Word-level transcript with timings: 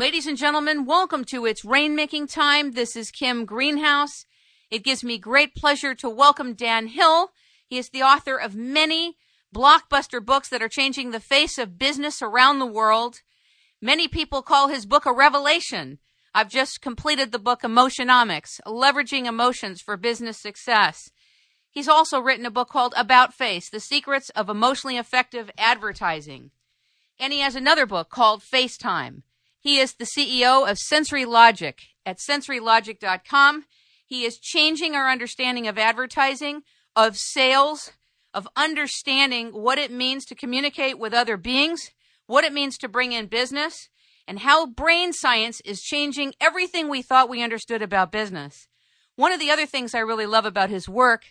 Ladies 0.00 0.26
and 0.26 0.36
gentlemen, 0.36 0.86
welcome 0.86 1.24
to 1.26 1.46
It's 1.46 1.64
Rainmaking 1.64 2.28
Time. 2.28 2.72
This 2.72 2.96
is 2.96 3.12
Kim 3.12 3.44
Greenhouse. 3.44 4.26
It 4.68 4.82
gives 4.82 5.04
me 5.04 5.18
great 5.18 5.54
pleasure 5.54 5.94
to 5.94 6.10
welcome 6.10 6.54
Dan 6.54 6.88
Hill. 6.88 7.30
He 7.68 7.78
is 7.78 7.90
the 7.90 8.02
author 8.02 8.36
of 8.36 8.56
many 8.56 9.16
blockbuster 9.54 10.22
books 10.22 10.48
that 10.48 10.60
are 10.60 10.68
changing 10.68 11.12
the 11.12 11.20
face 11.20 11.58
of 11.58 11.78
business 11.78 12.20
around 12.20 12.58
the 12.58 12.66
world. 12.66 13.20
Many 13.80 14.08
people 14.08 14.42
call 14.42 14.66
his 14.66 14.84
book 14.84 15.06
a 15.06 15.12
revelation. 15.12 16.00
I've 16.34 16.50
just 16.50 16.82
completed 16.82 17.30
the 17.30 17.38
book 17.38 17.62
Emotionomics, 17.62 18.58
Leveraging 18.66 19.26
Emotions 19.26 19.80
for 19.80 19.96
Business 19.96 20.42
Success. 20.42 21.12
He's 21.70 21.88
also 21.88 22.18
written 22.18 22.46
a 22.46 22.50
book 22.50 22.68
called 22.68 22.94
About 22.96 23.32
Face, 23.32 23.70
The 23.70 23.78
Secrets 23.78 24.28
of 24.30 24.48
Emotionally 24.48 24.96
Effective 24.96 25.52
Advertising. 25.56 26.50
And 27.20 27.32
he 27.32 27.38
has 27.38 27.54
another 27.54 27.86
book 27.86 28.10
called 28.10 28.42
FaceTime 28.42 29.22
he 29.64 29.78
is 29.78 29.94
the 29.94 30.04
CEO 30.04 30.70
of 30.70 30.78
Sensory 30.78 31.24
Logic 31.24 31.80
at 32.04 32.18
sensorylogic.com. 32.18 33.64
He 34.04 34.26
is 34.26 34.38
changing 34.38 34.94
our 34.94 35.08
understanding 35.08 35.66
of 35.66 35.78
advertising, 35.78 36.64
of 36.94 37.16
sales, 37.16 37.92
of 38.34 38.46
understanding 38.56 39.52
what 39.52 39.78
it 39.78 39.90
means 39.90 40.26
to 40.26 40.34
communicate 40.34 40.98
with 40.98 41.14
other 41.14 41.38
beings, 41.38 41.92
what 42.26 42.44
it 42.44 42.52
means 42.52 42.76
to 42.76 42.88
bring 42.88 43.12
in 43.12 43.24
business, 43.24 43.88
and 44.28 44.40
how 44.40 44.66
brain 44.66 45.14
science 45.14 45.62
is 45.64 45.80
changing 45.80 46.34
everything 46.42 46.90
we 46.90 47.00
thought 47.00 47.30
we 47.30 47.42
understood 47.42 47.80
about 47.80 48.12
business. 48.12 48.68
One 49.16 49.32
of 49.32 49.40
the 49.40 49.50
other 49.50 49.64
things 49.64 49.94
I 49.94 50.00
really 50.00 50.26
love 50.26 50.44
about 50.44 50.68
his 50.68 50.90
work 50.90 51.22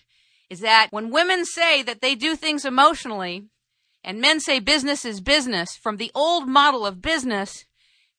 is 0.50 0.61
that 0.61 0.88
when 0.89 1.11
women 1.11 1.45
say 1.45 1.84
that 1.84 2.02
they 2.02 2.16
do 2.16 2.36
things 2.36 2.66
emotionally 2.66 3.45
and 4.03 4.20
men 4.20 4.39
say 4.39 4.59
business 4.59 5.05
is 5.05 5.22
business 5.22 5.75
from 5.75 5.97
the 5.97 6.11
old 6.16 6.47
model 6.47 6.84
of 6.84 7.00
business, 7.00 7.66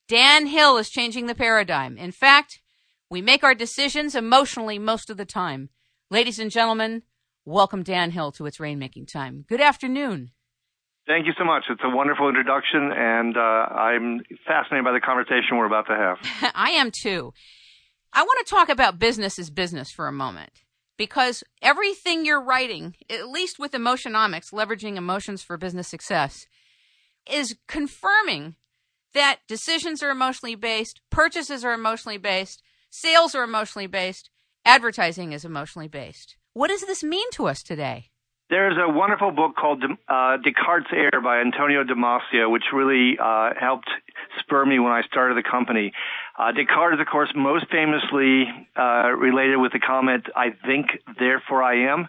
Dan 0.06 0.46
Hill 0.46 0.76
is 0.76 0.90
changing 0.90 1.26
the 1.26 1.34
paradigm. 1.34 1.96
In 1.96 2.12
fact, 2.12 2.60
we 3.08 3.22
make 3.22 3.42
our 3.42 3.54
decisions 3.54 4.14
emotionally 4.14 4.78
most 4.78 5.08
of 5.08 5.16
the 5.16 5.24
time. 5.24 5.70
Ladies 6.10 6.38
and 6.38 6.50
gentlemen, 6.50 7.02
welcome 7.46 7.82
Dan 7.82 8.10
Hill 8.10 8.30
to 8.32 8.44
It's 8.44 8.58
Rainmaking 8.58 9.10
Time. 9.10 9.46
Good 9.48 9.62
afternoon. 9.62 10.32
Thank 11.06 11.26
you 11.26 11.32
so 11.38 11.44
much. 11.44 11.64
It's 11.70 11.80
a 11.82 11.88
wonderful 11.88 12.28
introduction, 12.28 12.92
and 12.92 13.36
uh, 13.36 13.40
I'm 13.40 14.20
fascinated 14.46 14.84
by 14.84 14.92
the 14.92 15.00
conversation 15.00 15.56
we're 15.56 15.66
about 15.66 15.86
to 15.86 15.96
have. 15.96 16.52
I 16.54 16.70
am 16.72 16.90
too. 16.90 17.32
I 18.12 18.22
want 18.22 18.46
to 18.46 18.50
talk 18.50 18.68
about 18.68 18.98
business 18.98 19.38
as 19.38 19.48
business 19.48 19.90
for 19.90 20.06
a 20.06 20.12
moment 20.12 20.50
because 20.98 21.42
everything 21.62 22.26
you're 22.26 22.42
writing, 22.42 22.94
at 23.08 23.28
least 23.28 23.58
with 23.58 23.72
Emotionomics, 23.72 24.52
leveraging 24.52 24.96
emotions 24.96 25.42
for 25.42 25.56
business 25.56 25.88
success, 25.88 26.46
is 27.30 27.56
confirming 27.66 28.56
that 29.14 29.40
decisions 29.48 30.02
are 30.02 30.10
emotionally 30.10 30.54
based, 30.54 31.00
purchases 31.10 31.64
are 31.64 31.72
emotionally 31.72 32.18
based, 32.18 32.62
sales 32.90 33.34
are 33.34 33.44
emotionally 33.44 33.86
based, 33.86 34.30
advertising 34.64 35.32
is 35.32 35.44
emotionally 35.44 35.88
based. 35.88 36.36
What 36.52 36.68
does 36.68 36.82
this 36.82 37.02
mean 37.02 37.30
to 37.32 37.46
us 37.46 37.62
today? 37.62 38.10
There's 38.50 38.76
a 38.76 38.92
wonderful 38.92 39.30
book 39.30 39.56
called 39.56 39.82
uh, 39.82 40.36
Descartes' 40.36 40.92
Error 40.92 41.22
by 41.22 41.40
Antonio 41.40 41.82
Damasio, 41.82 42.50
which 42.50 42.64
really 42.74 43.16
uh, 43.18 43.50
helped 43.58 43.88
spur 44.38 44.66
me 44.66 44.78
when 44.78 44.92
I 44.92 45.02
started 45.02 45.38
the 45.38 45.48
company. 45.48 45.92
Uh, 46.38 46.52
Descartes 46.52 47.00
of 47.00 47.06
course, 47.06 47.32
most 47.34 47.66
famously 47.70 48.44
uh, 48.76 49.08
related 49.16 49.56
with 49.56 49.72
the 49.72 49.80
comment, 49.80 50.26
I 50.36 50.50
think, 50.66 50.86
therefore 51.18 51.62
I 51.62 51.90
am. 51.92 52.08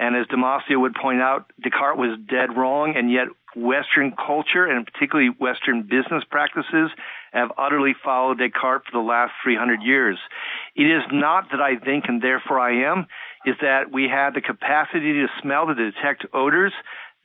And 0.00 0.16
as 0.16 0.26
Damasio 0.26 0.80
would 0.80 0.94
point 0.94 1.20
out, 1.20 1.52
Descartes 1.62 1.96
was 1.96 2.18
dead 2.28 2.56
wrong, 2.56 2.94
and 2.96 3.10
yet 3.10 3.28
Western 3.56 4.12
culture 4.12 4.66
and 4.66 4.86
particularly 4.86 5.30
Western 5.30 5.82
business 5.82 6.24
practices 6.30 6.90
have 7.32 7.50
utterly 7.58 7.94
followed 8.04 8.38
Descartes 8.38 8.86
for 8.86 8.92
the 8.92 9.04
last 9.04 9.32
300 9.42 9.82
years. 9.82 10.18
It 10.76 10.84
is 10.84 11.02
not 11.10 11.50
that 11.50 11.60
I 11.60 11.76
think 11.76 12.04
and 12.08 12.22
therefore 12.22 12.60
I 12.60 12.90
am, 12.90 13.06
is 13.46 13.56
that 13.60 13.92
we 13.92 14.08
have 14.08 14.34
the 14.34 14.40
capacity 14.40 15.12
to 15.14 15.26
smell, 15.42 15.66
to 15.66 15.74
detect 15.74 16.26
odors. 16.32 16.72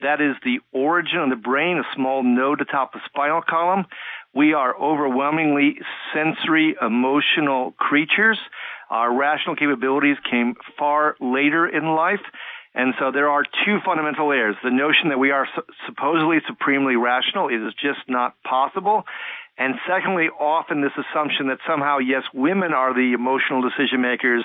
That 0.00 0.20
is 0.20 0.36
the 0.44 0.58
origin 0.72 1.18
of 1.18 1.30
the 1.30 1.36
brain, 1.36 1.78
a 1.78 1.94
small 1.94 2.22
node 2.22 2.60
atop 2.60 2.92
the 2.92 3.00
spinal 3.06 3.42
column. 3.42 3.86
We 4.34 4.52
are 4.52 4.76
overwhelmingly 4.76 5.76
sensory, 6.12 6.76
emotional 6.80 7.72
creatures. 7.78 8.38
Our 8.90 9.14
rational 9.14 9.56
capabilities 9.56 10.16
came 10.28 10.56
far 10.78 11.16
later 11.20 11.66
in 11.66 11.94
life. 11.94 12.20
And 12.74 12.94
so 12.98 13.12
there 13.12 13.30
are 13.30 13.44
two 13.44 13.78
fundamental 13.84 14.28
layers. 14.28 14.56
The 14.64 14.70
notion 14.70 15.10
that 15.10 15.18
we 15.18 15.30
are 15.30 15.46
su- 15.54 15.62
supposedly 15.86 16.38
supremely 16.46 16.96
rational 16.96 17.48
is 17.48 17.72
just 17.74 18.00
not 18.08 18.34
possible. 18.42 19.04
And 19.56 19.76
secondly, 19.86 20.26
often 20.26 20.82
this 20.82 20.90
assumption 20.98 21.46
that 21.48 21.58
somehow, 21.66 21.98
yes, 21.98 22.24
women 22.34 22.72
are 22.72 22.92
the 22.92 23.12
emotional 23.12 23.62
decision 23.62 24.02
makers, 24.02 24.42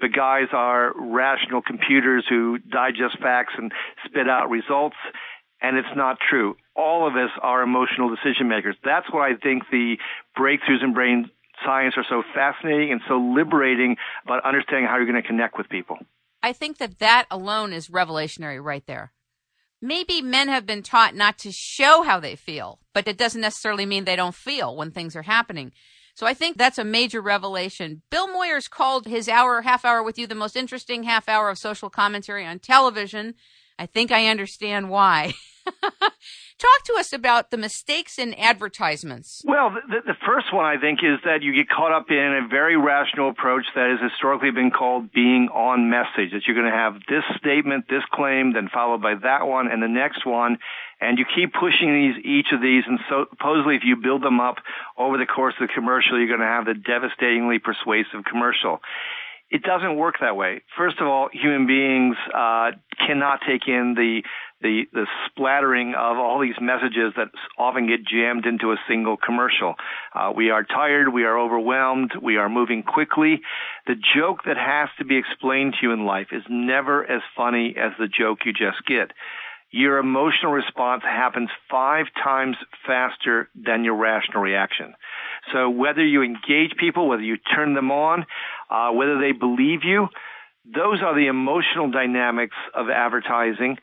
but 0.00 0.12
guys 0.12 0.46
are 0.52 0.92
rational 0.94 1.62
computers 1.62 2.24
who 2.28 2.58
digest 2.58 3.18
facts 3.20 3.54
and 3.58 3.72
spit 4.06 4.28
out 4.28 4.50
results. 4.50 4.96
And 5.60 5.76
it's 5.76 5.96
not 5.96 6.18
true. 6.30 6.56
All 6.76 7.06
of 7.06 7.14
us 7.14 7.30
are 7.42 7.62
emotional 7.62 8.14
decision 8.14 8.48
makers. 8.48 8.76
That's 8.84 9.06
why 9.10 9.30
I 9.30 9.34
think 9.34 9.64
the 9.70 9.96
breakthroughs 10.38 10.82
in 10.82 10.94
brain 10.94 11.30
science 11.64 11.94
are 11.96 12.06
so 12.08 12.22
fascinating 12.34 12.92
and 12.92 13.00
so 13.08 13.18
liberating 13.18 13.96
about 14.24 14.44
understanding 14.44 14.86
how 14.86 14.96
you're 14.96 15.06
going 15.10 15.20
to 15.20 15.26
connect 15.26 15.58
with 15.58 15.68
people. 15.68 15.98
I 16.42 16.52
think 16.52 16.78
that 16.78 16.98
that 16.98 17.26
alone 17.30 17.72
is 17.72 17.88
revelationary 17.88 18.62
right 18.62 18.84
there. 18.86 19.12
Maybe 19.80 20.22
men 20.22 20.48
have 20.48 20.66
been 20.66 20.82
taught 20.82 21.14
not 21.14 21.38
to 21.38 21.52
show 21.52 22.02
how 22.02 22.20
they 22.20 22.36
feel, 22.36 22.78
but 22.92 23.08
it 23.08 23.18
doesn't 23.18 23.40
necessarily 23.40 23.86
mean 23.86 24.04
they 24.04 24.16
don't 24.16 24.34
feel 24.34 24.76
when 24.76 24.90
things 24.90 25.16
are 25.16 25.22
happening. 25.22 25.72
So 26.14 26.26
I 26.26 26.34
think 26.34 26.56
that's 26.56 26.78
a 26.78 26.84
major 26.84 27.20
revelation. 27.20 28.02
Bill 28.10 28.28
Moyers 28.28 28.68
called 28.68 29.06
his 29.06 29.28
hour, 29.28 29.62
half 29.62 29.84
hour 29.84 30.02
with 30.02 30.18
you 30.18 30.26
the 30.26 30.34
most 30.34 30.56
interesting 30.56 31.04
half 31.04 31.28
hour 31.28 31.48
of 31.48 31.58
social 31.58 31.90
commentary 31.90 32.46
on 32.46 32.58
television. 32.58 33.34
I 33.82 33.86
think 33.86 34.12
I 34.12 34.28
understand 34.28 34.90
why. 34.90 35.34
Talk 35.66 36.84
to 36.84 36.94
us 37.00 37.12
about 37.12 37.50
the 37.50 37.56
mistakes 37.56 38.16
in 38.16 38.32
advertisements. 38.34 39.42
Well, 39.44 39.70
the, 39.70 39.98
the, 40.06 40.14
first 40.24 40.54
one 40.54 40.64
I 40.64 40.80
think 40.80 41.00
is 41.02 41.18
that 41.24 41.42
you 41.42 41.52
get 41.52 41.68
caught 41.68 41.90
up 41.90 42.06
in 42.08 42.44
a 42.44 42.46
very 42.46 42.76
rational 42.76 43.28
approach 43.30 43.64
that 43.74 43.90
has 43.90 44.12
historically 44.12 44.52
been 44.52 44.70
called 44.70 45.10
being 45.10 45.48
on 45.52 45.90
message. 45.90 46.30
That 46.30 46.42
you're 46.46 46.54
going 46.54 46.70
to 46.70 46.78
have 46.78 46.94
this 47.08 47.24
statement, 47.38 47.86
this 47.90 48.04
claim, 48.12 48.52
then 48.52 48.68
followed 48.72 49.02
by 49.02 49.16
that 49.16 49.48
one 49.48 49.66
and 49.66 49.82
the 49.82 49.88
next 49.88 50.24
one, 50.24 50.58
and 51.00 51.18
you 51.18 51.24
keep 51.34 51.52
pushing 51.52 51.92
these 51.92 52.24
each 52.24 52.52
of 52.52 52.62
these. 52.62 52.84
And 52.86 53.00
so, 53.10 53.26
supposedly, 53.30 53.74
if 53.74 53.82
you 53.82 53.96
build 53.96 54.22
them 54.22 54.38
up 54.38 54.58
over 54.96 55.18
the 55.18 55.26
course 55.26 55.54
of 55.60 55.66
the 55.66 55.74
commercial, 55.74 56.20
you're 56.20 56.28
going 56.30 56.38
to 56.38 56.46
have 56.46 56.66
the 56.66 56.74
devastatingly 56.74 57.58
persuasive 57.58 58.22
commercial 58.30 58.78
it 59.52 59.62
doesn't 59.62 59.96
work 59.96 60.14
that 60.22 60.34
way. 60.34 60.62
First 60.78 60.96
of 60.98 61.06
all, 61.06 61.28
human 61.30 61.66
beings 61.66 62.16
uh, 62.34 62.70
cannot 63.06 63.40
take 63.46 63.68
in 63.68 63.94
the 63.94 64.22
the 64.62 64.84
the 64.92 65.06
splattering 65.26 65.94
of 65.94 66.16
all 66.16 66.40
these 66.40 66.54
messages 66.58 67.12
that 67.16 67.28
often 67.58 67.86
get 67.86 68.00
jammed 68.06 68.46
into 68.46 68.72
a 68.72 68.76
single 68.88 69.18
commercial. 69.18 69.74
Uh, 70.14 70.32
we 70.34 70.48
are 70.48 70.64
tired, 70.64 71.12
we 71.12 71.24
are 71.24 71.38
overwhelmed, 71.38 72.12
we 72.22 72.38
are 72.38 72.48
moving 72.48 72.82
quickly. 72.82 73.42
The 73.86 73.96
joke 74.16 74.44
that 74.46 74.56
has 74.56 74.88
to 74.98 75.04
be 75.04 75.18
explained 75.18 75.74
to 75.74 75.86
you 75.86 75.92
in 75.92 76.06
life 76.06 76.28
is 76.32 76.42
never 76.48 77.04
as 77.04 77.20
funny 77.36 77.74
as 77.76 77.92
the 77.98 78.08
joke 78.08 78.46
you 78.46 78.54
just 78.54 78.86
get. 78.86 79.10
Your 79.72 79.96
emotional 79.96 80.52
response 80.52 81.02
happens 81.02 81.48
five 81.70 82.04
times 82.22 82.56
faster 82.86 83.48
than 83.54 83.84
your 83.84 83.96
rational 83.96 84.42
reaction. 84.42 84.92
So 85.50 85.70
whether 85.70 86.04
you 86.04 86.22
engage 86.22 86.76
people, 86.78 87.08
whether 87.08 87.22
you 87.22 87.38
turn 87.38 87.72
them 87.72 87.90
on, 87.90 88.26
uh, 88.72 88.90
whether 88.92 89.20
they 89.20 89.32
believe 89.32 89.84
you, 89.84 90.08
those 90.64 91.02
are 91.02 91.14
the 91.14 91.26
emotional 91.26 91.90
dynamics 91.90 92.56
of 92.74 92.88
advertising 92.88 93.76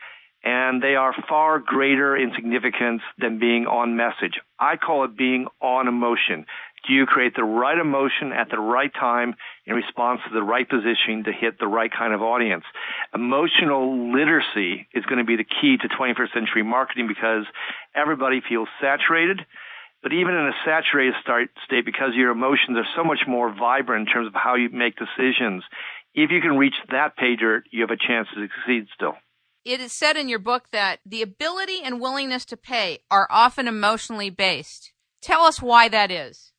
and 0.44 0.82
they 0.82 0.96
are 0.96 1.14
far 1.28 1.60
greater 1.60 2.16
in 2.16 2.32
significance 2.34 3.02
than 3.18 3.40
being 3.40 3.66
on 3.66 3.98
message. 3.98 4.40
I 4.58 4.78
call 4.78 5.04
it 5.04 5.18
being 5.18 5.48
on 5.62 5.88
emotion. 5.88 6.46
Do 6.88 6.94
you 6.94 7.06
create 7.06 7.36
the 7.36 7.44
right 7.44 7.78
emotion 7.78 8.32
at 8.32 8.50
the 8.50 8.58
right 8.58 8.92
time 8.94 9.36
in 9.66 9.76
response 9.76 10.22
to 10.28 10.34
the 10.34 10.42
right 10.42 10.68
positioning 10.68 11.26
to 11.26 11.34
hit 11.34 11.60
the 11.60 11.68
right 11.68 11.92
kind 11.92 12.14
of 12.14 12.22
audience? 12.22 12.64
Emotional 13.14 14.14
literacy 14.14 14.88
is 14.94 15.04
going 15.06 15.20
to 15.20 15.26
be 15.26 15.36
the 15.36 15.44
key 15.44 15.76
to 15.78 15.90
21st 15.90 16.34
century 16.34 16.64
marketing 16.64 17.10
because 17.10 17.44
everybody 17.94 18.42
feels 18.48 18.70
saturated. 18.80 19.42
But 20.02 20.14
even 20.14 20.34
in 20.34 20.48
a 20.48 20.56
saturated 20.66 21.16
state, 21.24 21.86
because 21.86 22.16
your 22.16 22.32
emotions 22.32 22.78
are 22.78 22.88
so 22.96 23.04
much 23.04 23.20
more 23.28 23.54
vibrant 23.54 24.08
in 24.08 24.14
terms 24.14 24.28
of 24.28 24.34
how 24.34 24.56
you 24.56 24.70
make 24.70 24.96
decisions, 24.96 25.64
if 26.14 26.32
you 26.32 26.42
can 26.42 26.58
reach 26.58 26.76
that 26.92 27.18
pager, 27.18 27.62
you 27.72 27.82
have 27.82 27.92
a 27.92 27.98
chance 27.98 28.28
to 28.34 28.48
succeed 28.48 28.88
still 28.96 29.16
it 29.66 29.80
is 29.80 29.92
said 29.92 30.18
in 30.18 30.30
your 30.30 30.40
book 30.40 30.70
that 30.72 31.00
the 31.06 31.22
ability 31.22 31.82
and 31.84 32.02
willingness 32.02 32.46
to 32.46 32.58
pay 32.58 33.00
are 33.12 33.28
often 33.30 33.68
emotionally 33.68 34.30
based. 34.30 34.94
Tell 35.22 35.42
us 35.42 35.62
why 35.62 35.90
that 35.90 36.12
is. 36.12 36.54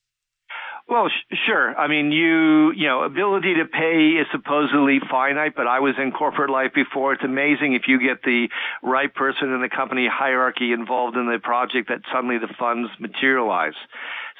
Well, 0.90 1.08
sure. 1.46 1.78
I 1.78 1.86
mean, 1.86 2.10
you, 2.10 2.72
you 2.72 2.88
know, 2.88 3.04
ability 3.04 3.54
to 3.54 3.64
pay 3.64 4.18
is 4.18 4.26
supposedly 4.32 4.98
finite, 5.08 5.54
but 5.54 5.68
I 5.68 5.78
was 5.78 5.94
in 6.02 6.10
corporate 6.10 6.50
life 6.50 6.72
before. 6.74 7.12
It's 7.12 7.22
amazing 7.22 7.74
if 7.74 7.82
you 7.86 8.00
get 8.00 8.24
the 8.24 8.48
right 8.82 9.14
person 9.14 9.52
in 9.54 9.62
the 9.62 9.68
company 9.68 10.08
hierarchy 10.12 10.72
involved 10.72 11.16
in 11.16 11.26
the 11.26 11.38
project 11.38 11.90
that 11.90 12.00
suddenly 12.12 12.38
the 12.38 12.52
funds 12.58 12.90
materialize. 12.98 13.78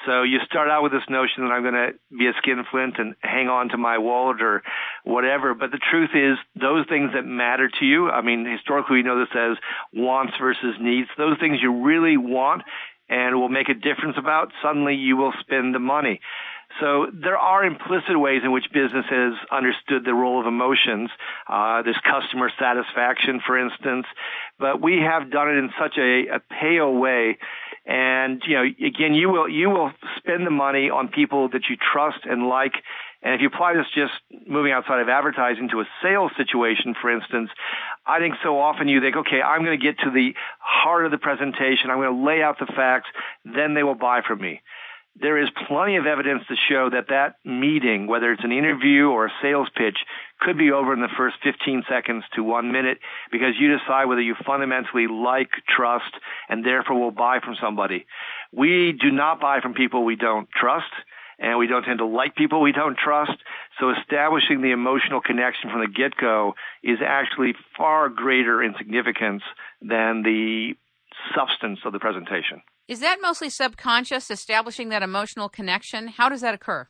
So 0.07 0.23
you 0.23 0.39
start 0.45 0.69
out 0.69 0.83
with 0.83 0.91
this 0.91 1.07
notion 1.09 1.45
that 1.45 1.53
I'm 1.53 1.63
going 1.63 1.75
to 1.75 1.93
be 2.17 2.27
a 2.27 2.33
skinflint 2.39 2.99
and 2.99 3.15
hang 3.21 3.49
on 3.49 3.69
to 3.69 3.77
my 3.77 3.99
wallet 3.99 4.43
or 4.43 4.63
whatever. 5.05 5.55
But 5.55 5.71
the 5.71 5.79
truth 5.79 6.11
is, 6.15 6.37
those 6.61 6.85
things 6.89 7.13
that 7.15 7.23
matter 7.23 7.71
to 7.79 7.85
you, 7.85 8.09
I 8.09 8.23
mean, 8.23 8.45
historically 8.45 8.97
we 8.97 9.03
know 9.05 9.21
this 9.21 9.31
as 9.37 9.57
wants 9.93 10.33
versus 10.41 10.75
needs. 10.81 11.09
Those 11.17 11.39
things 11.39 11.59
you 11.63 11.85
really 11.85 12.17
want 12.17 12.63
and 13.11 13.37
will 13.37 13.51
make 13.51 13.69
a 13.69 13.75
difference 13.75 14.17
about, 14.17 14.53
suddenly 14.63 14.95
you 14.95 15.17
will 15.17 15.35
spend 15.41 15.75
the 15.75 15.81
money. 15.81 16.21
So 16.79 17.09
there 17.13 17.37
are 17.37 17.65
implicit 17.65 18.19
ways 18.19 18.43
in 18.45 18.53
which 18.53 18.67
business 18.73 19.05
has 19.11 19.33
understood 19.51 20.05
the 20.05 20.15
role 20.15 20.41
of 20.41 20.47
emotions. 20.47 21.11
Uh, 21.49 21.83
there's 21.83 21.99
customer 22.09 22.49
satisfaction, 22.59 23.41
for 23.45 23.59
instance, 23.59 24.07
but 24.59 24.81
we 24.81 24.99
have 24.99 25.33
done 25.33 25.49
it 25.49 25.59
in 25.59 25.71
such 25.79 25.99
a, 25.99 26.37
a 26.37 26.41
pale 26.61 26.93
way. 26.95 27.39
And 27.87 28.41
you 28.47 28.55
know, 28.55 28.63
again, 28.63 29.15
you 29.15 29.31
will 29.31 29.49
you 29.49 29.69
will 29.69 29.91
spend 30.17 30.47
the 30.47 30.51
money 30.51 30.91
on 30.91 31.09
people 31.09 31.49
that 31.49 31.63
you 31.69 31.77
trust 31.77 32.21
and 32.25 32.47
like. 32.47 32.75
And 33.23 33.35
if 33.35 33.41
you 33.41 33.49
apply 33.49 33.75
this 33.75 33.87
just 33.95 34.13
moving 34.47 34.73
outside 34.73 35.01
of 35.01 35.09
advertising 35.09 35.69
to 35.71 35.81
a 35.81 35.85
sales 36.03 36.33
situation, 36.37 36.95
for 37.01 37.11
instance, 37.11 37.51
I 38.07 38.19
think 38.19 38.35
so 38.43 38.59
often 38.59 38.89
you 38.89 39.01
think, 39.01 39.17
okay, 39.17 39.43
I'm 39.43 39.65
going 39.65 39.79
to 39.79 39.85
get 39.85 39.99
to 40.01 40.11
the 40.11 40.35
heart 40.59 41.05
of 41.05 41.11
the 41.11 41.19
presentation. 41.19 41.91
I'm 41.91 41.99
going 41.99 42.17
to 42.17 42.25
lay 42.25 42.43
out 42.43 42.59
the 42.59 42.67
facts. 42.67 43.09
Then 43.45 43.75
they 43.75 43.83
will 43.83 43.95
buy 43.95 44.23
from 44.27 44.41
me 44.41 44.63
there 45.21 45.39
is 45.39 45.49
plenty 45.69 45.97
of 45.97 46.07
evidence 46.07 46.43
to 46.49 46.55
show 46.69 46.89
that 46.91 47.09
that 47.09 47.37
meeting, 47.45 48.07
whether 48.07 48.33
it's 48.33 48.45
an 48.45 48.53
interview 48.53 49.09
or 49.09 49.27
a 49.27 49.33
sales 49.43 49.69
pitch, 49.77 49.99
could 50.41 50.57
be 50.57 50.71
over 50.71 50.95
in 50.95 51.01
the 51.01 51.09
first 51.17 51.37
15 51.43 51.85
seconds 51.89 52.25
to 52.35 52.43
one 52.43 52.73
minute 52.73 52.99
because 53.31 53.55
you 53.59 53.77
decide 53.77 54.07
whether 54.07 54.23
you 54.23 54.35
fundamentally 54.47 55.07
like, 55.07 55.51
trust, 55.69 56.15
and 56.49 56.65
therefore 56.65 56.99
will 56.99 57.11
buy 57.11 57.41
from 57.41 57.57
somebody. 57.61 58.07
We 58.53 58.93
do 58.93 59.11
not 59.11 59.41
buy 59.41 59.61
from 59.61 59.75
people 59.75 60.05
we 60.05 60.17
don't 60.17 60.49
trust 60.51 60.93
and 61.41 61.59
we 61.59 61.67
don't 61.67 61.83
tend 61.83 61.99
to 61.99 62.07
like 62.07 62.37
people 62.37 62.61
we 62.61 62.73
don't 62.73 62.97
trust. 62.97 63.33
So 63.81 63.91
establishing 63.91 64.61
the 64.61 64.71
emotional 64.71 65.21
connection 65.21 65.71
from 65.71 65.81
the 65.81 65.89
get-go 65.89 66.55
is 66.83 66.99
actually 67.05 67.55
far 67.77 68.09
greater 68.09 68.63
in 68.63 68.75
significance 68.79 69.43
than 69.81 70.23
the 70.23 70.75
substance 71.35 71.81
of 71.85 71.93
the 71.93 71.99
presentation. 71.99 72.63
Is 72.87 73.01
that 73.01 73.19
mostly 73.21 73.49
subconscious, 73.49 74.31
establishing 74.31 74.91
that 74.91 75.03
emotional 75.03 75.49
connection? 75.49 76.09
How 76.09 76.29
does 76.29 76.41
that 76.43 76.55
occur? 76.55 76.89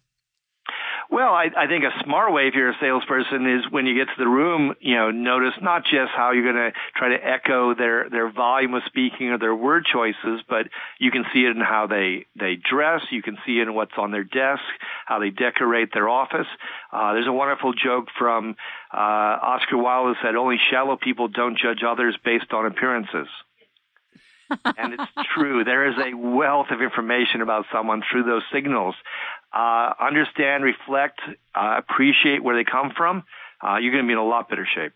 Well, 1.10 1.34
I, 1.34 1.50
I 1.56 1.66
think 1.66 1.82
a 1.82 2.04
smart 2.04 2.32
way 2.32 2.46
if 2.46 2.54
you're 2.54 2.70
a 2.70 2.76
salesperson 2.80 3.44
is 3.44 3.64
when 3.68 3.84
you 3.84 3.96
get 3.96 4.14
to 4.14 4.14
the 4.16 4.28
room, 4.28 4.74
you 4.78 4.94
know, 4.94 5.10
notice 5.10 5.54
not 5.60 5.82
just 5.82 6.12
how 6.14 6.30
you're 6.30 6.44
going 6.44 6.70
to 6.70 6.72
try 6.94 7.08
to 7.08 7.16
echo 7.16 7.74
their 7.74 8.08
their 8.08 8.30
volume 8.30 8.74
of 8.74 8.82
speaking 8.86 9.30
or 9.30 9.38
their 9.38 9.54
word 9.54 9.84
choices, 9.92 10.40
but 10.48 10.68
you 11.00 11.10
can 11.10 11.24
see 11.32 11.40
it 11.40 11.56
in 11.56 11.60
how 11.60 11.88
they 11.88 12.26
they 12.38 12.54
dress. 12.54 13.02
You 13.10 13.22
can 13.22 13.38
see 13.44 13.58
it 13.58 13.62
in 13.62 13.74
what's 13.74 13.98
on 13.98 14.12
their 14.12 14.22
desk, 14.22 14.62
how 15.04 15.18
they 15.18 15.30
decorate 15.30 15.92
their 15.92 16.08
office. 16.08 16.46
Uh, 16.92 17.14
there's 17.14 17.26
a 17.26 17.32
wonderful 17.32 17.72
joke 17.72 18.06
from 18.16 18.54
uh, 18.94 18.96
Oscar 18.96 19.78
Wilde 19.78 20.16
that 20.22 20.36
"Only 20.36 20.58
shallow 20.70 20.96
people 20.96 21.26
don't 21.26 21.58
judge 21.58 21.82
others 21.84 22.16
based 22.24 22.52
on 22.52 22.66
appearances." 22.66 23.26
and 24.64 24.94
it's 24.94 25.28
true. 25.34 25.64
There 25.64 25.88
is 25.88 25.94
a 25.98 26.16
wealth 26.16 26.68
of 26.70 26.82
information 26.82 27.40
about 27.40 27.66
someone 27.72 28.02
through 28.10 28.24
those 28.24 28.42
signals. 28.52 28.94
Uh, 29.52 29.93
understand, 30.00 30.62
reflect, 30.62 31.20
uh, 31.55 31.79
appreciate 31.79 32.43
where 32.43 32.56
they 32.56 32.64
come 32.64 32.93
from. 32.97 33.25
Uh, 33.62 33.76
you're 33.76 33.93
going 33.93 34.05
to 34.05 34.08
be 34.08 34.12
in 34.12 34.19
a 34.19 34.25
lot 34.25 34.49
better 34.49 34.67
shape. 34.75 34.93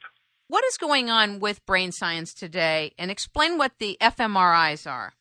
What 0.48 0.64
is 0.66 0.76
going 0.76 1.10
on 1.10 1.40
with 1.40 1.64
brain 1.66 1.90
science 1.90 2.32
today? 2.32 2.92
And 2.98 3.10
explain 3.10 3.58
what 3.58 3.72
the 3.78 3.96
fMRIs 4.00 4.88
are. 4.88 5.14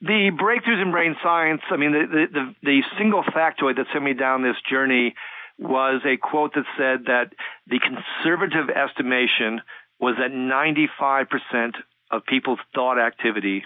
The 0.00 0.30
breakthroughs 0.34 0.82
in 0.82 0.90
brain 0.90 1.14
science, 1.22 1.60
I 1.70 1.76
mean, 1.76 1.92
the, 1.92 2.06
the, 2.10 2.26
the, 2.32 2.54
the 2.62 2.80
single 2.98 3.22
factoid 3.22 3.76
that 3.76 3.86
sent 3.92 4.04
me 4.04 4.14
down 4.14 4.42
this 4.42 4.56
journey 4.68 5.14
was 5.58 6.00
a 6.04 6.16
quote 6.16 6.54
that 6.54 6.64
said 6.76 7.06
that 7.06 7.32
the 7.68 7.78
conservative 7.78 8.68
estimation 8.68 9.60
was 10.00 10.16
that 10.18 10.32
95% 10.32 11.74
of 12.10 12.26
people's 12.26 12.58
thought 12.74 12.98
activity 12.98 13.64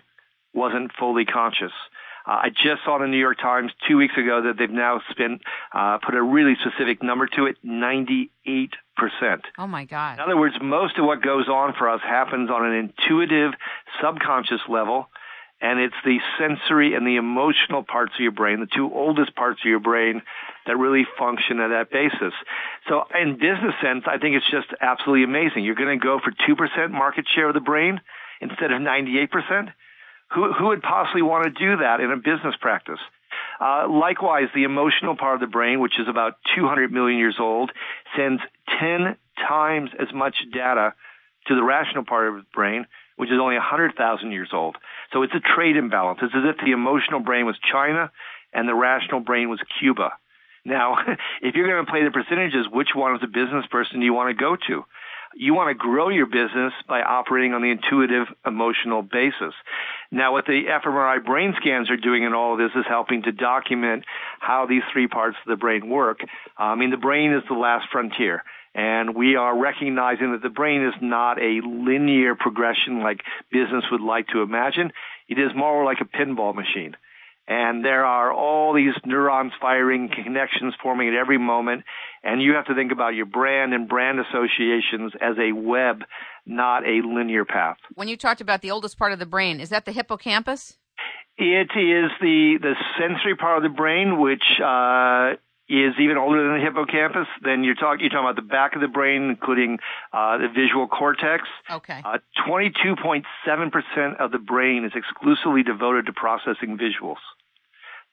wasn't 0.52 0.90
fully 0.98 1.24
conscious. 1.24 1.72
Uh, 2.26 2.40
I 2.42 2.48
just 2.50 2.82
saw 2.84 2.96
in 2.96 3.02
the 3.02 3.08
New 3.08 3.18
York 3.18 3.38
Times 3.38 3.70
two 3.88 3.96
weeks 3.96 4.14
ago 4.16 4.42
that 4.42 4.58
they've 4.58 4.70
now 4.70 5.00
spent, 5.10 5.42
uh, 5.72 5.98
put 5.98 6.14
a 6.14 6.22
really 6.22 6.54
specific 6.60 7.02
number 7.02 7.26
to 7.28 7.46
it, 7.46 7.56
98%. 7.64 8.28
Oh 9.58 9.66
my 9.66 9.84
God. 9.84 10.14
In 10.14 10.20
other 10.20 10.36
words, 10.36 10.56
most 10.60 10.98
of 10.98 11.04
what 11.04 11.22
goes 11.22 11.48
on 11.48 11.74
for 11.78 11.88
us 11.88 12.00
happens 12.02 12.50
on 12.50 12.66
an 12.66 12.74
intuitive, 12.74 13.52
subconscious 14.02 14.60
level, 14.68 15.08
and 15.60 15.80
it's 15.80 15.94
the 16.04 16.18
sensory 16.38 16.94
and 16.94 17.06
the 17.06 17.16
emotional 17.16 17.82
parts 17.82 18.12
of 18.14 18.20
your 18.20 18.32
brain, 18.32 18.60
the 18.60 18.66
two 18.66 18.92
oldest 18.92 19.34
parts 19.34 19.60
of 19.64 19.68
your 19.68 19.80
brain, 19.80 20.20
that 20.66 20.76
really 20.76 21.06
function 21.18 21.60
at 21.60 21.68
that 21.68 21.90
basis. 21.90 22.34
So 22.88 23.04
in 23.18 23.34
business 23.34 23.74
sense, 23.80 24.04
I 24.06 24.18
think 24.18 24.36
it's 24.36 24.50
just 24.50 24.68
absolutely 24.80 25.24
amazing. 25.24 25.64
You're 25.64 25.76
going 25.76 25.98
to 25.98 26.02
go 26.02 26.20
for 26.22 26.32
2% 26.32 26.90
market 26.90 27.26
share 27.34 27.48
of 27.48 27.54
the 27.54 27.60
brain 27.60 28.00
instead 28.40 28.70
of 28.70 28.82
98%? 28.82 29.72
Who, 30.34 30.52
who 30.52 30.66
would 30.66 30.82
possibly 30.82 31.22
want 31.22 31.44
to 31.44 31.50
do 31.50 31.78
that 31.78 32.00
in 32.00 32.10
a 32.10 32.16
business 32.16 32.54
practice? 32.60 32.98
Uh, 33.60 33.88
likewise, 33.88 34.48
the 34.54 34.64
emotional 34.64 35.16
part 35.16 35.34
of 35.34 35.40
the 35.40 35.46
brain, 35.46 35.80
which 35.80 35.98
is 35.98 36.08
about 36.08 36.34
200 36.54 36.92
million 36.92 37.18
years 37.18 37.36
old, 37.38 37.70
sends 38.16 38.42
10 38.80 39.16
times 39.48 39.90
as 39.98 40.08
much 40.14 40.36
data 40.52 40.94
to 41.46 41.54
the 41.54 41.62
rational 41.62 42.04
part 42.04 42.28
of 42.28 42.34
the 42.36 42.46
brain, 42.54 42.86
which 43.16 43.30
is 43.30 43.38
only 43.40 43.56
100,000 43.56 44.32
years 44.32 44.50
old. 44.52 44.76
So 45.12 45.22
it's 45.22 45.34
a 45.34 45.40
trade 45.40 45.76
imbalance. 45.76 46.18
It's 46.22 46.34
as 46.34 46.44
if 46.44 46.64
the 46.64 46.72
emotional 46.72 47.20
brain 47.20 47.46
was 47.46 47.56
China 47.72 48.10
and 48.52 48.68
the 48.68 48.74
rational 48.74 49.20
brain 49.20 49.48
was 49.48 49.60
Cuba. 49.78 50.10
Now, 50.64 50.96
if 51.42 51.54
you're 51.54 51.68
going 51.68 51.84
to 51.84 51.90
play 51.90 52.04
the 52.04 52.10
percentages, 52.10 52.66
which 52.70 52.88
one 52.94 53.14
as 53.14 53.22
a 53.22 53.28
business 53.28 53.64
person 53.70 54.00
do 54.00 54.04
you 54.04 54.12
want 54.12 54.36
to 54.36 54.42
go 54.42 54.56
to? 54.56 54.84
You 55.34 55.54
want 55.54 55.70
to 55.70 55.74
grow 55.74 56.08
your 56.08 56.26
business 56.26 56.72
by 56.88 57.02
operating 57.02 57.52
on 57.52 57.62
the 57.62 57.70
intuitive 57.70 58.26
emotional 58.46 59.02
basis. 59.02 59.54
Now 60.10 60.32
what 60.32 60.46
the 60.46 60.62
fMRI 60.84 61.24
brain 61.24 61.54
scans 61.60 61.90
are 61.90 61.96
doing 61.96 62.24
in 62.24 62.32
all 62.32 62.52
of 62.52 62.58
this 62.58 62.70
is 62.76 62.84
helping 62.88 63.22
to 63.22 63.32
document 63.32 64.04
how 64.40 64.66
these 64.66 64.82
three 64.92 65.08
parts 65.08 65.36
of 65.44 65.50
the 65.50 65.56
brain 65.56 65.88
work. 65.88 66.20
Uh, 66.58 66.62
I 66.62 66.74
mean, 66.74 66.90
the 66.90 66.96
brain 66.96 67.32
is 67.32 67.42
the 67.48 67.54
last 67.54 67.86
frontier. 67.90 68.42
And 68.74 69.14
we 69.14 69.36
are 69.36 69.58
recognizing 69.58 70.32
that 70.32 70.42
the 70.42 70.50
brain 70.50 70.84
is 70.84 70.94
not 71.00 71.40
a 71.40 71.62
linear 71.64 72.34
progression 72.34 73.00
like 73.00 73.22
business 73.50 73.84
would 73.90 74.02
like 74.02 74.28
to 74.28 74.42
imagine. 74.42 74.92
It 75.28 75.38
is 75.38 75.50
more 75.56 75.84
like 75.84 75.98
a 76.02 76.04
pinball 76.04 76.54
machine 76.54 76.94
and 77.48 77.84
there 77.84 78.04
are 78.04 78.32
all 78.32 78.74
these 78.74 78.94
neurons 79.04 79.52
firing, 79.60 80.08
connections 80.08 80.74
forming 80.82 81.08
at 81.08 81.14
every 81.14 81.38
moment, 81.38 81.84
and 82.22 82.42
you 82.42 82.54
have 82.54 82.66
to 82.66 82.74
think 82.74 82.92
about 82.92 83.14
your 83.14 83.26
brand 83.26 83.72
and 83.72 83.88
brand 83.88 84.18
associations 84.20 85.12
as 85.20 85.36
a 85.38 85.52
web, 85.52 86.02
not 86.44 86.84
a 86.84 87.02
linear 87.04 87.44
path. 87.44 87.76
When 87.94 88.08
you 88.08 88.16
talked 88.16 88.40
about 88.40 88.62
the 88.62 88.70
oldest 88.70 88.98
part 88.98 89.12
of 89.12 89.18
the 89.18 89.26
brain, 89.26 89.60
is 89.60 89.68
that 89.70 89.84
the 89.84 89.92
hippocampus? 89.92 90.76
It 91.38 91.70
is 91.76 92.10
the 92.20 92.58
the 92.60 92.74
sensory 92.98 93.36
part 93.36 93.58
of 93.58 93.62
the 93.62 93.76
brain, 93.76 94.18
which 94.18 94.58
uh, 94.58 95.34
is 95.68 95.94
even 95.98 96.16
older 96.16 96.42
than 96.42 96.58
the 96.58 96.64
hippocampus. 96.64 97.28
Then 97.42 97.62
you're 97.62 97.74
talking 97.74 98.00
you're 98.00 98.10
talking 98.10 98.24
about 98.24 98.36
the 98.36 98.42
back 98.42 98.74
of 98.74 98.80
the 98.80 98.88
brain, 98.88 99.28
including 99.30 99.78
uh, 100.12 100.38
the 100.38 100.48
visual 100.48 100.88
cortex. 100.88 101.44
Okay. 101.70 102.00
Uh, 102.04 102.18
22.7 102.48 103.24
percent 103.70 104.18
of 104.18 104.32
the 104.32 104.38
brain 104.38 104.84
is 104.84 104.92
exclusively 104.94 105.62
devoted 105.62 106.06
to 106.06 106.12
processing 106.12 106.78
visuals. 106.78 107.20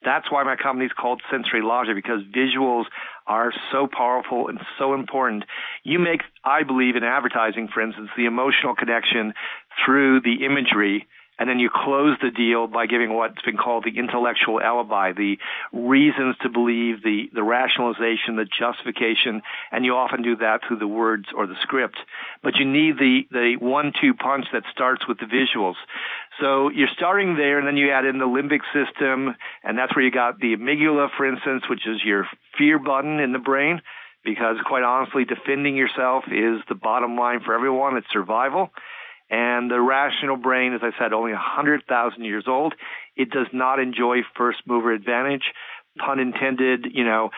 That's 0.03 0.31
why 0.31 0.43
my 0.43 0.55
company 0.55 0.85
is 0.85 0.91
called 0.91 1.21
Sensory 1.31 1.61
Logic 1.61 1.95
because 1.95 2.21
visuals 2.23 2.85
are 3.27 3.53
so 3.71 3.87
powerful 3.87 4.47
and 4.47 4.59
so 4.77 4.93
important. 4.93 5.45
You 5.83 5.99
make, 5.99 6.21
I 6.43 6.63
believe, 6.63 6.95
in 6.95 7.03
advertising, 7.03 7.69
for 7.73 7.81
instance, 7.81 8.09
the 8.17 8.25
emotional 8.25 8.75
connection 8.75 9.33
through 9.85 10.21
the 10.21 10.45
imagery 10.45 11.07
and 11.39 11.49
then 11.49 11.59
you 11.59 11.69
close 11.73 12.17
the 12.21 12.31
deal 12.31 12.67
by 12.67 12.85
giving 12.85 13.13
what's 13.13 13.41
been 13.41 13.57
called 13.57 13.85
the 13.85 13.97
intellectual 13.97 14.61
alibi, 14.61 15.13
the 15.13 15.37
reasons 15.71 16.35
to 16.41 16.49
believe, 16.49 17.03
the, 17.03 17.29
the 17.33 17.43
rationalization, 17.43 18.35
the 18.35 18.45
justification, 18.45 19.41
and 19.71 19.83
you 19.85 19.95
often 19.95 20.21
do 20.21 20.35
that 20.37 20.61
through 20.67 20.77
the 20.77 20.87
words 20.87 21.25
or 21.35 21.47
the 21.47 21.55
script. 21.61 21.97
But 22.43 22.55
you 22.57 22.65
need 22.65 22.97
the, 22.97 23.21
the 23.31 23.55
one-two 23.59 24.13
punch 24.13 24.45
that 24.53 24.63
starts 24.71 25.07
with 25.07 25.19
the 25.19 25.25
visuals. 25.25 25.75
So 26.39 26.69
you're 26.69 26.87
starting 26.95 27.35
there, 27.35 27.57
and 27.57 27.67
then 27.67 27.77
you 27.77 27.91
add 27.91 28.05
in 28.05 28.19
the 28.19 28.25
limbic 28.25 28.61
system, 28.73 29.35
and 29.63 29.77
that's 29.77 29.95
where 29.95 30.05
you 30.05 30.11
got 30.11 30.39
the 30.39 30.55
amygdala, 30.55 31.09
for 31.17 31.25
instance, 31.25 31.63
which 31.69 31.87
is 31.87 32.03
your 32.03 32.27
fear 32.57 32.77
button 32.77 33.19
in 33.19 33.33
the 33.33 33.39
brain 33.39 33.81
because 34.23 34.55
quite 34.65 34.83
honestly, 34.83 35.25
defending 35.25 35.75
yourself 35.75 36.23
is 36.27 36.61
the 36.69 36.75
bottom 36.75 37.17
line 37.17 37.41
for 37.43 37.53
everyone. 37.53 37.97
It's 37.97 38.07
survival. 38.11 38.71
And 39.29 39.71
the 39.71 39.81
rational 39.81 40.37
brain, 40.37 40.73
as 40.73 40.81
I 40.83 40.91
said, 40.99 41.13
only 41.13 41.31
100,000 41.31 42.23
years 42.23 42.45
old. 42.47 42.73
It 43.15 43.29
does 43.31 43.47
not 43.51 43.79
enjoy 43.79 44.17
first 44.37 44.59
mover 44.67 44.91
advantage. 44.93 45.43
Pun 45.97 46.19
intended, 46.19 46.87
you 46.93 47.03
know, 47.03 47.29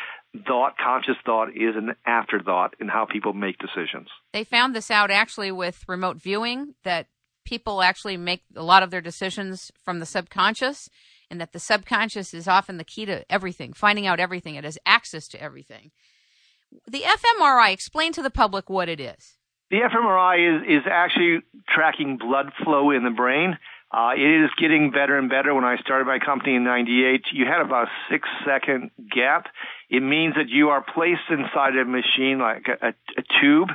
thought, 0.47 0.75
conscious 0.77 1.15
thought 1.25 1.49
is 1.49 1.75
an 1.75 1.95
afterthought 2.05 2.73
in 2.79 2.87
how 2.87 3.05
people 3.05 3.33
make 3.33 3.57
decisions. 3.57 4.07
They 4.33 4.43
found 4.43 4.75
this 4.75 4.91
out 4.91 5.11
actually 5.11 5.51
with 5.51 5.83
remote 5.87 6.17
viewing 6.17 6.75
that 6.83 7.07
people 7.45 7.81
actually 7.81 8.17
make 8.17 8.43
a 8.55 8.63
lot 8.63 8.83
of 8.83 8.91
their 8.91 9.01
decisions 9.01 9.71
from 9.83 9.99
the 9.99 10.05
subconscious. 10.05 10.89
and 11.31 11.41
that 11.41 11.53
the 11.53 11.59
subconscious 11.59 12.35
is 12.35 12.47
often 12.47 12.77
the 12.77 12.83
key 12.83 13.03
to 13.03 13.25
everything, 13.31 13.73
finding 13.73 14.05
out 14.05 14.19
everything. 14.19 14.53
It 14.53 14.63
has 14.63 14.77
access 14.85 15.27
to 15.29 15.41
everything. 15.41 15.89
The 16.87 17.01
fMRI, 17.01 17.71
explain 17.71 18.11
to 18.13 18.21
the 18.21 18.29
public 18.29 18.69
what 18.69 18.89
it 18.89 18.99
is. 18.99 19.37
The 19.71 19.77
fMRI 19.77 20.57
is, 20.57 20.81
is 20.81 20.83
actually 20.89 21.41
tracking 21.67 22.17
blood 22.17 22.51
flow 22.63 22.91
in 22.91 23.03
the 23.03 23.09
brain. 23.09 23.57
Uh, 23.91 24.11
it 24.15 24.43
is 24.43 24.49
getting 24.59 24.91
better 24.91 25.17
and 25.17 25.29
better. 25.29 25.53
When 25.53 25.63
I 25.63 25.77
started 25.77 26.05
my 26.05 26.19
company 26.19 26.55
in 26.55 26.63
98, 26.63 27.25
you 27.31 27.45
had 27.45 27.61
about 27.61 27.87
a 27.87 27.91
six 28.09 28.27
second 28.45 28.91
gap. 29.09 29.47
It 29.89 30.01
means 30.01 30.35
that 30.35 30.49
you 30.49 30.69
are 30.69 30.83
placed 30.83 31.29
inside 31.29 31.75
a 31.77 31.85
machine 31.85 32.39
like 32.39 32.67
a, 32.67 32.89
a, 32.89 33.23
tube 33.41 33.69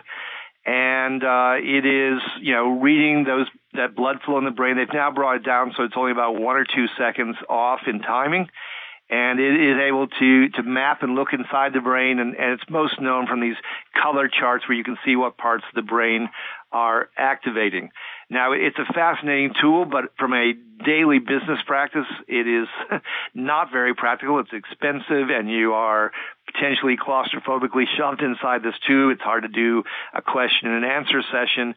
and 0.67 1.25
uh, 1.25 1.55
it 1.57 1.87
is 1.87 2.21
you 2.41 2.53
know 2.53 2.81
reading 2.81 3.25
those 3.25 3.47
that 3.73 3.95
blood 3.95 4.17
flow 4.25 4.39
in 4.39 4.45
the 4.45 4.51
brain. 4.51 4.77
They've 4.77 4.93
now 4.93 5.11
brought 5.11 5.37
it 5.37 5.45
down 5.45 5.73
so 5.77 5.85
it's 5.85 5.95
only 5.97 6.13
about 6.13 6.35
one 6.35 6.57
or 6.57 6.65
two 6.65 6.87
seconds 6.99 7.37
off 7.49 7.81
in 7.87 8.01
timing, 8.01 8.49
and 9.11 9.41
it 9.41 9.61
is 9.61 9.77
able 9.81 10.07
to 10.07 10.49
to 10.51 10.63
map 10.63 11.03
and 11.03 11.15
look 11.15 11.33
inside 11.33 11.73
the 11.73 11.81
brain. 11.81 12.21
And, 12.21 12.35
and 12.37 12.53
it's 12.53 12.71
most 12.71 13.01
known 13.01 13.27
from 13.27 13.41
these 13.41 13.57
color 14.01 14.29
charts 14.29 14.69
where 14.69 14.79
you 14.79 14.85
can 14.85 14.97
see 15.05 15.17
what 15.17 15.37
parts 15.37 15.65
of 15.69 15.75
the 15.75 15.83
brain 15.83 16.29
are 16.73 17.11
activating. 17.17 17.91
Now, 18.29 18.53
it's 18.53 18.79
a 18.79 18.93
fascinating 18.93 19.55
tool, 19.61 19.85
but 19.85 20.13
from 20.17 20.33
a 20.33 20.53
daily 20.85 21.19
business 21.19 21.59
practice, 21.67 22.07
it 22.29 22.47
is 22.47 22.69
not 23.35 23.73
very 23.73 23.93
practical. 23.95 24.39
It's 24.39 24.53
expensive 24.53 25.31
and 25.31 25.51
you 25.51 25.73
are 25.73 26.13
potentially 26.47 26.97
claustrophobically 26.97 27.87
shoved 27.99 28.23
inside 28.23 28.63
this 28.63 28.79
tube. 28.87 29.11
It's 29.13 29.23
hard 29.23 29.43
to 29.43 29.49
do 29.49 29.83
a 30.15 30.23
question 30.23 30.71
and 30.71 30.85
answer 30.85 31.23
session. 31.33 31.75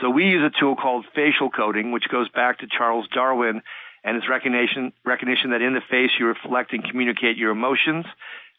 So 0.00 0.10
we 0.10 0.26
use 0.26 0.48
a 0.48 0.60
tool 0.60 0.76
called 0.76 1.06
facial 1.14 1.50
coding, 1.50 1.90
which 1.90 2.08
goes 2.08 2.28
back 2.28 2.60
to 2.60 2.68
Charles 2.68 3.08
Darwin 3.12 3.62
and 4.06 4.16
its 4.16 4.28
recognition, 4.30 4.92
recognition 5.04 5.50
that 5.50 5.60
in 5.60 5.74
the 5.74 5.82
face 5.90 6.10
you 6.18 6.26
reflect 6.26 6.72
and 6.72 6.82
communicate 6.88 7.36
your 7.36 7.50
emotions 7.50 8.06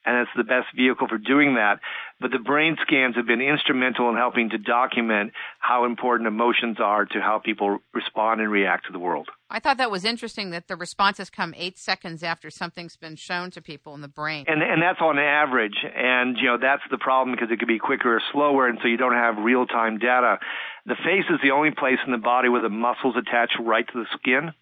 and 0.08 0.22
it's 0.22 0.32
the 0.38 0.44
best 0.44 0.68
vehicle 0.74 1.08
for 1.08 1.18
doing 1.18 1.56
that. 1.56 1.80
But 2.20 2.32
the 2.32 2.40
brain 2.40 2.78
scans 2.82 3.18
have 3.18 3.28
been 3.28 3.42
instrumental 3.42 4.10
in 4.10 4.16
helping 4.16 4.50
to 4.52 4.58
document 4.58 5.34
how 5.60 5.86
important 5.86 6.28
emotions 6.28 6.78
are 6.80 7.06
to 7.06 7.20
how 7.20 7.40
people 7.44 7.80
respond 7.94 8.40
and 8.40 8.50
react 8.50 8.86
to 8.88 8.94
the 8.94 9.00
world. 9.00 9.28
I 9.50 9.60
thought 9.60 9.78
that 9.78 9.92
was 9.92 10.06
interesting 10.06 10.52
that 10.52 10.68
the 10.70 10.78
responses 10.78 11.30
come 11.30 11.54
eight 11.58 11.78
seconds 11.78 12.24
after 12.24 12.50
something's 12.50 12.96
been 12.96 13.18
shown 13.18 13.52
to 13.52 13.62
people 13.62 13.94
in 13.96 14.02
the 14.02 14.08
brain. 14.08 14.46
And 14.48 14.64
and 14.64 14.82
that's 14.82 15.02
on 15.02 15.20
average. 15.20 15.78
And 15.84 16.38
you 16.38 16.46
know 16.46 16.58
that's 16.60 16.84
the 16.90 16.98
problem 16.98 17.36
because 17.36 17.52
it 17.52 17.60
could 17.60 17.68
be 17.68 17.80
quicker 17.80 18.16
or 18.16 18.22
slower, 18.32 18.68
and 18.68 18.80
so 18.82 18.88
you 18.88 18.98
don't 18.98 19.14
have 19.14 19.38
real 19.38 19.66
time 19.66 20.00
data. 20.00 20.40
The 20.86 20.96
face 20.96 21.26
is 21.30 21.40
the 21.44 21.52
only 21.52 21.72
place 21.72 22.00
in 22.06 22.14
the 22.14 22.18
body 22.18 22.48
where 22.48 22.62
the 22.62 22.70
muscles 22.70 23.16
attach 23.18 23.52
right 23.60 23.86
to 23.88 23.94
the 23.94 24.06
skin. 24.18 24.54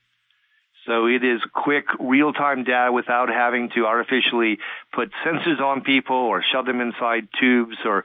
So 0.86 1.08
it 1.08 1.24
is 1.24 1.42
quick, 1.54 1.86
real-time 2.00 2.64
data 2.64 2.92
without 2.92 3.30
having 3.30 3.70
to 3.76 3.86
artificially 3.86 4.60
put 4.94 5.12
sensors 5.26 5.60
on 5.60 5.82
people 5.82 6.16
or 6.16 6.44
shove 6.44 6.66
them 6.66 6.82
inside 6.82 7.28
tubes 7.40 7.78
or 7.86 8.04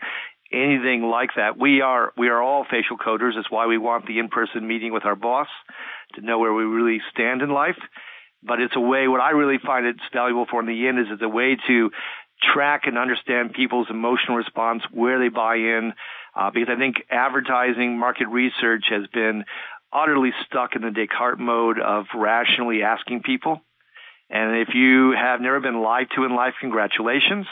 anything 0.53 1.03
like 1.03 1.31
that. 1.37 1.59
We 1.59 1.81
are 1.81 2.13
we 2.17 2.29
are 2.29 2.43
all 2.43 2.65
facial 2.65 2.97
coders. 2.97 3.35
That's 3.37 3.51
why 3.51 3.67
we 3.67 3.79
want 3.79 4.07
the 4.07 4.19
in-person 4.19 4.67
meeting 4.67 4.93
with 4.93 5.05
our 5.05 5.15
boss 5.15 5.49
to 6.15 6.23
know 6.23 6.39
where 6.39 6.53
we 6.53 6.65
really 6.65 7.01
stand 7.13 7.43
in 7.43 7.51
life. 7.51 7.79
But 8.43 8.61
it's 8.61 8.75
a 8.75 8.81
way. 8.81 9.07
What 9.07 9.21
I 9.21 9.31
really 9.31 9.59
find 9.59 9.85
it's 9.85 10.01
valuable 10.13 10.47
for 10.51 10.61
in 10.61 10.67
the 10.67 10.89
end 10.89 10.99
is 10.99 11.07
it's 11.11 11.23
a 11.23 11.29
way 11.29 11.59
to 11.67 11.91
track 12.43 12.87
and 12.87 12.97
understand 12.97 13.53
people's 13.53 13.89
emotional 13.91 14.39
response, 14.39 14.83
where 14.91 15.19
they 15.19 15.29
buy 15.29 15.57
in, 15.57 15.93
uh, 16.35 16.51
because 16.51 16.69
I 16.75 16.79
think 16.79 16.97
advertising 17.11 17.99
market 17.99 18.29
research 18.29 18.87
has 18.89 19.07
been 19.13 19.45
utterly 19.93 20.31
stuck 20.47 20.77
in 20.77 20.83
the 20.83 20.91
Descartes 20.91 21.41
mode 21.41 21.79
of 21.81 22.07
rationally 22.15 22.83
asking 22.83 23.23
people. 23.23 23.61
And 24.29 24.57
if 24.57 24.75
you 24.75 25.13
have 25.13 25.41
never 25.41 25.61
been 25.61 25.83
lied 25.83 26.09
to 26.15 26.25
in 26.25 26.35
life, 26.35 26.55
congratulations. 26.61 27.47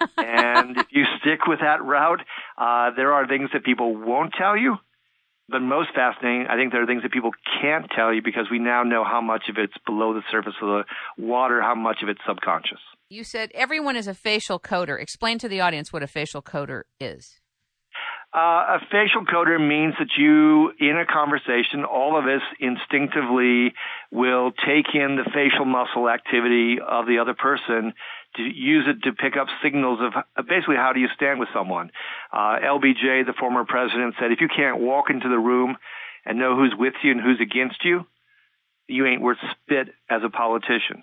and 0.16 0.76
if 0.76 0.86
you 0.90 1.04
stick 1.20 1.46
with 1.46 1.60
that 1.60 1.82
route, 1.82 2.20
uh, 2.58 2.90
there 2.96 3.12
are 3.12 3.26
things 3.26 3.50
that 3.52 3.64
people 3.64 3.96
won't 3.96 4.32
tell 4.38 4.56
you. 4.56 4.76
But 5.48 5.60
most 5.60 5.88
fascinating, 5.94 6.46
I 6.48 6.56
think 6.56 6.70
there 6.70 6.82
are 6.82 6.86
things 6.86 7.02
that 7.02 7.10
people 7.10 7.32
can't 7.60 7.90
tell 7.90 8.14
you 8.14 8.22
because 8.22 8.46
we 8.50 8.60
now 8.60 8.84
know 8.84 9.02
how 9.02 9.20
much 9.20 9.48
of 9.48 9.56
it's 9.58 9.74
below 9.84 10.14
the 10.14 10.22
surface 10.30 10.54
of 10.62 10.68
the 10.68 10.84
water, 11.18 11.60
how 11.60 11.74
much 11.74 12.02
of 12.02 12.08
it's 12.08 12.20
subconscious. 12.26 12.78
You 13.08 13.24
said 13.24 13.50
everyone 13.52 13.96
is 13.96 14.06
a 14.06 14.14
facial 14.14 14.60
coder. 14.60 15.00
Explain 15.00 15.38
to 15.38 15.48
the 15.48 15.60
audience 15.60 15.92
what 15.92 16.04
a 16.04 16.06
facial 16.06 16.40
coder 16.40 16.82
is. 17.00 17.39
Uh, 18.32 18.78
a 18.78 18.80
facial 18.92 19.24
coder 19.24 19.58
means 19.58 19.94
that 19.98 20.10
you, 20.16 20.70
in 20.78 20.96
a 20.96 21.04
conversation, 21.04 21.84
all 21.84 22.16
of 22.16 22.26
us 22.26 22.42
instinctively 22.60 23.74
will 24.12 24.52
take 24.52 24.94
in 24.94 25.16
the 25.16 25.28
facial 25.34 25.64
muscle 25.64 26.08
activity 26.08 26.78
of 26.80 27.06
the 27.06 27.18
other 27.18 27.34
person 27.34 27.92
to 28.36 28.42
use 28.42 28.86
it 28.86 29.02
to 29.02 29.12
pick 29.12 29.36
up 29.36 29.48
signals 29.64 29.98
of 30.00 30.46
basically 30.46 30.76
how 30.76 30.92
do 30.92 31.00
you 31.00 31.08
stand 31.16 31.40
with 31.40 31.48
someone. 31.52 31.90
Uh, 32.32 32.58
LBJ, 32.62 33.26
the 33.26 33.34
former 33.36 33.64
president, 33.64 34.14
said 34.20 34.30
if 34.30 34.40
you 34.40 34.48
can't 34.48 34.78
walk 34.78 35.10
into 35.10 35.28
the 35.28 35.38
room 35.38 35.76
and 36.24 36.38
know 36.38 36.54
who's 36.54 36.74
with 36.78 36.94
you 37.02 37.10
and 37.10 37.20
who's 37.20 37.40
against 37.40 37.84
you, 37.84 38.06
you 38.86 39.06
ain't 39.06 39.22
worth 39.22 39.38
spit 39.50 39.88
as 40.08 40.22
a 40.24 40.30
politician. 40.30 41.02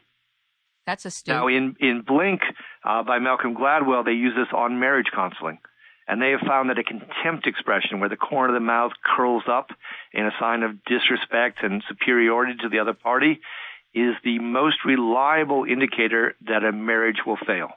That's 0.85 1.03
a 1.03 1.11
Now, 1.33 1.47
in 1.47 1.75
in 1.81 2.03
Blink 2.07 2.39
uh, 2.85 3.03
by 3.03 3.19
Malcolm 3.19 3.53
Gladwell, 3.53 4.05
they 4.05 4.13
use 4.13 4.33
this 4.37 4.47
on 4.53 4.79
marriage 4.79 5.07
counseling. 5.13 5.59
And 6.07 6.21
they 6.21 6.31
have 6.31 6.47
found 6.47 6.69
that 6.69 6.79
a 6.79 6.83
contempt 6.83 7.47
expression 7.47 7.99
where 7.99 8.09
the 8.09 8.15
corner 8.15 8.49
of 8.49 8.53
the 8.53 8.65
mouth 8.65 8.93
curls 9.03 9.43
up 9.47 9.71
in 10.13 10.25
a 10.25 10.31
sign 10.39 10.63
of 10.63 10.83
disrespect 10.85 11.59
and 11.63 11.83
superiority 11.89 12.53
to 12.61 12.69
the 12.69 12.79
other 12.79 12.93
party 12.93 13.41
is 13.93 14.15
the 14.23 14.39
most 14.39 14.77
reliable 14.85 15.65
indicator 15.65 16.35
that 16.45 16.63
a 16.63 16.71
marriage 16.71 17.17
will 17.25 17.37
fail. 17.45 17.69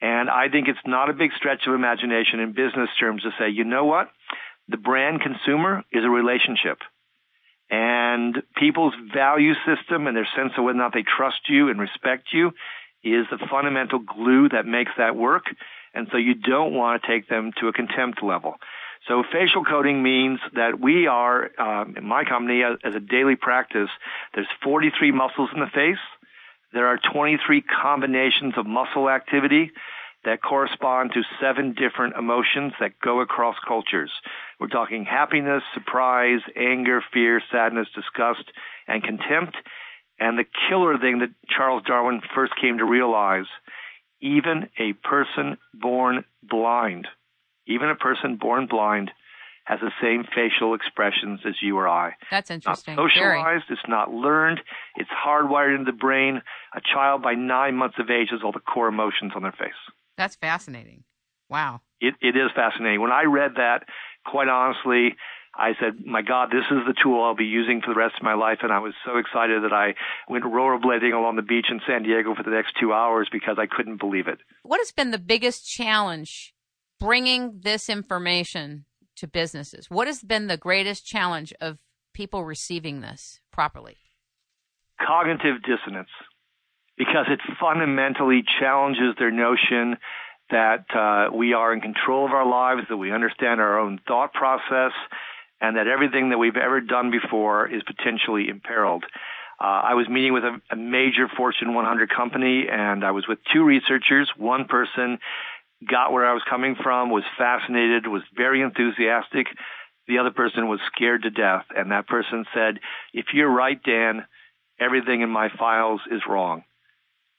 And 0.00 0.28
I 0.28 0.48
think 0.48 0.66
it's 0.68 0.78
not 0.86 1.08
a 1.08 1.14
big 1.14 1.30
stretch 1.36 1.66
of 1.66 1.74
imagination 1.74 2.40
in 2.40 2.52
business 2.52 2.90
terms 2.98 3.22
to 3.22 3.30
say, 3.38 3.48
you 3.48 3.64
know 3.64 3.84
what? 3.84 4.10
The 4.68 4.76
brand 4.76 5.20
consumer 5.20 5.84
is 5.92 6.04
a 6.04 6.10
relationship. 6.10 6.78
And 7.70 8.42
people's 8.56 8.94
value 9.14 9.54
system 9.64 10.06
and 10.06 10.16
their 10.16 10.28
sense 10.36 10.52
of 10.58 10.64
whether 10.64 10.78
or 10.78 10.82
not 10.82 10.92
they 10.92 11.04
trust 11.04 11.48
you 11.48 11.68
and 11.68 11.80
respect 11.80 12.28
you 12.32 12.48
is 13.02 13.26
the 13.30 13.38
fundamental 13.50 13.98
glue 13.98 14.48
that 14.48 14.66
makes 14.66 14.92
that 14.98 15.16
work 15.16 15.44
and 15.94 16.08
so 16.10 16.18
you 16.18 16.34
don't 16.34 16.74
want 16.74 17.02
to 17.02 17.08
take 17.08 17.28
them 17.28 17.52
to 17.60 17.68
a 17.68 17.72
contempt 17.72 18.22
level. 18.22 18.56
So 19.08 19.22
facial 19.32 19.64
coding 19.64 20.02
means 20.02 20.40
that 20.54 20.80
we 20.80 21.06
are, 21.06 21.50
um, 21.60 21.94
in 21.96 22.04
my 22.06 22.24
company, 22.24 22.62
as, 22.62 22.78
as 22.82 22.94
a 22.94 23.00
daily 23.00 23.36
practice, 23.36 23.90
there's 24.34 24.48
43 24.62 25.12
muscles 25.12 25.50
in 25.52 25.60
the 25.60 25.66
face. 25.66 25.98
There 26.72 26.86
are 26.86 26.98
23 27.12 27.62
combinations 27.62 28.54
of 28.56 28.66
muscle 28.66 29.08
activity 29.08 29.70
that 30.24 30.42
correspond 30.42 31.12
to 31.12 31.22
seven 31.40 31.74
different 31.74 32.16
emotions 32.16 32.72
that 32.80 32.98
go 33.00 33.20
across 33.20 33.56
cultures. 33.66 34.10
We're 34.58 34.68
talking 34.68 35.04
happiness, 35.04 35.62
surprise, 35.74 36.40
anger, 36.56 37.02
fear, 37.12 37.42
sadness, 37.52 37.88
disgust, 37.94 38.44
and 38.88 39.02
contempt. 39.02 39.56
And 40.18 40.38
the 40.38 40.46
killer 40.68 40.98
thing 40.98 41.18
that 41.18 41.30
Charles 41.48 41.82
Darwin 41.86 42.22
first 42.34 42.54
came 42.60 42.78
to 42.78 42.84
realize 42.84 43.46
even 44.24 44.70
a 44.78 44.94
person 45.06 45.58
born 45.74 46.24
blind, 46.42 47.06
even 47.66 47.90
a 47.90 47.94
person 47.94 48.36
born 48.36 48.66
blind 48.66 49.10
has 49.64 49.80
the 49.80 49.92
same 50.02 50.24
facial 50.24 50.74
expressions 50.74 51.40
as 51.46 51.54
you 51.62 51.76
or 51.76 51.88
I. 51.88 52.12
That's 52.30 52.50
interesting. 52.50 52.96
Not 52.96 53.10
socialized, 53.10 53.64
Very. 53.68 53.78
it's 53.78 53.88
not 53.88 54.12
learned, 54.12 54.60
it's 54.96 55.10
hardwired 55.10 55.78
into 55.78 55.90
the 55.90 55.96
brain. 55.96 56.42
A 56.74 56.80
child 56.80 57.22
by 57.22 57.34
nine 57.34 57.76
months 57.76 57.96
of 57.98 58.10
age 58.10 58.28
has 58.30 58.40
all 58.42 58.52
the 58.52 58.60
core 58.60 58.88
emotions 58.88 59.32
on 59.36 59.42
their 59.42 59.52
face. 59.52 59.72
That's 60.16 60.36
fascinating. 60.36 61.04
Wow. 61.48 61.82
It, 62.00 62.14
it 62.20 62.36
is 62.36 62.50
fascinating. 62.54 63.00
When 63.00 63.12
I 63.12 63.24
read 63.24 63.52
that, 63.56 63.84
quite 64.26 64.48
honestly, 64.48 65.16
I 65.56 65.72
said, 65.80 66.04
my 66.04 66.22
God, 66.22 66.50
this 66.50 66.64
is 66.70 66.84
the 66.86 66.94
tool 67.00 67.22
I'll 67.22 67.36
be 67.36 67.44
using 67.44 67.80
for 67.80 67.94
the 67.94 67.98
rest 67.98 68.16
of 68.16 68.22
my 68.22 68.34
life. 68.34 68.58
And 68.62 68.72
I 68.72 68.80
was 68.80 68.94
so 69.04 69.18
excited 69.18 69.62
that 69.62 69.72
I 69.72 69.94
went 70.28 70.44
rollerblading 70.44 71.14
along 71.14 71.36
the 71.36 71.42
beach 71.42 71.66
in 71.70 71.80
San 71.86 72.02
Diego 72.02 72.34
for 72.34 72.42
the 72.42 72.50
next 72.50 72.74
two 72.80 72.92
hours 72.92 73.28
because 73.30 73.56
I 73.58 73.66
couldn't 73.66 74.00
believe 74.00 74.26
it. 74.26 74.38
What 74.62 74.80
has 74.80 74.90
been 74.90 75.10
the 75.10 75.18
biggest 75.18 75.68
challenge 75.68 76.54
bringing 76.98 77.60
this 77.62 77.88
information 77.88 78.84
to 79.16 79.28
businesses? 79.28 79.88
What 79.88 80.06
has 80.08 80.22
been 80.22 80.48
the 80.48 80.56
greatest 80.56 81.06
challenge 81.06 81.52
of 81.60 81.78
people 82.14 82.44
receiving 82.44 83.00
this 83.00 83.40
properly? 83.52 83.96
Cognitive 85.04 85.62
dissonance, 85.62 86.10
because 86.96 87.26
it 87.28 87.40
fundamentally 87.60 88.42
challenges 88.58 89.14
their 89.18 89.30
notion 89.30 89.96
that 90.50 90.84
uh, 90.94 91.34
we 91.34 91.52
are 91.52 91.72
in 91.72 91.80
control 91.80 92.26
of 92.26 92.32
our 92.32 92.46
lives, 92.46 92.82
that 92.88 92.96
we 92.96 93.12
understand 93.12 93.60
our 93.60 93.78
own 93.78 93.98
thought 94.06 94.32
process, 94.32 94.92
and 95.60 95.76
that 95.76 95.86
everything 95.86 96.30
that 96.30 96.38
we've 96.38 96.56
ever 96.56 96.80
done 96.80 97.10
before 97.10 97.66
is 97.66 97.82
potentially 97.84 98.48
imperiled. 98.48 99.04
Uh, 99.60 99.82
I 99.90 99.94
was 99.94 100.08
meeting 100.08 100.32
with 100.32 100.44
a, 100.44 100.60
a 100.70 100.76
major 100.76 101.28
Fortune 101.36 101.74
100 101.74 102.10
company, 102.10 102.66
and 102.70 103.04
I 103.04 103.12
was 103.12 103.26
with 103.28 103.38
two 103.52 103.64
researchers. 103.64 104.30
One 104.36 104.66
person 104.66 105.18
got 105.88 106.12
where 106.12 106.26
I 106.26 106.32
was 106.32 106.42
coming 106.48 106.76
from, 106.82 107.10
was 107.10 107.24
fascinated, 107.38 108.06
was 108.06 108.22
very 108.36 108.62
enthusiastic. 108.62 109.46
The 110.08 110.18
other 110.18 110.30
person 110.30 110.68
was 110.68 110.80
scared 110.94 111.22
to 111.22 111.30
death, 111.30 111.64
and 111.74 111.92
that 111.92 112.08
person 112.08 112.44
said, 112.52 112.80
"If 113.12 113.26
you're 113.32 113.50
right, 113.50 113.80
Dan." 113.82 114.26
everything 114.80 115.20
in 115.20 115.30
my 115.30 115.48
files 115.58 116.00
is 116.10 116.22
wrong. 116.28 116.64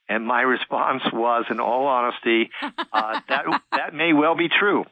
And 0.07 0.25
my 0.25 0.41
response 0.41 1.01
was, 1.11 1.45
in 1.49 1.59
all 1.59 1.87
honesty, 1.87 2.51
uh, 2.61 3.19
that 3.27 3.45
that 3.71 3.93
may 3.93 4.13
well 4.13 4.35
be 4.35 4.49
true, 4.49 4.85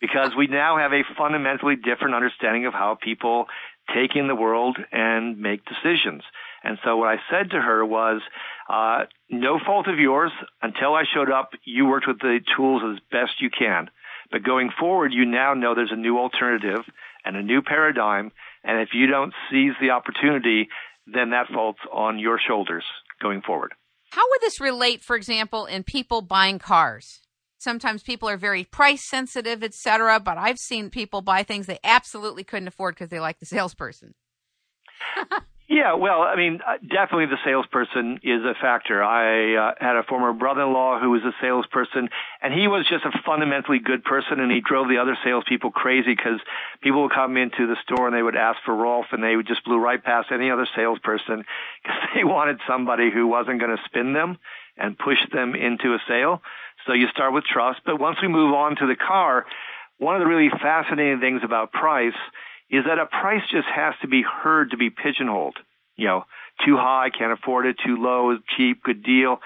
because 0.00 0.32
we 0.36 0.48
now 0.48 0.76
have 0.78 0.92
a 0.92 1.04
fundamentally 1.16 1.76
different 1.76 2.14
understanding 2.14 2.66
of 2.66 2.72
how 2.72 2.96
people 3.00 3.46
take 3.94 4.16
in 4.16 4.26
the 4.26 4.34
world 4.34 4.76
and 4.90 5.38
make 5.38 5.60
decisions. 5.64 6.22
And 6.64 6.78
so 6.84 6.96
what 6.96 7.08
I 7.08 7.18
said 7.30 7.50
to 7.50 7.60
her 7.60 7.86
was, 7.86 8.22
uh, 8.68 9.04
no 9.30 9.60
fault 9.64 9.86
of 9.86 10.00
yours. 10.00 10.32
Until 10.60 10.94
I 10.94 11.04
showed 11.14 11.30
up, 11.30 11.50
you 11.64 11.86
worked 11.86 12.08
with 12.08 12.18
the 12.18 12.40
tools 12.56 12.82
as 12.84 12.98
best 13.12 13.40
you 13.40 13.50
can. 13.50 13.88
But 14.32 14.42
going 14.42 14.70
forward, 14.76 15.12
you 15.12 15.24
now 15.24 15.54
know 15.54 15.76
there's 15.76 15.92
a 15.92 15.96
new 15.96 16.18
alternative 16.18 16.84
and 17.24 17.36
a 17.36 17.42
new 17.42 17.62
paradigm. 17.62 18.32
And 18.64 18.80
if 18.80 18.88
you 18.92 19.06
don't 19.06 19.32
seize 19.48 19.74
the 19.80 19.90
opportunity, 19.90 20.68
then 21.06 21.30
that 21.30 21.46
falls 21.46 21.76
on 21.92 22.18
your 22.18 22.40
shoulders 22.44 22.84
going 23.22 23.42
forward. 23.42 23.72
How 24.10 24.28
would 24.30 24.40
this 24.40 24.60
relate, 24.60 25.02
for 25.02 25.16
example, 25.16 25.66
in 25.66 25.82
people 25.82 26.22
buying 26.22 26.58
cars? 26.58 27.20
Sometimes 27.58 28.02
people 28.02 28.28
are 28.28 28.36
very 28.36 28.64
price 28.64 29.04
sensitive, 29.04 29.62
etc. 29.64 30.20
But 30.20 30.38
I've 30.38 30.58
seen 30.58 30.90
people 30.90 31.22
buy 31.22 31.42
things 31.42 31.66
they 31.66 31.80
absolutely 31.82 32.44
couldn't 32.44 32.68
afford 32.68 32.94
because 32.94 33.10
they 33.10 33.20
like 33.20 33.38
the 33.38 33.46
salesperson. 33.46 34.14
Yeah, 35.68 35.94
well, 35.94 36.22
I 36.22 36.36
mean, 36.36 36.60
uh, 36.62 36.78
definitely 36.78 37.26
the 37.26 37.42
salesperson 37.44 38.20
is 38.22 38.42
a 38.46 38.54
factor. 38.60 39.02
I 39.02 39.56
uh, 39.56 39.74
had 39.80 39.96
a 39.96 40.04
former 40.04 40.32
brother-in-law 40.32 41.00
who 41.00 41.10
was 41.10 41.22
a 41.22 41.34
salesperson, 41.40 42.08
and 42.40 42.54
he 42.54 42.68
was 42.68 42.86
just 42.88 43.04
a 43.04 43.10
fundamentally 43.26 43.80
good 43.80 44.04
person, 44.04 44.38
and 44.38 44.52
he 44.52 44.60
drove 44.60 44.88
the 44.88 44.98
other 44.98 45.18
salespeople 45.24 45.72
crazy 45.72 46.14
because 46.14 46.38
people 46.82 47.02
would 47.02 47.12
come 47.12 47.36
into 47.36 47.66
the 47.66 47.74
store 47.82 48.06
and 48.06 48.14
they 48.14 48.22
would 48.22 48.36
ask 48.36 48.58
for 48.64 48.76
Rolf, 48.76 49.06
and 49.10 49.24
they 49.24 49.34
would 49.34 49.48
just 49.48 49.64
blew 49.64 49.78
right 49.78 50.02
past 50.02 50.28
any 50.30 50.52
other 50.52 50.68
salesperson 50.76 51.42
because 51.82 51.98
they 52.14 52.22
wanted 52.22 52.60
somebody 52.68 53.10
who 53.10 53.26
wasn't 53.26 53.58
going 53.58 53.76
to 53.76 53.82
spin 53.86 54.12
them 54.12 54.38
and 54.76 54.96
push 54.96 55.18
them 55.32 55.56
into 55.56 55.94
a 55.94 55.98
sale. 56.06 56.42
So 56.86 56.92
you 56.92 57.08
start 57.08 57.34
with 57.34 57.42
trust, 57.42 57.80
but 57.84 57.98
once 57.98 58.18
we 58.22 58.28
move 58.28 58.54
on 58.54 58.76
to 58.76 58.86
the 58.86 58.94
car, 58.94 59.46
one 59.98 60.14
of 60.14 60.20
the 60.20 60.28
really 60.28 60.50
fascinating 60.62 61.18
things 61.18 61.40
about 61.42 61.72
price– 61.72 62.14
is 62.70 62.84
that 62.86 62.98
a 62.98 63.06
price 63.06 63.42
just 63.50 63.68
has 63.74 63.94
to 64.02 64.08
be 64.08 64.22
heard 64.22 64.70
to 64.70 64.76
be 64.76 64.90
pigeonholed. 64.90 65.56
You 65.96 66.06
know, 66.06 66.24
too 66.64 66.76
high, 66.76 67.10
can't 67.16 67.32
afford 67.32 67.66
it, 67.66 67.76
too 67.84 67.96
low, 67.96 68.36
cheap, 68.56 68.82
good 68.82 69.02
deal. 69.02 69.40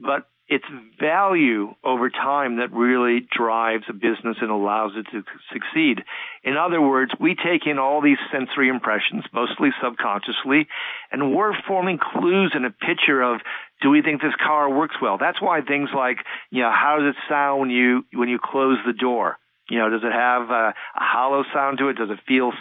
But 0.00 0.26
it's 0.46 0.64
value 1.00 1.74
over 1.82 2.10
time 2.10 2.58
that 2.58 2.70
really 2.72 3.26
drives 3.34 3.84
a 3.88 3.94
business 3.94 4.36
and 4.42 4.50
allows 4.50 4.92
it 4.94 5.06
to 5.10 5.22
succeed. 5.50 6.04
In 6.42 6.56
other 6.58 6.82
words, 6.82 7.12
we 7.18 7.34
take 7.34 7.66
in 7.66 7.78
all 7.78 8.02
these 8.02 8.18
sensory 8.30 8.68
impressions, 8.68 9.24
mostly 9.32 9.70
subconsciously, 9.82 10.68
and 11.10 11.34
we're 11.34 11.54
forming 11.66 11.98
clues 11.98 12.52
and 12.54 12.66
a 12.66 12.70
picture 12.70 13.22
of 13.22 13.40
do 13.80 13.88
we 13.88 14.02
think 14.02 14.20
this 14.20 14.34
car 14.38 14.70
works 14.70 14.96
well? 15.00 15.16
That's 15.18 15.40
why 15.40 15.62
things 15.62 15.88
like, 15.94 16.18
you 16.50 16.62
know, 16.62 16.70
how 16.70 16.98
does 16.98 17.14
it 17.14 17.20
sound 17.28 17.60
when 17.60 17.70
you 17.70 18.04
when 18.12 18.28
you 18.28 18.38
close 18.42 18.78
the 18.86 18.92
door? 18.92 19.38
You 19.68 19.78
know, 19.78 19.90
does 19.90 20.02
it 20.04 20.12
have 20.12 20.50
a, 20.50 20.74
a 20.74 20.74
hollow 20.94 21.44
sound 21.52 21.78
to 21.78 21.88
it? 21.88 21.96
Does 21.96 22.10
it 22.10 22.18
feel 22.26 22.52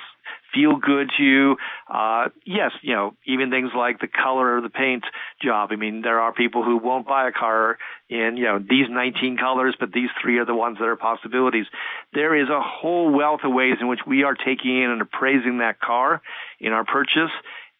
feel 0.53 0.77
good 0.77 1.12
to 1.17 1.24
you? 1.24 1.57
Uh, 1.91 2.29
yes, 2.45 2.72
you 2.81 2.93
know, 2.93 3.15
even 3.25 3.50
things 3.50 3.72
like 3.75 4.00
the 4.00 4.07
color 4.07 4.57
of 4.57 4.63
the 4.63 4.69
paint 4.69 5.03
job. 5.41 5.69
I 5.72 5.75
mean, 5.75 6.01
there 6.01 6.19
are 6.19 6.31
people 6.31 6.63
who 6.63 6.77
won't 6.77 7.07
buy 7.07 7.27
a 7.27 7.31
car 7.31 7.77
in, 8.10 8.38
you 8.38 8.43
know, 8.43 8.60
these 8.60 8.88
19 8.89 9.38
colors, 9.38 9.75
but 9.79 9.91
these 9.91 10.10
three 10.22 10.38
are 10.38 10.45
the 10.45 10.55
ones 10.55 10.77
that 10.79 10.88
are 10.88 10.95
possibilities. 10.95 11.65
There 12.13 12.36
is 12.39 12.50
a 12.50 12.62
whole 12.62 13.12
wealth 13.12 13.41
of 13.43 13.51
ways 13.51 13.77
in 13.81 13.88
which 13.88 14.01
we 14.05 14.24
are 14.24 14.36
taking 14.36 14.83
in 14.83 14.91
and 14.91 15.01
appraising 15.01 15.57
that 15.57 15.79
car 15.79 16.22
in 16.60 16.72
our 16.72 16.86
purchase. 16.86 17.31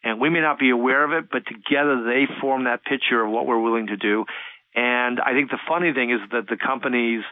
And 0.04 0.20
we 0.20 0.30
may 0.30 0.42
not 0.42 0.60
be 0.60 0.70
aware 0.70 1.04
of 1.04 1.12
it, 1.14 1.30
but 1.32 1.44
together 1.46 2.04
they 2.04 2.28
form 2.42 2.66
that 2.66 2.84
picture 2.84 3.24
of 3.24 3.32
what 3.32 3.46
we're 3.46 3.62
willing 3.62 3.88
to 3.88 3.98
do. 3.98 4.26
And 4.76 5.20
I 5.22 5.34
think 5.34 5.52
the 5.52 5.60
funny 5.68 5.94
thing 5.94 6.10
is 6.10 6.20
that 6.32 6.48
the 6.50 6.58
companies 6.58 7.24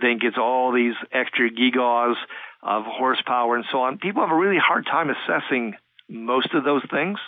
think 0.00 0.22
it's 0.22 0.38
all 0.38 0.72
these 0.72 0.94
extra 1.12 1.50
gigaws 1.50 2.14
of 2.62 2.84
horsepower 2.86 3.56
and 3.56 3.64
so 3.70 3.82
on. 3.82 3.98
People 3.98 4.22
have 4.22 4.30
a 4.30 4.38
really 4.38 4.58
hard 4.58 4.86
time 4.86 5.10
assessing 5.10 5.74
most 6.08 6.52
of 6.54 6.64
those 6.64 6.82
things. 6.90 7.18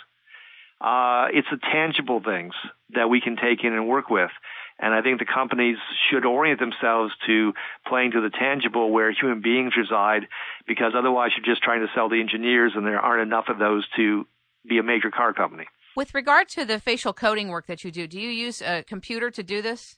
Uh, 0.79 1.27
it's 1.33 1.47
the 1.49 1.59
tangible 1.71 2.21
things 2.21 2.53
that 2.89 3.09
we 3.09 3.21
can 3.21 3.35
take 3.35 3.63
in 3.63 3.73
and 3.73 3.87
work 3.87 4.09
with. 4.09 4.31
And 4.79 4.93
I 4.93 5.01
think 5.01 5.19
the 5.19 5.25
companies 5.25 5.77
should 6.09 6.25
orient 6.25 6.59
themselves 6.59 7.13
to 7.27 7.53
playing 7.87 8.11
to 8.11 8.21
the 8.21 8.29
tangible 8.29 8.91
where 8.91 9.11
human 9.11 9.41
beings 9.41 9.73
reside 9.77 10.27
because 10.67 10.93
otherwise 10.95 11.31
you're 11.37 11.45
just 11.45 11.63
trying 11.63 11.81
to 11.81 11.91
sell 11.93 12.09
the 12.09 12.19
engineers 12.19 12.73
and 12.75 12.85
there 12.85 12.99
aren't 12.99 13.21
enough 13.21 13.45
of 13.49 13.59
those 13.59 13.85
to 13.95 14.27
be 14.67 14.79
a 14.79 14.83
major 14.83 15.11
car 15.11 15.33
company. 15.33 15.65
With 15.95 16.13
regard 16.15 16.49
to 16.49 16.65
the 16.65 16.79
facial 16.79 17.13
coding 17.13 17.49
work 17.49 17.67
that 17.67 17.83
you 17.83 17.91
do, 17.91 18.07
do 18.07 18.19
you 18.19 18.29
use 18.29 18.61
a 18.61 18.83
computer 18.83 19.29
to 19.31 19.43
do 19.43 19.61
this? 19.61 19.97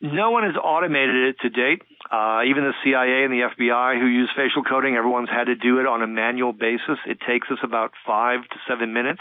No 0.00 0.30
one 0.30 0.44
has 0.44 0.56
automated 0.56 1.28
it 1.28 1.36
to 1.40 1.50
date. 1.50 1.82
Uh, 2.10 2.42
even 2.46 2.64
the 2.64 2.72
CIA 2.82 3.24
and 3.24 3.32
the 3.32 3.48
FBI 3.54 4.00
who 4.00 4.06
use 4.06 4.30
facial 4.34 4.64
coding, 4.64 4.96
everyone's 4.96 5.28
had 5.28 5.44
to 5.44 5.54
do 5.54 5.78
it 5.78 5.86
on 5.86 6.02
a 6.02 6.06
manual 6.06 6.52
basis. 6.52 6.98
It 7.06 7.18
takes 7.26 7.48
us 7.50 7.58
about 7.62 7.92
five 8.06 8.40
to 8.40 8.56
seven 8.66 8.94
minutes 8.94 9.20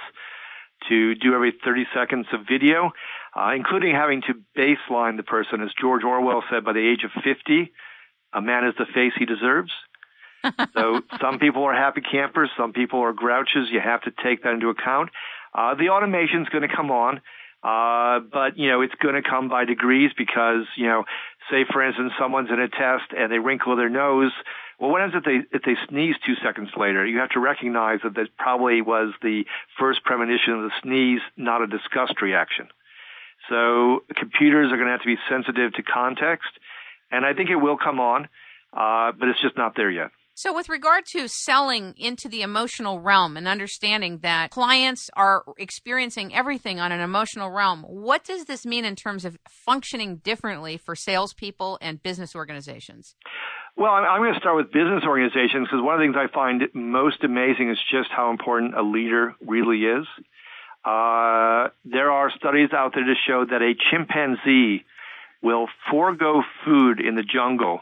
to 0.87 1.15
do 1.15 1.35
every 1.35 1.53
30 1.63 1.85
seconds 1.93 2.27
of 2.31 2.47
video, 2.49 2.91
uh, 3.35 3.51
including 3.55 3.93
having 3.93 4.21
to 4.21 4.33
baseline 4.57 5.17
the 5.17 5.23
person. 5.23 5.61
As 5.61 5.69
George 5.79 6.03
Orwell 6.05 6.43
said, 6.49 6.63
by 6.63 6.71
the 6.71 6.87
age 6.87 7.03
of 7.03 7.11
50, 7.23 7.71
a 8.33 8.41
man 8.41 8.65
is 8.65 8.73
the 8.77 8.85
face 8.85 9.11
he 9.17 9.25
deserves. 9.25 9.71
so 10.73 11.01
some 11.19 11.39
people 11.39 11.63
are 11.63 11.73
happy 11.73 11.99
campers, 12.01 12.49
some 12.57 12.71
people 12.71 13.01
are 13.01 13.11
grouches. 13.11 13.67
You 13.69 13.81
have 13.81 14.01
to 14.03 14.11
take 14.23 14.43
that 14.43 14.53
into 14.53 14.69
account. 14.69 15.09
Uh, 15.53 15.75
the 15.75 15.89
automation 15.89 16.43
is 16.43 16.49
going 16.49 16.67
to 16.67 16.73
come 16.73 16.91
on. 16.91 17.19
Uh, 17.61 18.19
but 18.19 18.57
you 18.57 18.69
know, 18.69 18.81
it's 18.81 18.95
going 19.01 19.15
to 19.15 19.27
come 19.27 19.49
by 19.49 19.65
degrees 19.65 20.11
because 20.17 20.65
you 20.77 20.87
know, 20.87 21.03
say 21.51 21.65
for 21.71 21.85
instance, 21.85 22.13
someone's 22.17 22.49
in 22.49 22.59
a 22.59 22.69
test 22.69 23.11
and 23.17 23.31
they 23.31 23.39
wrinkle 23.39 23.75
their 23.75 23.89
nose. 23.89 24.31
Well, 24.79 24.91
what 24.91 25.01
happens 25.01 25.21
if 25.21 25.25
they 25.25 25.57
if 25.57 25.63
they 25.63 25.75
sneeze 25.89 26.15
two 26.25 26.35
seconds 26.43 26.69
later? 26.77 27.05
You 27.05 27.19
have 27.19 27.31
to 27.31 27.39
recognize 27.39 27.99
that 28.03 28.15
that 28.15 28.37
probably 28.37 28.81
was 28.81 29.13
the 29.21 29.43
first 29.77 30.03
premonition 30.05 30.53
of 30.53 30.61
the 30.61 30.71
sneeze, 30.81 31.21
not 31.35 31.61
a 31.61 31.67
disgust 31.67 32.21
reaction. 32.21 32.69
So 33.49 34.03
computers 34.15 34.71
are 34.71 34.77
going 34.77 34.87
to 34.87 34.91
have 34.91 35.01
to 35.01 35.07
be 35.07 35.17
sensitive 35.29 35.73
to 35.73 35.83
context, 35.83 36.49
and 37.11 37.25
I 37.25 37.33
think 37.33 37.49
it 37.49 37.55
will 37.55 37.77
come 37.77 37.99
on, 37.99 38.29
uh, 38.73 39.11
but 39.11 39.27
it's 39.27 39.41
just 39.41 39.57
not 39.57 39.75
there 39.75 39.89
yet. 39.89 40.11
So, 40.41 40.53
with 40.53 40.69
regard 40.69 41.03
to 41.07 41.27
selling 41.27 41.93
into 41.97 42.29
the 42.29 42.43
emotional 42.43 43.01
realm 43.01 43.35
and 43.35 43.45
understanding 43.45 44.19
that 44.19 44.51
clients 44.51 45.09
are 45.17 45.43
experiencing 45.57 46.33
everything 46.33 46.79
on 46.79 46.93
an 46.93 47.01
emotional 47.01 47.49
realm, 47.49 47.81
what 47.81 48.23
does 48.23 48.45
this 48.45 48.65
mean 48.65 48.85
in 48.85 48.95
terms 48.95 49.25
of 49.25 49.37
functioning 49.49 50.21
differently 50.23 50.77
for 50.77 50.95
salespeople 50.95 51.77
and 51.81 52.01
business 52.01 52.37
organizations? 52.37 53.15
Well, 53.75 53.91
I'm 53.91 54.21
going 54.21 54.33
to 54.33 54.39
start 54.39 54.55
with 54.55 54.71
business 54.71 55.03
organizations 55.05 55.67
because 55.67 55.83
one 55.83 55.95
of 55.95 55.99
the 55.99 56.05
things 56.05 56.15
I 56.17 56.33
find 56.33 56.63
most 56.73 57.21
amazing 57.25 57.71
is 57.71 57.77
just 57.91 58.07
how 58.09 58.31
important 58.31 58.77
a 58.77 58.81
leader 58.81 59.35
really 59.45 59.79
is. 59.79 60.07
Uh, 60.85 61.67
there 61.83 62.11
are 62.11 62.31
studies 62.37 62.69
out 62.71 62.93
there 62.95 63.03
to 63.03 63.15
show 63.27 63.43
that 63.43 63.61
a 63.61 63.73
chimpanzee 63.91 64.85
will 65.41 65.67
forego 65.91 66.43
food 66.63 67.01
in 67.01 67.15
the 67.15 67.23
jungle 67.23 67.81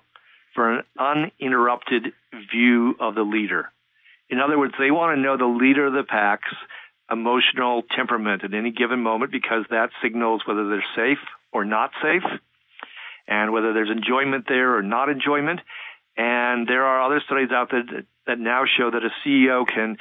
for 0.57 0.79
an 0.79 0.83
uninterrupted 0.99 2.13
view 2.51 2.95
of 2.99 3.13
the 3.13 3.21
leader. 3.21 3.69
In 4.27 4.39
other 4.39 4.57
words, 4.57 4.73
they 4.79 4.89
want 4.89 5.15
to 5.15 5.21
know 5.21 5.37
the 5.37 5.45
leader 5.45 5.85
of 5.85 5.93
the 5.93 6.03
pack's 6.03 6.51
emotional 7.11 7.83
temperament 7.95 8.43
at 8.43 8.55
any 8.55 8.71
given 8.71 9.01
moment 9.01 9.31
because 9.31 9.65
that 9.69 9.91
signals 10.01 10.41
whether 10.47 10.67
they're 10.67 10.83
safe 10.95 11.19
or 11.53 11.63
not 11.63 11.91
safe 12.01 12.23
and 13.27 13.53
whether 13.53 13.71
there's 13.71 13.91
enjoyment 13.91 14.45
there 14.47 14.75
or 14.75 14.81
not 14.81 15.09
enjoyment. 15.09 15.59
And 16.17 16.67
there 16.67 16.85
are 16.85 17.03
other 17.03 17.21
studies 17.23 17.51
out 17.51 17.69
there 17.69 17.83
that, 17.83 18.05
that 18.25 18.39
now 18.39 18.63
show 18.65 18.89
that 18.89 19.03
a 19.03 19.11
CEO 19.23 19.63
can 19.67 19.97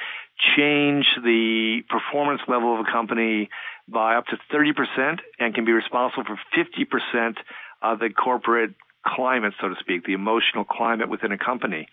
change 0.57 1.05
the 1.23 1.83
performance 1.87 2.41
level 2.47 2.73
of 2.73 2.87
a 2.87 2.91
company 2.91 3.51
by 3.87 4.15
up 4.15 4.25
to 4.27 4.37
30% 4.51 5.19
and 5.37 5.53
can 5.53 5.65
be 5.65 5.71
responsible 5.71 6.23
for 6.23 6.39
50% 6.57 7.35
of 7.83 7.99
the 7.99 8.09
corporate 8.09 8.73
climate, 9.15 9.53
so 9.61 9.69
to 9.69 9.75
speak, 9.79 10.05
the 10.05 10.13
emotional 10.13 10.65
climate 10.65 11.09
within 11.09 11.31
a 11.31 11.37
company. 11.37 11.87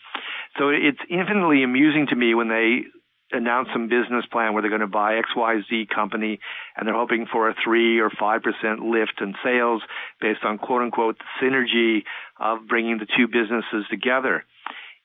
So 0.58 0.68
it's 0.68 0.98
infinitely 1.08 1.62
amusing 1.62 2.06
to 2.08 2.16
me 2.16 2.34
when 2.34 2.48
they 2.48 2.84
announce 3.32 3.68
some 3.72 3.88
business 3.88 4.24
plan 4.30 4.52
where 4.52 4.62
they're 4.62 4.70
going 4.70 4.80
to 4.80 4.86
buy 4.86 5.20
XYZ 5.20 5.88
company 5.88 6.38
and 6.76 6.86
they're 6.86 6.94
hoping 6.94 7.26
for 7.30 7.48
a 7.48 7.54
three 7.64 7.98
or 7.98 8.10
five 8.10 8.42
percent 8.42 8.80
lift 8.80 9.20
in 9.20 9.34
sales 9.42 9.82
based 10.20 10.44
on 10.44 10.58
quote 10.58 10.82
unquote 10.82 11.16
synergy 11.42 12.04
of 12.38 12.66
bringing 12.68 12.98
the 12.98 13.06
two 13.06 13.26
businesses 13.26 13.86
together. 13.90 14.44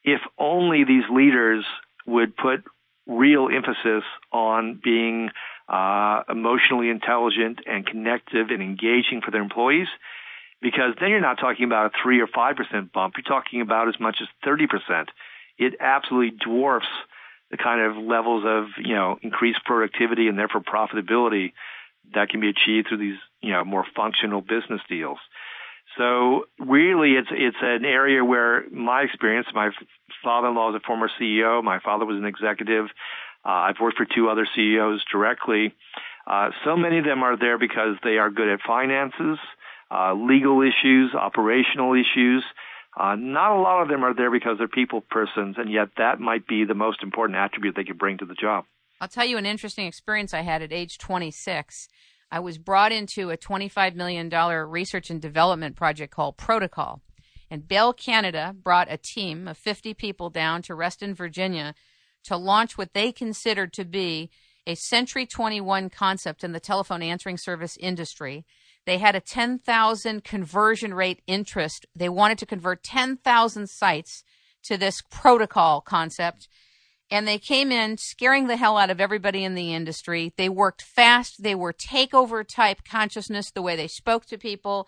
If 0.03 0.21
only 0.37 0.83
these 0.83 1.03
leaders 1.11 1.65
would 2.05 2.35
put 2.35 2.63
real 3.07 3.49
emphasis 3.51 4.03
on 4.31 4.79
being 4.83 5.29
uh, 5.67 6.21
emotionally 6.29 6.89
intelligent 6.89 7.59
and 7.65 7.85
connective 7.85 8.49
and 8.49 8.61
engaging 8.61 9.21
for 9.23 9.31
their 9.31 9.41
employees, 9.41 9.87
because 10.61 10.95
then 10.99 11.09
you're 11.09 11.21
not 11.21 11.39
talking 11.39 11.65
about 11.65 11.87
a 11.87 11.91
3 12.03 12.21
or 12.21 12.27
5% 12.27 12.91
bump. 12.91 13.15
You're 13.17 13.23
talking 13.23 13.61
about 13.61 13.87
as 13.87 13.99
much 13.99 14.17
as 14.21 14.27
30%. 14.45 15.07
It 15.57 15.75
absolutely 15.79 16.37
dwarfs 16.37 16.87
the 17.51 17.57
kind 17.57 17.81
of 17.81 18.03
levels 18.03 18.43
of, 18.45 18.65
you 18.77 18.95
know, 18.95 19.17
increased 19.21 19.59
productivity 19.65 20.27
and 20.27 20.37
therefore 20.37 20.61
profitability 20.61 21.53
that 22.13 22.29
can 22.29 22.39
be 22.39 22.49
achieved 22.49 22.87
through 22.87 22.97
these, 22.97 23.17
you 23.41 23.51
know, 23.51 23.63
more 23.63 23.85
functional 23.95 24.41
business 24.41 24.81
deals. 24.87 25.19
So 25.97 26.45
really, 26.59 27.13
it's 27.13 27.29
it's 27.31 27.57
an 27.61 27.83
area 27.83 28.23
where 28.23 28.69
my 28.69 29.01
experience. 29.01 29.47
My 29.53 29.71
father-in-law 30.23 30.69
is 30.69 30.75
a 30.75 30.85
former 30.85 31.09
CEO. 31.19 31.63
My 31.63 31.79
father 31.79 32.05
was 32.05 32.17
an 32.17 32.25
executive. 32.25 32.85
Uh, 33.43 33.49
I've 33.49 33.79
worked 33.81 33.97
for 33.97 34.05
two 34.05 34.29
other 34.29 34.47
CEOs 34.55 35.03
directly. 35.11 35.73
Uh, 36.27 36.51
so 36.63 36.77
many 36.77 36.99
of 36.99 37.05
them 37.05 37.23
are 37.23 37.37
there 37.37 37.57
because 37.57 37.95
they 38.03 38.17
are 38.17 38.29
good 38.29 38.49
at 38.49 38.59
finances, 38.61 39.39
uh, 39.91 40.13
legal 40.13 40.61
issues, 40.61 41.13
operational 41.13 41.93
issues. 41.93 42.43
Uh, 42.99 43.15
not 43.15 43.55
a 43.55 43.61
lot 43.61 43.81
of 43.81 43.87
them 43.87 44.03
are 44.03 44.13
there 44.13 44.31
because 44.31 44.57
they're 44.57 44.67
people 44.67 45.01
persons, 45.01 45.55
and 45.57 45.71
yet 45.71 45.89
that 45.97 46.19
might 46.19 46.47
be 46.47 46.65
the 46.65 46.73
most 46.73 47.03
important 47.03 47.37
attribute 47.37 47.75
they 47.75 47.83
could 47.83 47.97
bring 47.97 48.17
to 48.17 48.25
the 48.25 48.33
job. 48.33 48.65
I'll 48.99 49.07
tell 49.07 49.25
you 49.25 49.37
an 49.37 49.45
interesting 49.45 49.85
experience 49.85 50.33
I 50.33 50.41
had 50.41 50.61
at 50.61 50.73
age 50.73 50.97
26. 50.97 51.87
I 52.31 52.39
was 52.39 52.57
brought 52.57 52.91
into 52.91 53.31
a 53.31 53.37
$25 53.37 53.95
million 53.95 54.29
research 54.69 55.09
and 55.09 55.21
development 55.21 55.75
project 55.75 56.13
called 56.13 56.37
Protocol. 56.37 57.01
And 57.49 57.67
Bell 57.67 57.93
Canada 57.93 58.55
brought 58.61 58.91
a 58.91 58.97
team 58.97 59.47
of 59.47 59.57
50 59.57 59.93
people 59.95 60.29
down 60.29 60.61
to 60.63 60.75
Reston, 60.75 61.15
Virginia 61.15 61.73
to 62.25 62.37
launch 62.37 62.77
what 62.77 62.93
they 62.93 63.11
considered 63.11 63.73
to 63.73 63.85
be 63.85 64.29
a 64.67 64.75
Century 64.75 65.25
21 65.25 65.89
concept 65.89 66.43
in 66.43 66.51
the 66.51 66.59
telephone 66.59 67.01
answering 67.01 67.37
service 67.37 67.77
industry. 67.77 68.45
They 68.89 68.97
had 68.97 69.15
a 69.15 69.21
10,000 69.21 70.23
conversion 70.23 70.95
rate 70.95 71.21
interest. 71.27 71.85
They 71.95 72.09
wanted 72.09 72.39
to 72.39 72.47
convert 72.47 72.81
10,000 72.83 73.69
sites 73.69 74.23
to 74.63 74.77
this 74.77 75.03
protocol 75.11 75.79
concept 75.79 76.47
and 77.11 77.27
they 77.27 77.37
came 77.37 77.71
in 77.71 77.97
scaring 77.97 78.47
the 78.47 78.57
hell 78.57 78.77
out 78.77 78.89
of 78.89 78.99
everybody 78.99 79.43
in 79.43 79.53
the 79.53 79.73
industry. 79.73 80.33
They 80.37 80.49
worked 80.49 80.81
fast. 80.81 81.43
They 81.43 81.53
were 81.53 81.71
takeover 81.71 82.43
type 82.47 82.79
consciousness, 82.83 83.51
the 83.51 83.61
way 83.61 83.75
they 83.75 83.87
spoke 83.87 84.25
to 84.25 84.37
people. 84.37 84.87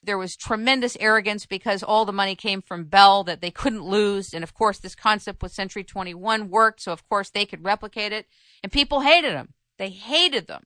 There 0.00 0.18
was 0.18 0.36
tremendous 0.36 0.96
arrogance 1.00 1.44
because 1.44 1.82
all 1.82 2.04
the 2.04 2.12
money 2.12 2.36
came 2.36 2.62
from 2.62 2.84
Bell 2.84 3.22
that 3.24 3.40
they 3.40 3.50
couldn't 3.50 3.84
lose. 3.84 4.32
And 4.32 4.42
of 4.44 4.54
course, 4.54 4.78
this 4.78 4.94
concept 4.94 5.42
with 5.42 5.52
Century 5.52 5.84
21 5.84 6.50
worked. 6.50 6.82
So 6.82 6.92
of 6.92 7.08
course 7.08 7.30
they 7.30 7.46
could 7.46 7.64
replicate 7.64 8.12
it 8.12 8.26
and 8.62 8.72
people 8.72 9.00
hated 9.00 9.34
them. 9.34 9.54
They 9.76 9.90
hated 9.90 10.46
them. 10.46 10.64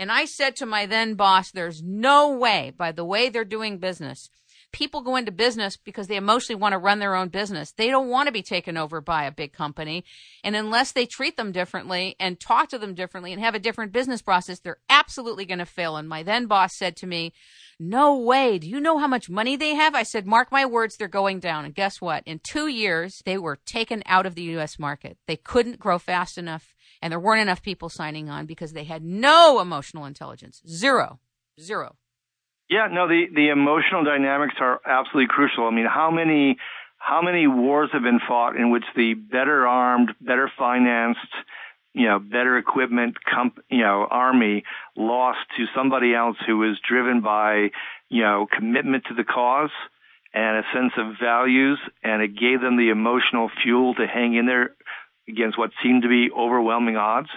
And 0.00 0.10
I 0.10 0.24
said 0.24 0.56
to 0.56 0.66
my 0.66 0.86
then 0.86 1.14
boss, 1.14 1.52
there's 1.52 1.82
no 1.82 2.36
way 2.36 2.72
by 2.76 2.90
the 2.90 3.04
way 3.04 3.28
they're 3.28 3.44
doing 3.44 3.78
business 3.78 4.30
people 4.72 5.02
go 5.02 5.16
into 5.16 5.32
business 5.32 5.76
because 5.76 6.06
they 6.06 6.16
emotionally 6.16 6.60
want 6.60 6.72
to 6.72 6.78
run 6.78 6.98
their 6.98 7.14
own 7.14 7.28
business. 7.28 7.72
They 7.72 7.88
don't 7.88 8.08
want 8.08 8.26
to 8.26 8.32
be 8.32 8.42
taken 8.42 8.76
over 8.76 9.00
by 9.00 9.24
a 9.24 9.32
big 9.32 9.52
company. 9.52 10.04
And 10.44 10.54
unless 10.54 10.92
they 10.92 11.06
treat 11.06 11.36
them 11.36 11.52
differently 11.52 12.16
and 12.20 12.38
talk 12.38 12.68
to 12.70 12.78
them 12.78 12.94
differently 12.94 13.32
and 13.32 13.42
have 13.42 13.54
a 13.54 13.60
different 13.60 13.92
business 13.92 14.22
process, 14.22 14.60
they're 14.60 14.78
absolutely 14.88 15.44
going 15.44 15.58
to 15.58 15.66
fail. 15.66 15.96
And 15.96 16.08
my 16.08 16.22
then 16.22 16.46
boss 16.46 16.76
said 16.76 16.96
to 16.96 17.06
me, 17.06 17.32
no 17.78 18.16
way. 18.16 18.58
Do 18.58 18.68
you 18.68 18.80
know 18.80 18.98
how 18.98 19.08
much 19.08 19.30
money 19.30 19.56
they 19.56 19.74
have? 19.74 19.94
I 19.94 20.02
said, 20.02 20.26
mark 20.26 20.52
my 20.52 20.66
words, 20.66 20.96
they're 20.96 21.08
going 21.08 21.40
down. 21.40 21.64
And 21.64 21.74
guess 21.74 22.00
what? 22.00 22.22
In 22.26 22.40
two 22.42 22.66
years, 22.66 23.22
they 23.24 23.38
were 23.38 23.58
taken 23.64 24.02
out 24.06 24.26
of 24.26 24.34
the 24.34 24.42
U.S. 24.42 24.78
market. 24.78 25.16
They 25.26 25.36
couldn't 25.36 25.78
grow 25.78 25.98
fast 25.98 26.36
enough 26.36 26.74
and 27.02 27.12
there 27.12 27.20
weren't 27.20 27.42
enough 27.42 27.62
people 27.62 27.88
signing 27.88 28.28
on 28.28 28.46
because 28.46 28.72
they 28.72 28.84
had 28.84 29.02
no 29.02 29.60
emotional 29.60 30.04
intelligence. 30.04 30.62
Zero. 30.66 31.20
Zero. 31.60 31.96
Yeah, 32.68 32.86
no, 32.90 33.08
the, 33.08 33.24
the 33.34 33.48
emotional 33.48 34.04
dynamics 34.04 34.54
are 34.60 34.80
absolutely 34.86 35.26
crucial. 35.28 35.66
I 35.66 35.70
mean, 35.70 35.86
how 35.86 36.10
many, 36.10 36.56
how 36.98 37.20
many 37.20 37.46
wars 37.48 37.90
have 37.92 38.02
been 38.02 38.20
fought 38.26 38.56
in 38.56 38.70
which 38.70 38.84
the 38.94 39.14
better 39.14 39.66
armed, 39.66 40.10
better 40.20 40.50
financed, 40.56 41.20
you 41.92 42.06
know, 42.06 42.20
better 42.20 42.56
equipment, 42.56 43.16
comp, 43.28 43.58
you 43.68 43.80
know, 43.80 44.06
army 44.08 44.62
lost 44.96 45.40
to 45.56 45.64
somebody 45.74 46.14
else 46.14 46.36
who 46.46 46.58
was 46.58 46.78
driven 46.88 47.20
by, 47.20 47.70
you 48.08 48.22
know, 48.22 48.46
commitment 48.56 49.04
to 49.08 49.14
the 49.14 49.24
cause 49.24 49.70
and 50.32 50.58
a 50.58 50.62
sense 50.72 50.92
of 50.96 51.16
values, 51.20 51.80
and 52.04 52.22
it 52.22 52.38
gave 52.38 52.60
them 52.60 52.76
the 52.76 52.90
emotional 52.90 53.50
fuel 53.64 53.94
to 53.94 54.06
hang 54.06 54.34
in 54.36 54.46
there 54.46 54.76
against 55.30 55.58
what 55.58 55.70
seemed 55.82 56.02
to 56.02 56.08
be 56.08 56.30
overwhelming 56.30 56.96
odds. 56.96 57.28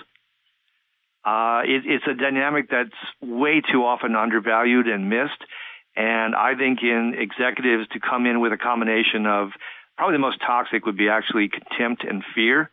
Uh, 1.25 1.62
it, 1.65 1.84
it's 1.86 2.06
a 2.08 2.13
dynamic 2.13 2.69
that's 2.69 2.91
way 3.21 3.62
too 3.62 3.86
often 3.86 4.15
undervalued 4.15 4.88
and 4.88 5.10
missed. 5.10 5.41
And 5.95 6.36
I 6.36 6.56
think 6.56 6.79
in 6.82 7.15
executives 7.17 7.88
to 7.89 7.99
come 7.99 8.25
in 8.25 8.41
with 8.41 8.51
a 8.51 8.58
combination 8.58 9.25
of 9.25 9.51
probably 9.95 10.15
the 10.15 10.19
most 10.19 10.41
toxic 10.41 10.86
would 10.86 10.97
be 10.97 11.10
actually 11.10 11.49
contempt 11.49 12.03
and 12.03 12.23
fear 12.36 12.69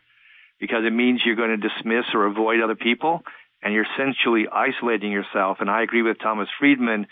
because 0.58 0.84
it 0.84 0.92
means 0.92 1.20
you're 1.24 1.36
going 1.36 1.60
to 1.60 1.68
dismiss 1.68 2.06
or 2.14 2.26
avoid 2.26 2.60
other 2.60 2.74
people 2.74 3.22
and 3.62 3.74
you're 3.74 3.86
essentially 3.94 4.46
isolating 4.50 5.12
yourself. 5.12 5.58
And 5.60 5.70
I 5.70 5.82
agree 5.82 6.02
with 6.02 6.18
Thomas 6.18 6.48
Friedman, 6.58 7.06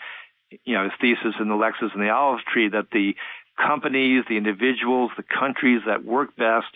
you 0.65 0.73
know, 0.73 0.83
his 0.85 0.93
thesis 0.99 1.35
in 1.39 1.47
the 1.47 1.55
Lexus 1.55 1.93
and 1.93 2.01
the 2.01 2.09
Olive 2.09 2.41
Tree 2.41 2.69
that 2.69 2.87
the 2.91 3.15
companies, 3.55 4.23
the 4.27 4.37
individuals, 4.37 5.11
the 5.15 5.23
countries 5.23 5.81
that 5.85 6.03
work 6.03 6.35
best 6.35 6.67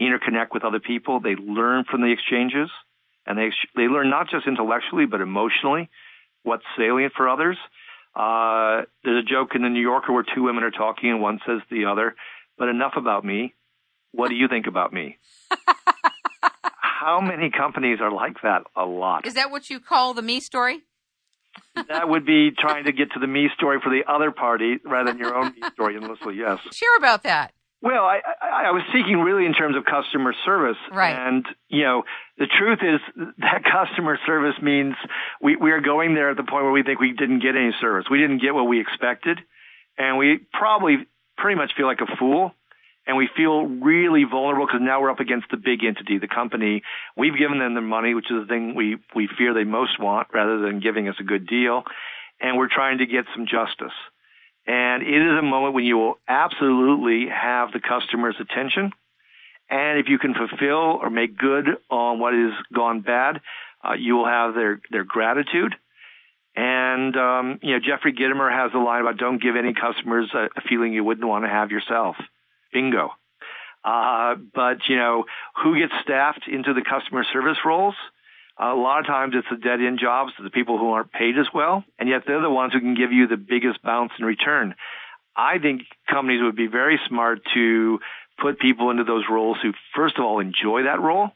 interconnect 0.00 0.52
with 0.52 0.64
other 0.64 0.80
people. 0.80 1.20
They 1.20 1.34
learn 1.34 1.84
from 1.90 2.02
the 2.02 2.12
exchanges 2.12 2.70
and 3.26 3.38
they 3.38 3.50
they 3.76 3.88
learn 3.88 4.10
not 4.10 4.28
just 4.30 4.46
intellectually 4.46 5.06
but 5.06 5.20
emotionally 5.20 5.88
what's 6.42 6.64
salient 6.76 7.12
for 7.16 7.28
others. 7.28 7.56
Uh, 8.14 8.82
there's 9.04 9.24
a 9.24 9.28
joke 9.28 9.54
in 9.54 9.62
the 9.62 9.68
New 9.68 9.80
Yorker 9.80 10.12
where 10.12 10.24
two 10.34 10.42
women 10.42 10.64
are 10.64 10.70
talking 10.70 11.10
and 11.10 11.20
one 11.22 11.40
says 11.46 11.60
to 11.68 11.74
the 11.74 11.86
other, 11.86 12.14
"But 12.58 12.68
enough 12.68 12.94
about 12.96 13.24
me. 13.24 13.54
What 14.12 14.28
do 14.28 14.34
you 14.34 14.48
think 14.48 14.66
about 14.66 14.92
me?" 14.92 15.18
How 16.76 17.20
many 17.20 17.50
companies 17.50 18.00
are 18.00 18.12
like 18.12 18.42
that? 18.42 18.62
A 18.76 18.84
lot. 18.84 19.26
Is 19.26 19.34
that 19.34 19.50
what 19.50 19.70
you 19.70 19.80
call 19.80 20.14
the 20.14 20.22
me 20.22 20.40
story? 20.40 20.82
that 21.88 22.08
would 22.08 22.24
be 22.24 22.50
trying 22.56 22.84
to 22.84 22.92
get 22.92 23.12
to 23.12 23.18
the 23.18 23.26
me 23.26 23.48
story 23.54 23.78
for 23.82 23.90
the 23.90 24.02
other 24.10 24.30
party 24.30 24.78
rather 24.84 25.10
than 25.10 25.18
your 25.18 25.34
own 25.34 25.52
me 25.52 25.62
story 25.72 25.96
endlessly. 25.96 26.36
Yes. 26.36 26.58
Share 26.72 26.96
about 26.96 27.24
that. 27.24 27.52
Well, 27.82 28.04
I, 28.04 28.20
I, 28.40 28.68
I 28.68 28.70
was 28.70 28.82
speaking 28.90 29.18
really 29.18 29.44
in 29.44 29.54
terms 29.54 29.76
of 29.76 29.84
customer 29.84 30.32
service. 30.44 30.78
Right. 30.92 31.14
And, 31.14 31.44
you 31.68 31.82
know, 31.82 32.04
the 32.38 32.46
truth 32.46 32.78
is 32.80 33.00
that 33.38 33.64
customer 33.70 34.18
service 34.24 34.54
means 34.62 34.94
we, 35.40 35.56
we 35.56 35.72
are 35.72 35.80
going 35.80 36.14
there 36.14 36.30
at 36.30 36.36
the 36.36 36.44
point 36.44 36.62
where 36.62 36.72
we 36.72 36.84
think 36.84 37.00
we 37.00 37.12
didn't 37.12 37.40
get 37.40 37.56
any 37.56 37.72
service. 37.80 38.06
We 38.08 38.18
didn't 38.18 38.38
get 38.38 38.54
what 38.54 38.64
we 38.64 38.80
expected. 38.80 39.40
And 39.98 40.16
we 40.16 40.46
probably 40.52 41.08
pretty 41.36 41.56
much 41.56 41.72
feel 41.76 41.86
like 41.86 42.00
a 42.00 42.16
fool. 42.16 42.52
And 43.04 43.16
we 43.16 43.28
feel 43.36 43.66
really 43.66 44.22
vulnerable 44.30 44.66
because 44.66 44.80
now 44.80 45.02
we're 45.02 45.10
up 45.10 45.18
against 45.18 45.50
the 45.50 45.56
big 45.56 45.82
entity, 45.82 46.18
the 46.18 46.28
company. 46.28 46.82
We've 47.16 47.36
given 47.36 47.58
them 47.58 47.74
the 47.74 47.80
money, 47.80 48.14
which 48.14 48.30
is 48.30 48.42
the 48.42 48.46
thing 48.46 48.76
we, 48.76 48.98
we 49.12 49.28
fear 49.36 49.54
they 49.54 49.64
most 49.64 49.98
want 49.98 50.28
rather 50.32 50.60
than 50.60 50.78
giving 50.78 51.08
us 51.08 51.16
a 51.18 51.24
good 51.24 51.48
deal. 51.48 51.82
And 52.40 52.56
we're 52.56 52.68
trying 52.72 52.98
to 52.98 53.06
get 53.06 53.24
some 53.34 53.46
justice. 53.46 53.94
And 54.66 55.02
it 55.02 55.22
is 55.22 55.38
a 55.38 55.42
moment 55.42 55.74
when 55.74 55.84
you 55.84 55.96
will 55.96 56.18
absolutely 56.28 57.28
have 57.28 57.72
the 57.72 57.80
customer's 57.80 58.36
attention. 58.38 58.92
And 59.68 59.98
if 59.98 60.08
you 60.08 60.18
can 60.18 60.34
fulfill 60.34 61.00
or 61.00 61.10
make 61.10 61.36
good 61.36 61.66
on 61.90 62.18
what 62.18 62.34
has 62.34 62.52
gone 62.72 63.00
bad, 63.00 63.40
uh, 63.82 63.94
you 63.94 64.16
will 64.16 64.26
have 64.26 64.54
their, 64.54 64.80
their 64.90 65.04
gratitude. 65.04 65.74
And, 66.54 67.16
um, 67.16 67.58
you 67.62 67.72
know, 67.72 67.78
Jeffrey 67.80 68.12
Gitomer 68.12 68.52
has 68.52 68.72
a 68.74 68.78
line 68.78 69.00
about 69.00 69.16
don't 69.16 69.42
give 69.42 69.56
any 69.56 69.72
customers 69.72 70.30
a, 70.34 70.48
a 70.56 70.60
feeling 70.68 70.92
you 70.92 71.02
wouldn't 71.02 71.26
want 71.26 71.44
to 71.44 71.48
have 71.48 71.70
yourself. 71.70 72.16
Bingo. 72.72 73.10
Uh, 73.84 74.36
but, 74.54 74.78
you 74.88 74.96
know, 74.96 75.24
who 75.62 75.78
gets 75.78 75.92
staffed 76.02 76.46
into 76.46 76.74
the 76.74 76.82
customer 76.82 77.24
service 77.32 77.58
roles? 77.64 77.94
A 78.58 78.74
lot 78.74 79.00
of 79.00 79.06
times 79.06 79.34
it's 79.36 79.48
the 79.50 79.56
dead 79.56 79.80
end 79.80 79.98
jobs, 80.00 80.32
the 80.42 80.50
people 80.50 80.78
who 80.78 80.90
aren't 80.90 81.12
paid 81.12 81.38
as 81.38 81.46
well, 81.54 81.84
and 81.98 82.08
yet 82.08 82.22
they're 82.26 82.42
the 82.42 82.50
ones 82.50 82.72
who 82.72 82.80
can 82.80 82.94
give 82.94 83.12
you 83.12 83.26
the 83.26 83.36
biggest 83.36 83.82
bounce 83.82 84.12
in 84.18 84.24
return. 84.24 84.74
I 85.34 85.58
think 85.58 85.82
companies 86.08 86.42
would 86.42 86.56
be 86.56 86.66
very 86.66 87.00
smart 87.08 87.40
to 87.54 87.98
put 88.40 88.58
people 88.58 88.90
into 88.90 89.04
those 89.04 89.24
roles 89.30 89.56
who, 89.62 89.72
first 89.94 90.18
of 90.18 90.24
all, 90.24 90.40
enjoy 90.40 90.84
that 90.84 91.00
role. 91.00 91.30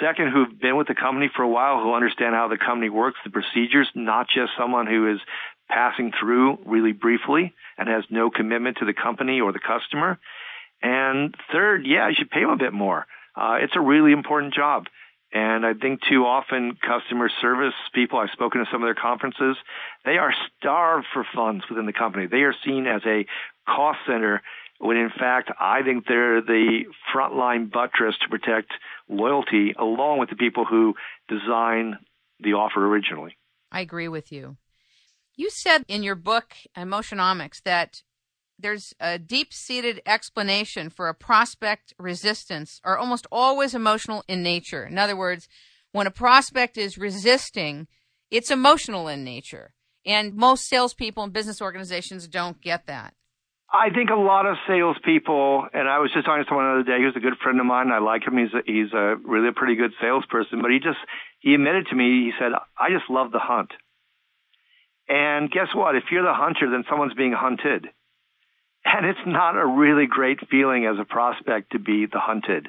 Second, 0.00 0.30
who've 0.32 0.60
been 0.60 0.76
with 0.76 0.86
the 0.86 0.94
company 0.94 1.30
for 1.34 1.42
a 1.42 1.48
while, 1.48 1.80
who 1.82 1.94
understand 1.94 2.34
how 2.34 2.48
the 2.48 2.58
company 2.58 2.90
works, 2.90 3.18
the 3.24 3.30
procedures, 3.30 3.88
not 3.94 4.28
just 4.28 4.52
someone 4.58 4.86
who 4.86 5.12
is 5.12 5.20
passing 5.68 6.12
through 6.18 6.58
really 6.66 6.92
briefly 6.92 7.54
and 7.76 7.88
has 7.88 8.04
no 8.10 8.30
commitment 8.30 8.78
to 8.78 8.84
the 8.84 8.94
company 8.94 9.40
or 9.40 9.52
the 9.52 9.60
customer. 9.60 10.18
And 10.82 11.34
third, 11.52 11.86
yeah, 11.86 12.08
you 12.08 12.14
should 12.16 12.30
pay 12.30 12.40
them 12.40 12.50
a 12.50 12.56
bit 12.56 12.72
more. 12.72 13.06
Uh, 13.34 13.58
it's 13.60 13.76
a 13.76 13.80
really 13.80 14.12
important 14.12 14.54
job. 14.54 14.86
And 15.32 15.66
I 15.66 15.74
think 15.74 16.00
too 16.08 16.24
often 16.24 16.76
customer 16.80 17.28
service 17.40 17.74
people, 17.94 18.18
I've 18.18 18.30
spoken 18.30 18.64
to 18.64 18.66
some 18.72 18.82
of 18.82 18.86
their 18.86 18.94
conferences, 18.94 19.56
they 20.04 20.16
are 20.16 20.32
starved 20.56 21.06
for 21.12 21.26
funds 21.34 21.64
within 21.68 21.84
the 21.86 21.92
company. 21.92 22.26
They 22.26 22.42
are 22.42 22.54
seen 22.64 22.86
as 22.86 23.02
a 23.04 23.26
cost 23.66 23.98
center 24.06 24.42
when 24.78 24.96
in 24.96 25.10
fact 25.10 25.50
I 25.60 25.82
think 25.82 26.06
they're 26.06 26.40
the 26.40 26.84
frontline 27.14 27.70
buttress 27.70 28.14
to 28.22 28.28
protect 28.28 28.72
loyalty 29.08 29.74
along 29.78 30.18
with 30.18 30.30
the 30.30 30.36
people 30.36 30.64
who 30.64 30.94
design 31.28 31.98
the 32.40 32.54
offer 32.54 32.86
originally. 32.86 33.36
I 33.70 33.80
agree 33.80 34.08
with 34.08 34.32
you. 34.32 34.56
You 35.36 35.50
said 35.50 35.84
in 35.88 36.02
your 36.02 36.14
book, 36.14 36.54
Emotionomics, 36.76 37.62
that 37.64 38.02
there's 38.58 38.92
a 39.00 39.18
deep 39.18 39.52
seated 39.52 40.02
explanation 40.04 40.90
for 40.90 41.08
a 41.08 41.14
prospect 41.14 41.94
resistance 41.98 42.80
are 42.84 42.98
almost 42.98 43.26
always 43.30 43.74
emotional 43.74 44.24
in 44.28 44.42
nature. 44.42 44.84
In 44.84 44.98
other 44.98 45.16
words, 45.16 45.48
when 45.92 46.06
a 46.06 46.10
prospect 46.10 46.76
is 46.76 46.98
resisting, 46.98 47.86
it's 48.30 48.50
emotional 48.50 49.08
in 49.08 49.24
nature. 49.24 49.74
And 50.04 50.34
most 50.34 50.68
salespeople 50.68 51.22
and 51.22 51.32
business 51.32 51.60
organizations 51.60 52.26
don't 52.28 52.60
get 52.60 52.86
that. 52.86 53.14
I 53.70 53.90
think 53.90 54.08
a 54.08 54.14
lot 54.14 54.46
of 54.46 54.56
salespeople, 54.66 55.68
and 55.74 55.86
I 55.86 55.98
was 55.98 56.10
just 56.14 56.24
talking 56.24 56.42
to 56.42 56.48
someone 56.48 56.64
the 56.64 56.80
other 56.80 56.88
day 56.88 57.04
who's 57.04 57.16
a 57.16 57.20
good 57.20 57.36
friend 57.42 57.60
of 57.60 57.66
mine. 57.66 57.92
I 57.92 57.98
like 57.98 58.26
him. 58.26 58.38
He's 58.38 58.54
a, 58.54 58.62
he's 58.64 58.92
a 58.94 59.16
really 59.22 59.48
a 59.48 59.52
pretty 59.52 59.76
good 59.76 59.92
salesperson, 60.00 60.62
but 60.62 60.70
he 60.70 60.78
just 60.78 60.96
he 61.40 61.52
admitted 61.52 61.86
to 61.90 61.94
me. 61.94 62.24
He 62.24 62.32
said, 62.40 62.52
"I 62.78 62.88
just 62.88 63.10
love 63.10 63.30
the 63.30 63.38
hunt." 63.38 63.72
And 65.06 65.50
guess 65.50 65.68
what? 65.74 65.96
If 65.96 66.04
you're 66.10 66.24
the 66.24 66.32
hunter, 66.32 66.70
then 66.70 66.84
someone's 66.88 67.12
being 67.12 67.32
hunted, 67.36 67.88
and 68.96 69.06
it's 69.06 69.26
not 69.26 69.56
a 69.56 69.66
really 69.66 70.06
great 70.06 70.40
feeling 70.50 70.86
as 70.86 70.98
a 71.00 71.04
prospect 71.04 71.72
to 71.72 71.78
be 71.78 72.06
the 72.06 72.20
hunted. 72.20 72.68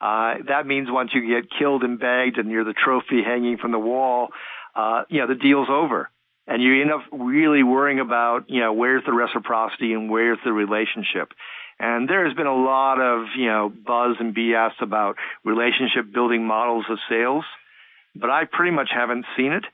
Uh, 0.00 0.34
that 0.48 0.66
means 0.66 0.88
once 0.90 1.10
you 1.12 1.28
get 1.28 1.50
killed 1.58 1.82
and 1.82 2.00
bagged, 2.00 2.38
and 2.38 2.50
you're 2.50 2.64
the 2.64 2.72
trophy 2.72 3.22
hanging 3.22 3.58
from 3.58 3.72
the 3.72 3.78
wall, 3.78 4.28
uh, 4.74 5.02
you 5.08 5.18
know 5.20 5.26
the 5.26 5.34
deal's 5.34 5.68
over 5.68 6.10
and 6.50 6.60
you 6.62 6.80
end 6.80 6.90
up 6.90 7.02
really 7.12 7.62
worrying 7.62 8.00
about, 8.00 8.50
you 8.50 8.60
know, 8.60 8.72
where's 8.72 9.04
the 9.06 9.12
reciprocity 9.12 9.92
and 9.92 10.10
where's 10.10 10.38
the 10.44 10.52
relationship. 10.52 11.32
And 11.78 12.08
there 12.08 12.26
has 12.26 12.36
been 12.36 12.48
a 12.48 12.54
lot 12.54 13.00
of, 13.00 13.26
you 13.38 13.46
know, 13.46 13.70
buzz 13.70 14.16
and 14.18 14.34
BS 14.34 14.72
about 14.80 15.16
relationship 15.44 16.12
building 16.12 16.44
models 16.44 16.84
of 16.90 16.98
sales, 17.08 17.44
but 18.16 18.30
I 18.30 18.44
pretty 18.50 18.72
much 18.72 18.88
haven't 18.92 19.26
seen 19.36 19.52
it 19.52 19.64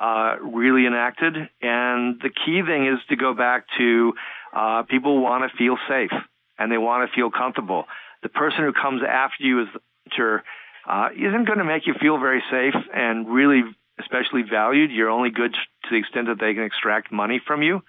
uh, 0.00 0.36
really 0.40 0.86
enacted. 0.86 1.34
And 1.60 2.18
the 2.20 2.30
key 2.30 2.62
thing 2.66 2.86
is 2.86 2.98
to 3.10 3.16
go 3.16 3.34
back 3.34 3.66
to 3.76 4.14
uh, 4.56 4.82
people 4.84 5.20
want 5.20 5.50
to 5.50 5.56
feel 5.56 5.76
safe 5.86 6.12
and 6.58 6.72
they 6.72 6.78
want 6.78 7.08
to 7.08 7.14
feel 7.14 7.30
comfortable. 7.30 7.84
The 8.22 8.30
person 8.30 8.64
who 8.64 8.72
comes 8.72 9.02
after 9.06 9.44
you 9.44 9.66
the 9.66 10.42
uh, 10.88 11.08
isn't 11.14 11.44
going 11.46 11.58
to 11.58 11.64
make 11.64 11.86
you 11.86 11.94
feel 12.00 12.18
very 12.18 12.42
safe 12.50 12.74
and 12.94 13.28
really 13.28 13.62
especially 14.00 14.42
valued. 14.48 14.90
You're 14.90 15.10
only 15.10 15.30
good 15.30 15.52
to 15.52 15.88
the 15.90 15.96
extent 15.96 16.28
that 16.28 16.40
they 16.40 16.54
can 16.54 16.62
extract 16.62 17.12
money 17.12 17.40
from 17.46 17.62
you. 17.62 17.82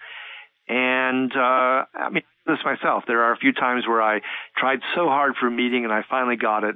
And 0.67 1.31
uh, 1.31 1.85
I 1.93 2.09
mean 2.11 2.23
this 2.45 2.59
myself. 2.65 3.03
There 3.07 3.23
are 3.23 3.33
a 3.33 3.37
few 3.37 3.53
times 3.53 3.87
where 3.87 4.01
I 4.01 4.21
tried 4.57 4.79
so 4.95 5.07
hard 5.07 5.35
for 5.39 5.47
a 5.47 5.51
meeting 5.51 5.85
and 5.85 5.93
I 5.93 6.03
finally 6.09 6.35
got 6.35 6.63
it, 6.63 6.75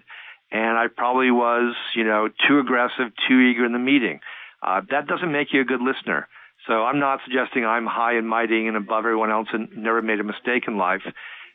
and 0.52 0.78
I 0.78 0.88
probably 0.88 1.32
was, 1.32 1.76
you 1.96 2.04
know, 2.04 2.30
too 2.48 2.60
aggressive, 2.60 3.12
too 3.28 3.40
eager 3.40 3.66
in 3.66 3.74
the 3.74 3.80
meeting. 3.80 4.20
Uh, 4.62 4.82
that 4.92 5.08
doesn't 5.08 5.32
make 5.32 5.52
you 5.52 5.62
a 5.62 5.66
good 5.66 5.82
listener. 5.82 6.28
So 6.68 6.74
I'm 6.84 7.00
not 7.00 7.20
suggesting 7.26 7.66
I'm 7.66 7.86
high 7.86 8.14
and 8.14 8.28
mighty 8.28 8.68
and 8.68 8.78
above 8.78 9.06
everyone 9.06 9.32
else 9.32 9.48
and 9.52 9.70
never 9.76 10.02
made 10.02 10.20
a 10.20 10.24
mistake 10.24 10.66
in 10.68 10.78
life, 10.78 11.02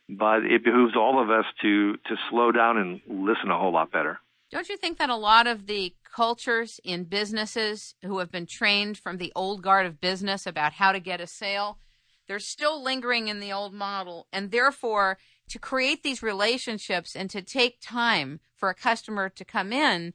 but 0.09 0.45
it 0.45 0.65
behooves 0.65 0.97
all 0.97 1.23
of 1.23 1.31
us 1.31 1.45
to 1.63 1.95
to 1.95 2.17
slow 2.31 2.53
down 2.53 2.77
and 2.77 3.01
listen 3.07 3.51
a 3.51 3.59
whole 3.59 3.73
lot 3.73 3.93
better. 3.93 4.19
Don't 4.51 4.69
you 4.69 4.77
think 4.77 4.99
that 4.99 5.11
a 5.11 5.17
lot 5.17 5.47
of 5.47 5.67
the 5.67 5.95
cultures 6.15 6.81
in 6.85 7.05
businesses 7.05 7.95
who 8.03 8.19
have 8.19 8.31
been 8.31 8.47
trained 8.47 8.97
from 8.97 9.19
the 9.19 9.33
old 9.35 9.63
guard 9.63 9.87
of 9.87 10.01
business 10.01 10.47
about 10.47 10.75
how 10.75 10.93
to 10.93 11.01
get 11.01 11.21
a 11.21 11.27
sale, 11.27 11.79
they're 12.27 12.39
still 12.39 12.83
lingering 12.83 13.29
in 13.29 13.41
the 13.41 13.53
old 13.53 13.75
model. 13.75 14.27
And 14.33 14.51
therefore, 14.51 15.19
to 15.49 15.59
create 15.59 16.03
these 16.03 16.23
relationships 16.23 17.15
and 17.15 17.29
to 17.31 17.43
take 17.43 17.81
time 17.81 18.41
for 18.55 18.69
a 18.69 18.75
customer 18.75 19.29
to 19.29 19.45
come 19.45 19.73
in, 19.73 20.15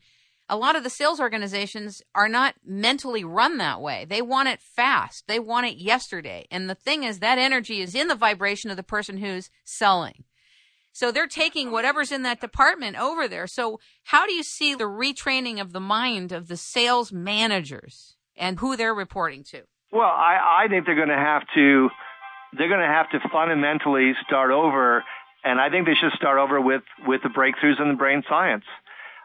a 0.52 0.58
lot 0.58 0.76
of 0.76 0.84
the 0.84 0.90
sales 0.90 1.22
organizations 1.22 2.02
are 2.14 2.28
not 2.28 2.56
mentally 2.66 3.24
run 3.24 3.58
that 3.58 3.80
way. 3.80 4.06
They 4.08 4.22
want 4.22 4.50
it 4.50 4.62
fast. 4.62 5.24
They 5.28 5.40
want 5.40 5.66
it 5.66 5.78
yesterday. 5.78 6.46
And 6.52 6.70
the 6.70 6.76
thing 6.76 7.04
is 7.04 7.20
that 7.20 7.38
energy 7.38 7.80
is 7.80 7.96
in 7.96 8.10
the 8.10 8.16
vibration 8.16 8.70
of 8.70 8.76
the 8.76 8.84
person 8.84 9.18
who's 9.18 9.50
selling. 9.64 10.26
So 10.92 11.10
they're 11.10 11.26
taking 11.26 11.72
whatever's 11.72 12.12
in 12.12 12.24
that 12.24 12.42
department 12.42 13.00
over 13.00 13.30
there. 13.30 13.48
So 13.48 13.80
how 14.04 14.28
do 14.28 14.34
you 14.34 14.44
see 14.44 14.76
the 14.76 14.84
retraining 14.84 15.62
of 15.62 15.72
the 15.72 15.80
mind 15.80 16.34
of 16.34 16.50
the 16.50 16.58
sales 16.58 17.14
managers 17.14 18.18
and 18.36 18.60
who 18.60 18.76
they're 18.76 18.94
reporting 18.94 19.46
to? 19.52 19.62
Well, 19.90 20.04
I, 20.04 20.66
I 20.66 20.68
think 20.68 20.86
they're 20.86 20.96
going 20.96 21.08
to 21.08 21.16
have 21.16 21.44
to 21.56 21.90
they're 22.58 22.68
going 22.68 22.82
to 22.82 22.86
have 22.86 23.10
to 23.12 23.20
fundamentally 23.32 24.12
start 24.28 24.52
over, 24.52 25.06
and 25.46 25.62
I 25.62 25.70
think 25.70 25.86
they 25.86 25.94
should 25.94 26.12
start 26.18 26.38
over 26.38 26.60
with 26.60 26.82
with 27.08 27.22
the 27.24 27.30
breakthroughs 27.30 27.82
in 27.82 27.88
the 27.88 27.98
brain 27.98 28.24
science. 28.28 28.66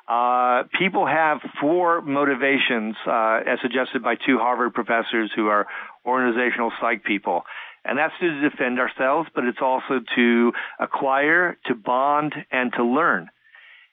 Uh, 0.09 0.62
people 0.79 1.05
have 1.07 1.38
four 1.61 2.01
motivations, 2.01 2.95
uh, 3.07 3.40
as 3.47 3.59
suggested 3.61 4.03
by 4.03 4.14
two 4.14 4.38
Harvard 4.38 4.73
professors 4.73 5.33
who 5.35 5.49
are 5.49 5.66
organizational 6.05 6.71
psych 6.81 7.03
people. 7.03 7.42
And 7.85 7.99
that's 7.99 8.14
to 8.21 8.49
defend 8.49 8.79
ourselves, 8.79 9.29
but 9.35 9.45
it's 9.45 9.59
also 9.61 10.01
to 10.16 10.53
acquire, 10.79 11.57
to 11.66 11.75
bond, 11.75 12.35
and 12.51 12.73
to 12.75 12.85
learn. 12.85 13.29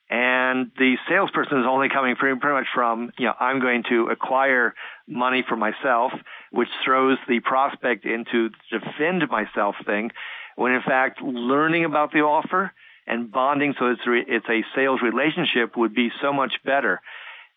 And 0.10 0.72
the 0.78 0.96
salesperson 1.10 1.60
is 1.60 1.66
only 1.68 1.90
coming 1.90 2.16
pretty, 2.16 2.40
pretty 2.40 2.56
much 2.56 2.68
from, 2.74 3.12
you 3.18 3.26
know, 3.26 3.34
I'm 3.40 3.60
going 3.60 3.84
to 3.90 4.10
acquire 4.12 4.76
money 5.08 5.44
for 5.48 5.56
myself, 5.56 6.12
which 6.52 6.68
throws 6.86 7.18
the 7.28 7.40
prospect 7.40 8.06
into 8.06 8.50
the 8.72 8.80
defend 8.80 9.24
myself 9.30 9.76
thing, 9.86 10.12
when 10.56 10.74
in 10.74 10.82
fact 10.82 11.22
learning 11.22 11.86
about 11.86 12.12
the 12.12 12.20
offer 12.20 12.72
and 13.06 13.32
bonding 13.32 13.74
so 13.78 13.88
it's, 13.88 14.02
it's 14.06 14.46
a 14.50 14.64
sales 14.76 15.02
relationship 15.02 15.76
would 15.78 15.94
be 15.94 16.10
so 16.22 16.34
much 16.34 16.54
better. 16.64 17.02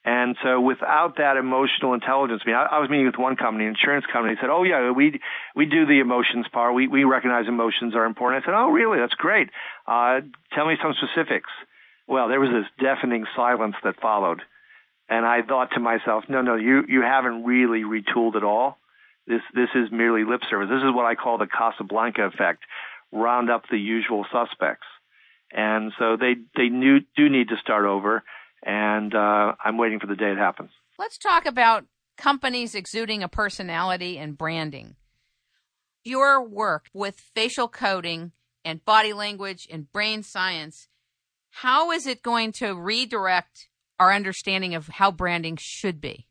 And 0.05 0.37
so 0.41 0.61
without 0.61 1.17
that 1.17 1.37
emotional 1.37 1.93
intelligence, 1.93 2.43
I 2.45 2.49
mean, 2.49 2.57
I, 2.57 2.77
I 2.77 2.79
was 2.79 2.89
meeting 2.89 3.07
with 3.07 3.19
one 3.19 3.35
company, 3.35 3.65
an 3.65 3.71
insurance 3.71 4.07
company, 4.13 4.37
said, 4.41 4.51
oh 4.51 4.63
yeah, 4.63 4.93
we, 4.93 5.21
we 5.57 5.67
do 5.67 5.85
the 5.85 5.99
emotions 5.99 6.47
part. 6.53 6.75
We, 6.75 6.87
we 6.87 7.03
recognize 7.03 7.49
emotions 7.49 7.97
are 7.97 8.05
important. 8.05 8.45
I 8.45 8.47
said, 8.47 8.55
oh 8.57 8.71
really? 8.71 8.99
That's 8.99 9.15
great. 9.15 9.51
Uh, 9.87 10.21
tell 10.55 10.67
me 10.67 10.77
some 10.81 10.95
specifics. 10.95 11.51
Well, 12.07 12.29
there 12.29 12.39
was 12.39 12.51
this 12.51 12.67
deafening 12.79 13.27
silence 13.35 13.75
that 13.83 14.01
followed. 14.01 14.43
And 15.09 15.27
I 15.27 15.43
thought 15.43 15.71
to 15.75 15.81
myself, 15.81 16.25
no, 16.29 16.41
no, 16.41 16.55
you, 16.55 16.85
you 16.89 17.03
haven't 17.03 17.45
really 17.45 17.83
retooled 17.83 18.37
at 18.37 18.45
all. 18.45 18.79
This, 19.27 19.43
this 19.55 19.71
is 19.75 19.91
merely 19.91 20.25
lip 20.25 20.43
service. 20.49 20.69
This 20.71 20.85
is 20.85 20.95
what 20.95 21.05
I 21.05 21.17
call 21.17 21.39
the 21.39 21.49
Casablanca 21.49 22.23
effect. 22.27 22.63
Round 23.11 23.51
up 23.51 23.65
the 23.69 23.79
usual 23.79 24.25
suspects. 24.33 24.87
And 25.57 25.93
so 25.99 26.17
they, 26.17 26.35
they 26.55 26.69
knew, 26.69 27.01
do 27.17 27.29
need 27.29 27.49
to 27.49 27.57
start 27.57 27.85
over 27.85 28.23
and 28.67 29.15
uh, 29.15 29.53
I'm 29.65 29.79
waiting 29.79 30.01
for 30.01 30.07
the 30.07 30.17
day 30.17 30.33
it 30.33 30.39
happens. 30.39 30.71
Let's 30.99 31.17
talk 31.17 31.47
about 31.47 31.85
companies 32.19 32.75
exuding 32.75 33.23
a 33.23 33.29
personality 33.29 34.19
and 34.19 34.37
branding. 34.37 34.97
Your 36.05 36.43
work 36.43 36.87
with 36.93 37.21
facial 37.35 37.69
coding 37.69 38.33
and 38.65 38.85
body 38.85 39.13
language 39.13 39.69
and 39.71 39.91
brain 39.93 40.23
science, 40.23 40.89
how 41.51 41.93
is 41.93 42.07
it 42.07 42.23
going 42.23 42.53
to 42.53 42.75
redirect 42.75 43.69
our 43.99 44.13
understanding 44.13 44.75
of 44.75 44.89
how 44.89 45.11
branding 45.11 45.57
should 45.59 46.01
be? 46.01 46.27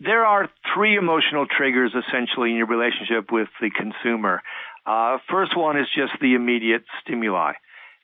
There 0.00 0.26
are 0.26 0.50
three 0.74 0.96
emotional 0.96 1.46
triggers 1.46 1.94
essentially 1.94 2.50
in 2.50 2.56
your 2.56 2.66
relationship 2.66 3.30
with 3.30 3.48
the 3.60 3.70
consumer. 3.70 4.42
Uh, 4.84 5.18
first 5.30 5.56
one 5.56 5.78
is 5.78 5.86
just 5.94 6.12
the 6.20 6.34
immediate 6.34 6.84
stimuli. 7.00 7.52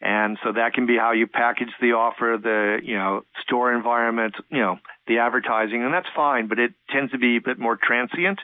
And 0.00 0.38
so 0.42 0.52
that 0.52 0.72
can 0.72 0.86
be 0.86 0.96
how 0.96 1.12
you 1.12 1.26
package 1.26 1.68
the 1.80 1.92
offer, 1.92 2.38
the, 2.42 2.78
you 2.82 2.96
know, 2.96 3.22
store 3.42 3.74
environment, 3.74 4.34
you 4.50 4.60
know, 4.60 4.78
the 5.06 5.18
advertising, 5.18 5.82
and 5.82 5.92
that's 5.92 6.08
fine, 6.16 6.48
but 6.48 6.58
it 6.58 6.72
tends 6.88 7.12
to 7.12 7.18
be 7.18 7.36
a 7.36 7.40
bit 7.40 7.58
more 7.58 7.76
transient. 7.76 8.40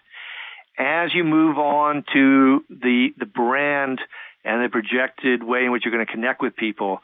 As 0.78 1.14
you 1.14 1.24
move 1.24 1.56
on 1.56 2.04
to 2.12 2.62
the, 2.68 3.08
the 3.18 3.24
brand 3.24 4.00
and 4.44 4.62
the 4.62 4.68
projected 4.68 5.42
way 5.42 5.64
in 5.64 5.72
which 5.72 5.84
you're 5.84 5.94
going 5.94 6.04
to 6.04 6.12
connect 6.12 6.42
with 6.42 6.54
people, 6.56 7.00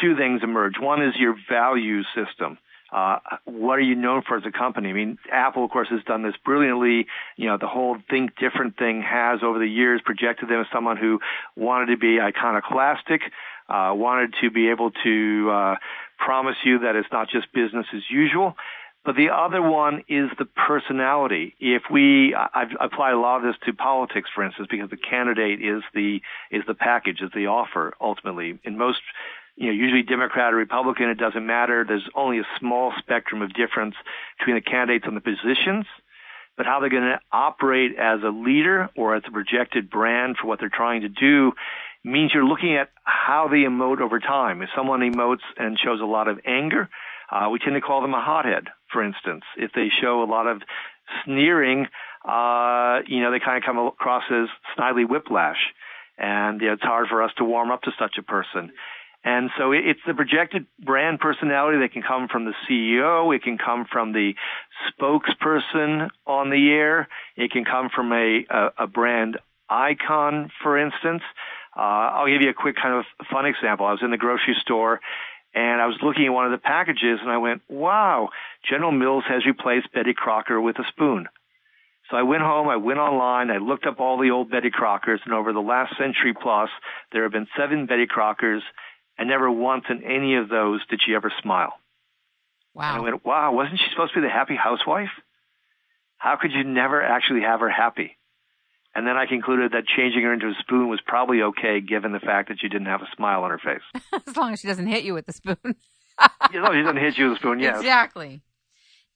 two 0.00 0.16
things 0.16 0.42
emerge. 0.44 0.74
One 0.78 1.02
is 1.02 1.14
your 1.16 1.34
value 1.50 2.02
system. 2.14 2.58
Uh, 2.90 3.18
what 3.44 3.74
are 3.74 3.82
you 3.82 3.94
known 3.94 4.22
for 4.26 4.38
as 4.38 4.44
a 4.46 4.50
company? 4.50 4.88
I 4.88 4.92
mean, 4.94 5.18
Apple, 5.30 5.64
of 5.64 5.70
course, 5.70 5.88
has 5.90 6.02
done 6.04 6.22
this 6.22 6.34
brilliantly. 6.42 7.06
You 7.36 7.48
know, 7.48 7.58
the 7.58 7.66
whole 7.66 7.98
think 8.08 8.36
different 8.38 8.78
thing 8.78 9.02
has 9.02 9.40
over 9.42 9.58
the 9.58 9.66
years 9.66 10.00
projected 10.04 10.48
them 10.48 10.60
as 10.60 10.66
someone 10.72 10.96
who 10.96 11.20
wanted 11.54 11.86
to 11.86 11.98
be 11.98 12.18
iconoclastic, 12.18 13.20
uh, 13.68 13.92
wanted 13.94 14.34
to 14.40 14.50
be 14.50 14.70
able 14.70 14.90
to 15.04 15.50
uh, 15.50 15.74
promise 16.18 16.56
you 16.64 16.80
that 16.80 16.96
it's 16.96 17.08
not 17.12 17.28
just 17.28 17.52
business 17.52 17.86
as 17.94 18.02
usual. 18.10 18.54
But 19.04 19.16
the 19.16 19.28
other 19.30 19.62
one 19.62 20.04
is 20.08 20.28
the 20.38 20.44
personality. 20.44 21.54
If 21.60 21.84
we, 21.90 22.34
I've 22.34 22.76
applied 22.80 23.12
a 23.12 23.18
lot 23.18 23.38
of 23.38 23.42
this 23.44 23.56
to 23.64 23.72
politics, 23.72 24.28
for 24.34 24.44
instance, 24.44 24.68
because 24.70 24.90
the 24.90 24.98
candidate 24.98 25.62
is 25.62 25.82
the 25.94 26.20
is 26.50 26.62
the 26.66 26.74
package, 26.74 27.22
is 27.22 27.30
the 27.34 27.46
offer 27.46 27.94
ultimately. 28.00 28.58
In 28.64 28.76
most, 28.76 29.00
you 29.56 29.68
know, 29.68 29.72
usually 29.72 30.02
Democrat 30.02 30.52
or 30.52 30.56
Republican, 30.56 31.08
it 31.08 31.16
doesn't 31.16 31.46
matter. 31.46 31.84
There's 31.86 32.08
only 32.14 32.38
a 32.40 32.46
small 32.58 32.92
spectrum 32.98 33.40
of 33.40 33.54
difference 33.54 33.94
between 34.38 34.56
the 34.56 34.60
candidates 34.60 35.06
and 35.06 35.16
the 35.16 35.22
positions. 35.22 35.86
But 36.58 36.66
how 36.66 36.80
they're 36.80 36.90
going 36.90 37.04
to 37.04 37.20
operate 37.32 37.92
as 37.96 38.20
a 38.24 38.30
leader 38.30 38.90
or 38.96 39.14
as 39.14 39.22
a 39.26 39.30
projected 39.30 39.88
brand 39.88 40.36
for 40.38 40.48
what 40.48 40.58
they're 40.58 40.68
trying 40.68 41.02
to 41.02 41.08
do 41.08 41.52
means 42.04 42.32
you're 42.32 42.44
looking 42.44 42.76
at 42.76 42.90
how 43.04 43.48
they 43.48 43.58
emote 43.58 44.00
over 44.00 44.18
time. 44.20 44.62
If 44.62 44.70
someone 44.76 45.00
emotes 45.00 45.46
and 45.56 45.78
shows 45.78 46.00
a 46.00 46.06
lot 46.06 46.28
of 46.28 46.38
anger, 46.46 46.88
uh, 47.30 47.48
we 47.50 47.58
tend 47.58 47.74
to 47.74 47.80
call 47.80 48.00
them 48.00 48.14
a 48.14 48.20
hothead, 48.20 48.68
for 48.92 49.02
instance. 49.04 49.44
If 49.56 49.72
they 49.72 49.88
show 50.00 50.22
a 50.22 50.28
lot 50.30 50.46
of 50.46 50.62
sneering, 51.24 51.86
uh, 52.24 53.00
you 53.06 53.20
know, 53.20 53.30
they 53.30 53.40
kind 53.40 53.62
of 53.62 53.64
come 53.64 53.78
across 53.78 54.24
as 54.30 54.48
snidely 54.76 55.08
whiplash. 55.08 55.58
And 56.16 56.60
you 56.60 56.68
know, 56.68 56.72
it's 56.74 56.82
hard 56.82 57.08
for 57.08 57.22
us 57.22 57.30
to 57.38 57.44
warm 57.44 57.70
up 57.70 57.82
to 57.82 57.92
such 57.98 58.16
a 58.18 58.22
person. 58.22 58.72
And 59.24 59.50
so 59.58 59.72
it's 59.72 60.00
the 60.06 60.14
projected 60.14 60.66
brand 60.78 61.18
personality 61.18 61.78
that 61.80 61.92
can 61.92 62.02
come 62.02 62.28
from 62.28 62.44
the 62.44 62.54
CEO. 62.68 63.34
It 63.34 63.42
can 63.42 63.58
come 63.58 63.84
from 63.90 64.12
the 64.12 64.34
spokesperson 64.88 66.08
on 66.26 66.50
the 66.50 66.70
air. 66.70 67.08
It 67.36 67.50
can 67.50 67.64
come 67.64 67.90
from 67.94 68.12
a, 68.12 68.46
a, 68.48 68.84
a 68.84 68.86
brand 68.86 69.38
icon, 69.68 70.50
for 70.62 70.78
instance. 70.78 71.22
Uh, 71.78 72.10
I'll 72.18 72.26
give 72.26 72.42
you 72.42 72.50
a 72.50 72.54
quick 72.54 72.74
kind 72.74 72.94
of 72.98 73.04
fun 73.30 73.46
example. 73.46 73.86
I 73.86 73.92
was 73.92 74.02
in 74.02 74.10
the 74.10 74.16
grocery 74.16 74.56
store 74.60 75.00
and 75.54 75.80
I 75.80 75.86
was 75.86 75.96
looking 76.02 76.26
at 76.26 76.32
one 76.32 76.44
of 76.46 76.50
the 76.50 76.58
packages 76.58 77.20
and 77.22 77.30
I 77.30 77.38
went, 77.38 77.62
wow, 77.68 78.30
General 78.68 78.90
Mills 78.90 79.22
has 79.28 79.46
replaced 79.46 79.92
Betty 79.92 80.12
Crocker 80.12 80.60
with 80.60 80.78
a 80.80 80.84
spoon. 80.88 81.28
So 82.10 82.16
I 82.16 82.22
went 82.22 82.42
home, 82.42 82.68
I 82.68 82.76
went 82.76 82.98
online, 82.98 83.50
I 83.50 83.58
looked 83.58 83.86
up 83.86 84.00
all 84.00 84.18
the 84.18 84.30
old 84.30 84.50
Betty 84.50 84.70
Crockers, 84.70 85.20
and 85.24 85.34
over 85.34 85.52
the 85.52 85.60
last 85.60 85.96
century 85.98 86.32
plus, 86.32 86.70
there 87.12 87.22
have 87.24 87.32
been 87.32 87.46
seven 87.56 87.84
Betty 87.84 88.06
Crockers, 88.06 88.62
and 89.18 89.28
never 89.28 89.50
once 89.50 89.84
in 89.90 90.02
any 90.04 90.36
of 90.36 90.48
those 90.48 90.84
did 90.86 91.00
she 91.04 91.14
ever 91.14 91.30
smile. 91.42 91.74
Wow. 92.74 92.94
And 92.94 92.96
I 92.96 93.00
went, 93.00 93.24
wow, 93.26 93.52
wasn't 93.52 93.78
she 93.78 93.90
supposed 93.90 94.14
to 94.14 94.20
be 94.20 94.26
the 94.26 94.32
happy 94.32 94.56
housewife? 94.56 95.10
How 96.16 96.36
could 96.36 96.52
you 96.52 96.64
never 96.64 97.02
actually 97.02 97.42
have 97.42 97.60
her 97.60 97.68
happy? 97.68 98.16
And 98.98 99.06
then 99.06 99.16
I 99.16 99.26
concluded 99.26 99.70
that 99.72 99.86
changing 99.86 100.22
her 100.22 100.32
into 100.32 100.48
a 100.48 100.54
spoon 100.58 100.88
was 100.88 101.00
probably 101.06 101.40
okay 101.40 101.80
given 101.80 102.10
the 102.10 102.18
fact 102.18 102.48
that 102.48 102.58
she 102.60 102.68
didn't 102.68 102.88
have 102.88 103.00
a 103.00 103.06
smile 103.14 103.44
on 103.44 103.50
her 103.50 103.58
face. 103.60 104.02
as 104.26 104.36
long 104.36 104.52
as 104.52 104.58
she 104.58 104.66
doesn't 104.66 104.88
hit 104.88 105.04
you 105.04 105.14
with 105.14 105.24
the 105.24 105.32
spoon. 105.32 105.56
as 106.18 106.52
long 106.52 106.70
as 106.70 106.74
she 106.74 106.82
doesn't 106.82 106.96
hit 106.96 107.16
you 107.16 107.28
with 107.28 107.36
a 107.36 107.38
spoon, 107.38 107.60
yes. 107.60 107.76
Exactly. 107.78 108.42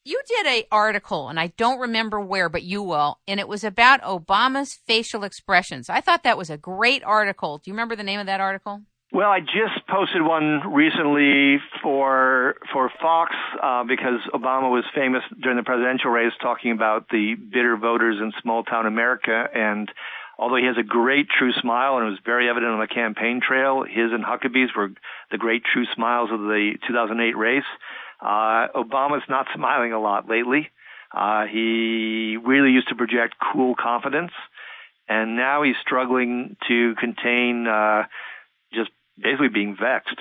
You 0.05 0.23
did 0.29 0.47
a 0.47 0.69
article, 0.71 1.29
and 1.29 1.41
I 1.41 1.49
don't 1.49 1.81
remember 1.81 2.21
where, 2.21 2.49
but 2.49 2.63
you 2.63 2.81
will, 2.81 3.19
and 3.27 3.41
it 3.41 3.49
was 3.49 3.65
about 3.65 4.03
Obama's 4.03 4.79
facial 4.87 5.25
expressions. 5.25 5.91
I 5.91 6.01
thought 6.01 6.23
that 6.23 6.39
was 6.39 6.49
a 6.49 6.57
great 6.57 7.03
article. 7.03 7.59
Do 7.59 7.69
you 7.69 7.75
remember 7.75 7.97
the 7.97 8.05
name 8.05 8.21
of 8.21 8.27
that 8.27 8.41
article? 8.41 8.83
Well, 9.13 9.29
I 9.29 9.41
just 9.41 9.87
posted 9.91 10.23
one 10.23 10.73
recently 10.73 11.59
for 11.83 12.55
for 12.73 12.91
Fox 13.03 13.35
uh, 13.63 13.85
because 13.85 14.21
Obama 14.33 14.71
was 14.71 14.85
famous 14.95 15.21
during 15.39 15.59
the 15.59 15.63
presidential 15.63 16.11
race 16.11 16.33
talking 16.41 16.73
about 16.73 17.11
the 17.11 17.35
bitter 17.35 17.77
voters 17.77 18.17
in 18.23 18.33
small 18.41 18.65
town 18.65 18.87
America, 18.87 19.45
and 19.53 19.93
although 20.39 20.57
he 20.57 20.65
has 20.65 20.79
a 20.79 20.83
great 20.83 21.29
true 21.29 21.53
smile 21.61 21.99
and 21.99 22.07
it 22.07 22.11
was 22.11 22.21
very 22.25 22.49
evident 22.49 22.73
on 22.73 22.81
the 22.81 22.87
campaign 22.87 23.43
trail, 23.47 23.85
his 23.85 24.13
and 24.13 24.25
Huckabee's 24.25 24.75
were 24.75 24.93
the 25.31 25.37
great 25.37 25.63
true 25.71 25.85
smiles 25.95 26.31
of 26.33 26.41
the 26.41 26.73
2008 26.89 27.37
race. 27.37 27.69
Uh, 28.19 28.69
Obama's 28.75 29.29
not 29.29 29.47
smiling 29.55 29.93
a 29.93 30.01
lot 30.01 30.27
lately. 30.27 30.71
Uh, 31.15 31.45
he 31.45 32.39
really 32.43 32.71
used 32.71 32.89
to 32.89 32.95
project 32.95 33.35
cool 33.53 33.75
confidence, 33.79 34.33
and 35.07 35.37
now 35.37 35.65
he's 35.65 35.77
struggling 35.83 36.57
to 36.67 36.95
contain 36.99 37.67
uh, 37.67 38.05
just 38.73 38.89
basically 39.19 39.49
being 39.49 39.77
vexed. 39.79 40.19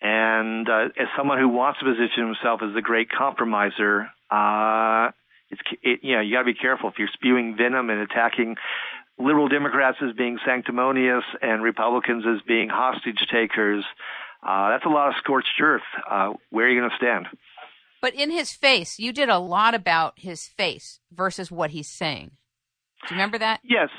And 0.00 0.68
uh, 0.68 0.86
as 0.98 1.08
someone 1.16 1.38
who 1.38 1.48
wants 1.48 1.78
to 1.78 1.84
position 1.84 2.26
himself 2.26 2.60
as 2.62 2.74
the 2.74 2.82
great 2.82 3.08
compromiser, 3.08 4.08
uh, 4.30 5.10
it's 5.50 5.60
it, 5.82 6.00
you 6.02 6.16
know 6.16 6.20
you 6.20 6.34
got 6.34 6.40
to 6.40 6.52
be 6.52 6.54
careful 6.54 6.88
if 6.88 6.98
you're 6.98 7.10
spewing 7.12 7.56
venom 7.56 7.90
and 7.90 8.00
attacking 8.00 8.56
liberal 9.18 9.48
Democrats 9.48 9.98
as 10.02 10.14
being 10.16 10.38
sanctimonious 10.44 11.24
and 11.40 11.62
Republicans 11.62 12.24
as 12.26 12.42
being 12.46 12.68
hostage 12.68 13.24
takers. 13.30 13.84
Uh, 14.42 14.70
that's 14.70 14.84
a 14.84 14.88
lot 14.88 15.08
of 15.08 15.14
scorched 15.18 15.60
earth. 15.60 15.82
Uh, 16.10 16.32
where 16.50 16.66
are 16.66 16.68
you 16.68 16.80
going 16.80 16.90
to 16.90 16.96
stand? 16.96 17.26
But 18.00 18.14
in 18.14 18.32
his 18.32 18.52
face, 18.52 18.98
you 18.98 19.12
did 19.12 19.28
a 19.28 19.38
lot 19.38 19.74
about 19.74 20.14
his 20.16 20.48
face 20.48 20.98
versus 21.12 21.52
what 21.52 21.70
he's 21.70 21.88
saying. 21.88 22.32
Do 23.02 23.14
you 23.14 23.16
remember 23.16 23.38
that? 23.38 23.60
Yes. 23.62 23.90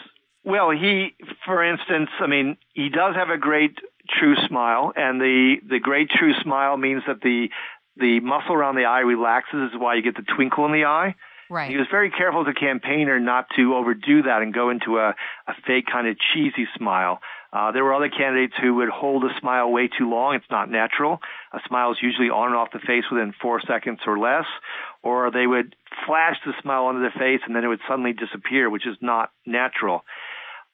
Well, 0.46 0.72
he, 0.72 1.16
for 1.46 1.64
instance, 1.64 2.10
I 2.20 2.28
mean, 2.28 2.58
he 2.74 2.90
does 2.90 3.16
have 3.16 3.30
a 3.30 3.38
great 3.38 3.78
true 4.10 4.36
smile, 4.48 4.92
and 4.96 5.20
the 5.20 5.56
the 5.68 5.80
great 5.80 6.10
true 6.10 6.34
smile 6.42 6.76
means 6.78 7.04
that 7.08 7.22
the 7.22 7.50
the 7.96 8.20
muscle 8.20 8.54
around 8.54 8.76
the 8.76 8.86
eye 8.86 9.02
relaxes, 9.02 9.72
is 9.72 9.80
why 9.80 9.96
you 9.96 10.02
get 10.02 10.16
the 10.16 10.24
twinkle 10.36 10.66
in 10.66 10.72
the 10.72 10.86
eye. 10.86 11.16
Right. 11.50 11.70
He 11.70 11.78
was 11.78 11.88
very 11.92 12.10
careful 12.10 12.42
as 12.42 12.48
a 12.48 12.60
campaigner 12.60 13.20
not 13.20 13.46
to 13.58 13.76
overdo 13.76 14.24
that 14.24 14.42
and 14.42 14.54
go 14.54 14.70
into 14.70 14.98
a, 14.98 15.10
a 15.48 15.54
fake 15.68 15.86
kind 15.92 16.08
of 16.08 16.18
cheesy 16.34 16.68
smile. 16.76 17.20
Uh, 17.52 17.72
there 17.72 17.84
were 17.84 17.94
other 17.94 18.10
candidates 18.10 18.56
who 18.60 18.74
would 18.76 18.90
hold 18.90 19.24
a 19.24 19.40
smile 19.40 19.72
way 19.72 19.88
too 19.88 20.10
long. 20.10 20.34
It's 20.34 20.50
not 20.50 20.72
natural. 20.72 21.20
A 21.54 21.60
smile 21.68 21.92
is 21.92 21.98
usually 22.02 22.30
on 22.30 22.48
and 22.48 22.56
off 22.56 22.72
the 22.74 22.80
face 22.80 23.04
within 23.12 23.34
four 23.40 23.62
seconds 23.62 24.00
or 24.08 24.18
less. 24.18 24.46
Or 25.04 25.30
they 25.30 25.46
would 25.46 25.76
flash 26.08 26.38
the 26.44 26.54
smile 26.64 26.86
onto 26.86 27.02
their 27.02 27.12
face 27.12 27.42
and 27.46 27.56
then 27.56 27.64
it 27.64 27.68
would 27.68 27.82
suddenly 27.88 28.14
disappear, 28.14 28.72
which 28.72 28.88
is 28.88 28.98
not 29.02 29.30
natural. 29.46 30.04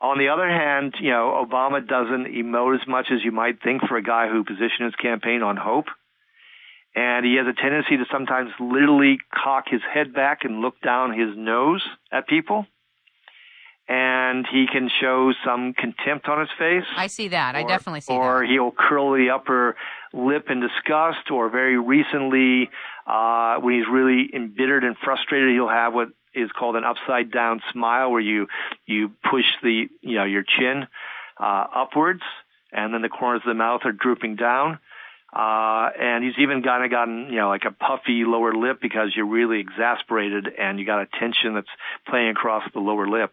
On 0.02 0.18
the 0.18 0.30
other 0.30 0.48
hand, 0.48 0.96
you 1.02 1.12
know, 1.12 1.46
Obama 1.46 1.86
doesn't 1.86 2.34
emote 2.34 2.80
as 2.82 2.88
much 2.88 3.08
as 3.12 3.20
you 3.24 3.32
might 3.32 3.62
think 3.62 3.82
for 3.88 3.98
a 3.98 4.04
guy 4.04 4.30
who 4.30 4.44
positioned 4.44 4.86
his 4.86 4.96
campaign 4.96 5.44
on 5.44 5.58
hope. 5.58 5.88
And 6.96 7.26
he 7.26 7.36
has 7.36 7.46
a 7.48 7.54
tendency 7.54 7.98
to 7.98 8.06
sometimes 8.12 8.50
literally 8.60 9.20
cock 9.34 9.66
his 9.70 9.82
head 9.94 10.14
back 10.14 10.40
and 10.44 10.62
look 10.62 10.82
down 10.82 11.18
his 11.18 11.38
nose 11.38 11.84
at 12.12 12.28
people 12.28 12.66
and 13.90 14.46
he 14.52 14.68
can 14.72 14.88
show 15.02 15.34
some 15.44 15.74
contempt 15.74 16.28
on 16.28 16.40
his 16.42 16.50
face. 16.60 16.84
I 16.96 17.08
see 17.08 17.30
that. 17.30 17.56
Or, 17.56 17.58
I 17.58 17.64
definitely 17.64 18.02
see 18.02 18.14
or 18.14 18.22
that. 18.22 18.30
Or 18.30 18.44
he'll 18.44 18.72
curl 18.72 19.14
the 19.14 19.32
upper 19.32 19.76
lip 20.14 20.46
in 20.52 20.62
disgust, 20.62 21.32
or 21.32 21.50
very 21.50 21.78
recently, 21.78 22.70
uh, 23.08 23.56
when 23.58 23.74
he's 23.74 23.88
really 23.92 24.30
embittered 24.32 24.84
and 24.84 24.96
frustrated, 25.04 25.50
he'll 25.50 25.68
have 25.68 25.96
what 25.96 26.10
is 26.34 26.50
called 26.52 26.76
an 26.76 26.84
upside 26.84 27.32
down 27.32 27.62
smile, 27.72 28.12
where 28.12 28.22
you 28.22 28.48
you 28.86 29.12
push 29.30 29.46
the 29.64 29.88
you 30.02 30.18
know 30.18 30.26
your 30.26 30.44
chin 30.44 30.88
uh, 31.40 31.66
upwards, 31.76 32.24
and 32.72 32.94
then 32.94 33.02
the 33.02 33.10
corners 33.10 33.42
of 33.46 33.50
the 33.50 33.54
mouth 33.54 33.82
are 33.86 33.92
drooping 33.92 34.36
down. 34.36 34.80
Uh, 35.32 35.90
and 36.00 36.24
he's 36.24 36.34
even 36.40 36.64
kind 36.64 36.84
of 36.84 36.90
gotten, 36.90 37.28
you 37.30 37.36
know, 37.36 37.50
like 37.50 37.64
a 37.64 37.72
puffy 37.72 38.24
lower 38.26 38.52
lip 38.52 38.80
because 38.82 39.14
you're 39.16 39.28
really 39.28 39.60
exasperated 39.60 40.48
and 40.58 40.80
you 40.80 40.86
got 40.88 41.02
a 41.04 41.08
tension 41.20 41.54
that's 41.54 41.68
playing 42.08 42.30
across 42.30 42.64
the 42.74 42.80
lower 42.80 43.08
lip. 43.08 43.32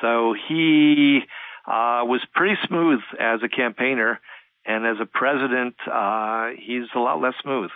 So 0.00 0.34
he 0.48 1.20
uh, 1.66 2.04
was 2.04 2.22
pretty 2.34 2.56
smooth 2.66 3.00
as 3.20 3.40
a 3.42 3.48
campaigner, 3.48 4.18
and 4.64 4.86
as 4.86 4.96
a 5.00 5.06
president, 5.06 5.74
uh, 5.90 6.50
he's 6.58 6.88
a 6.94 6.98
lot 6.98 7.20
less 7.20 7.34
smooth. 7.42 7.70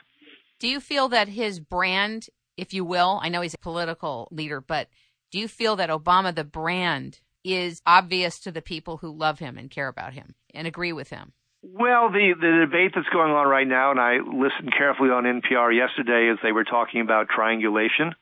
Do 0.58 0.68
you 0.68 0.80
feel 0.80 1.08
that 1.08 1.28
his 1.28 1.60
brand, 1.60 2.28
if 2.60 2.74
you 2.74 2.84
will, 2.84 3.18
I 3.22 3.30
know 3.30 3.40
he's 3.40 3.54
a 3.54 3.58
political 3.58 4.28
leader, 4.30 4.60
but 4.60 4.88
do 5.30 5.38
you 5.38 5.48
feel 5.48 5.76
that 5.76 5.88
Obama, 5.88 6.34
the 6.34 6.44
brand, 6.44 7.20
is 7.42 7.80
obvious 7.86 8.38
to 8.40 8.52
the 8.52 8.60
people 8.60 8.98
who 8.98 9.10
love 9.10 9.38
him 9.38 9.56
and 9.56 9.70
care 9.70 9.88
about 9.88 10.12
him 10.12 10.34
and 10.52 10.66
agree 10.66 10.92
with 10.92 11.08
him? 11.08 11.32
Well, 11.62 12.10
the 12.10 12.34
the 12.38 12.66
debate 12.66 12.92
that's 12.94 13.08
going 13.08 13.32
on 13.32 13.46
right 13.46 13.66
now, 13.66 13.90
and 13.90 14.00
I 14.00 14.16
listened 14.16 14.72
carefully 14.76 15.10
on 15.10 15.24
NPR 15.24 15.74
yesterday 15.74 16.30
as 16.32 16.38
they 16.42 16.52
were 16.52 16.64
talking 16.64 17.00
about 17.00 17.28
triangulation 17.28 18.14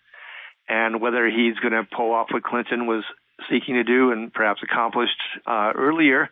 and 0.69 1.01
whether 1.01 1.27
he's 1.27 1.59
going 1.61 1.73
to 1.73 1.85
pull 1.85 2.13
off 2.13 2.29
what 2.31 2.43
Clinton 2.43 2.87
was 2.87 3.05
seeking 3.51 3.75
to 3.75 3.85
do 3.85 4.13
and 4.13 4.33
perhaps 4.33 4.61
accomplished 4.63 5.19
uh, 5.47 5.73
earlier. 5.75 6.31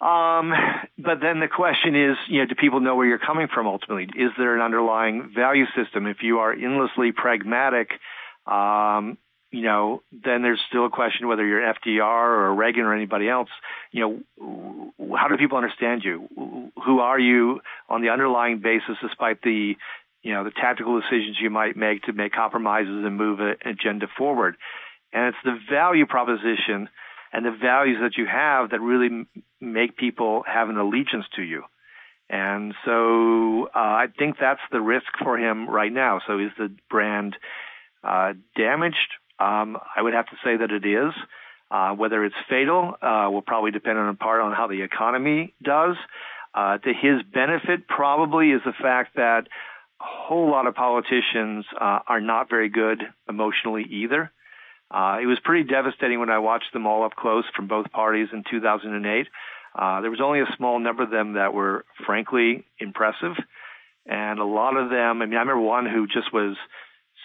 Um, 0.00 0.52
but 0.96 1.20
then 1.20 1.40
the 1.40 1.48
question 1.48 1.96
is, 1.96 2.16
you 2.28 2.40
know, 2.40 2.46
do 2.46 2.54
people 2.54 2.80
know 2.80 2.94
where 2.94 3.06
you're 3.06 3.18
coming 3.18 3.48
from 3.52 3.66
ultimately? 3.66 4.04
Is 4.04 4.30
there 4.38 4.54
an 4.54 4.62
underlying 4.62 5.32
value 5.34 5.64
system? 5.76 6.06
If 6.06 6.18
you 6.22 6.38
are 6.38 6.52
endlessly 6.52 7.10
pragmatic, 7.10 7.90
um, 8.46 9.18
you 9.50 9.62
know, 9.62 10.02
then 10.12 10.42
there's 10.42 10.60
still 10.68 10.86
a 10.86 10.90
question 10.90 11.26
whether 11.26 11.44
you're 11.44 11.62
FDR 11.74 12.02
or 12.02 12.54
Reagan 12.54 12.82
or 12.82 12.94
anybody 12.94 13.28
else. 13.28 13.48
You 13.90 14.22
know, 14.38 15.16
how 15.16 15.28
do 15.28 15.36
people 15.36 15.56
understand 15.56 16.02
you? 16.04 16.28
Who 16.84 17.00
are 17.00 17.18
you 17.18 17.60
on 17.88 18.02
the 18.02 18.10
underlying 18.10 18.60
basis, 18.60 18.96
despite 19.02 19.42
the, 19.42 19.74
you 20.22 20.32
know, 20.32 20.44
the 20.44 20.50
tactical 20.50 21.00
decisions 21.00 21.38
you 21.40 21.50
might 21.50 21.76
make 21.76 22.02
to 22.02 22.12
make 22.12 22.32
compromises 22.32 23.04
and 23.04 23.16
move 23.16 23.40
an 23.40 23.56
agenda 23.64 24.06
forward? 24.16 24.56
And 25.12 25.28
it's 25.28 25.38
the 25.44 25.58
value 25.70 26.06
proposition 26.06 26.88
and 27.32 27.44
the 27.44 27.50
values 27.50 27.98
that 28.02 28.16
you 28.16 28.26
have 28.26 28.70
that 28.70 28.80
really 28.80 29.06
m- 29.06 29.28
make 29.60 29.96
people 29.96 30.44
have 30.46 30.68
an 30.68 30.76
allegiance 30.76 31.24
to 31.36 31.42
you. 31.42 31.62
And 32.30 32.74
so 32.84 33.66
uh, 33.66 33.70
I 33.74 34.06
think 34.18 34.36
that's 34.38 34.60
the 34.70 34.80
risk 34.80 35.06
for 35.22 35.38
him 35.38 35.68
right 35.68 35.92
now. 35.92 36.20
So 36.26 36.38
is 36.38 36.50
the 36.58 36.74
brand 36.90 37.36
uh, 38.04 38.34
damaged? 38.56 38.96
Um, 39.38 39.78
I 39.96 40.02
would 40.02 40.14
have 40.14 40.26
to 40.26 40.36
say 40.44 40.56
that 40.56 40.70
it 40.70 40.84
is. 40.84 41.12
Uh, 41.70 41.92
whether 41.92 42.24
it's 42.24 42.34
fatal 42.48 42.94
uh, 43.02 43.28
will 43.30 43.42
probably 43.42 43.70
depend 43.70 43.98
on 43.98 44.16
part 44.16 44.40
on 44.40 44.52
how 44.52 44.68
the 44.68 44.82
economy 44.82 45.54
does. 45.62 45.96
Uh, 46.54 46.78
to 46.78 46.92
his 46.94 47.22
benefit, 47.32 47.86
probably 47.86 48.50
is 48.52 48.62
the 48.64 48.72
fact 48.72 49.16
that 49.16 49.42
a 50.00 50.04
whole 50.04 50.50
lot 50.50 50.66
of 50.66 50.74
politicians 50.74 51.66
uh, 51.78 51.98
are 52.06 52.22
not 52.22 52.48
very 52.48 52.70
good 52.70 53.02
emotionally 53.28 53.84
either. 53.90 54.32
Uh, 54.90 55.18
it 55.22 55.26
was 55.26 55.38
pretty 55.44 55.68
devastating 55.68 56.18
when 56.18 56.30
I 56.30 56.38
watched 56.38 56.72
them 56.72 56.86
all 56.86 57.04
up 57.04 57.14
close 57.14 57.44
from 57.54 57.68
both 57.68 57.90
parties 57.92 58.28
in 58.32 58.42
2008. 58.50 59.26
Uh, 59.78 60.00
there 60.00 60.10
was 60.10 60.20
only 60.22 60.40
a 60.40 60.46
small 60.56 60.78
number 60.78 61.02
of 61.02 61.10
them 61.10 61.34
that 61.34 61.52
were 61.52 61.84
frankly 62.06 62.64
impressive. 62.78 63.36
And 64.06 64.38
a 64.38 64.44
lot 64.44 64.76
of 64.76 64.88
them, 64.88 65.20
I 65.20 65.26
mean, 65.26 65.34
I 65.36 65.40
remember 65.40 65.60
one 65.60 65.84
who 65.86 66.06
just 66.06 66.32
was 66.32 66.56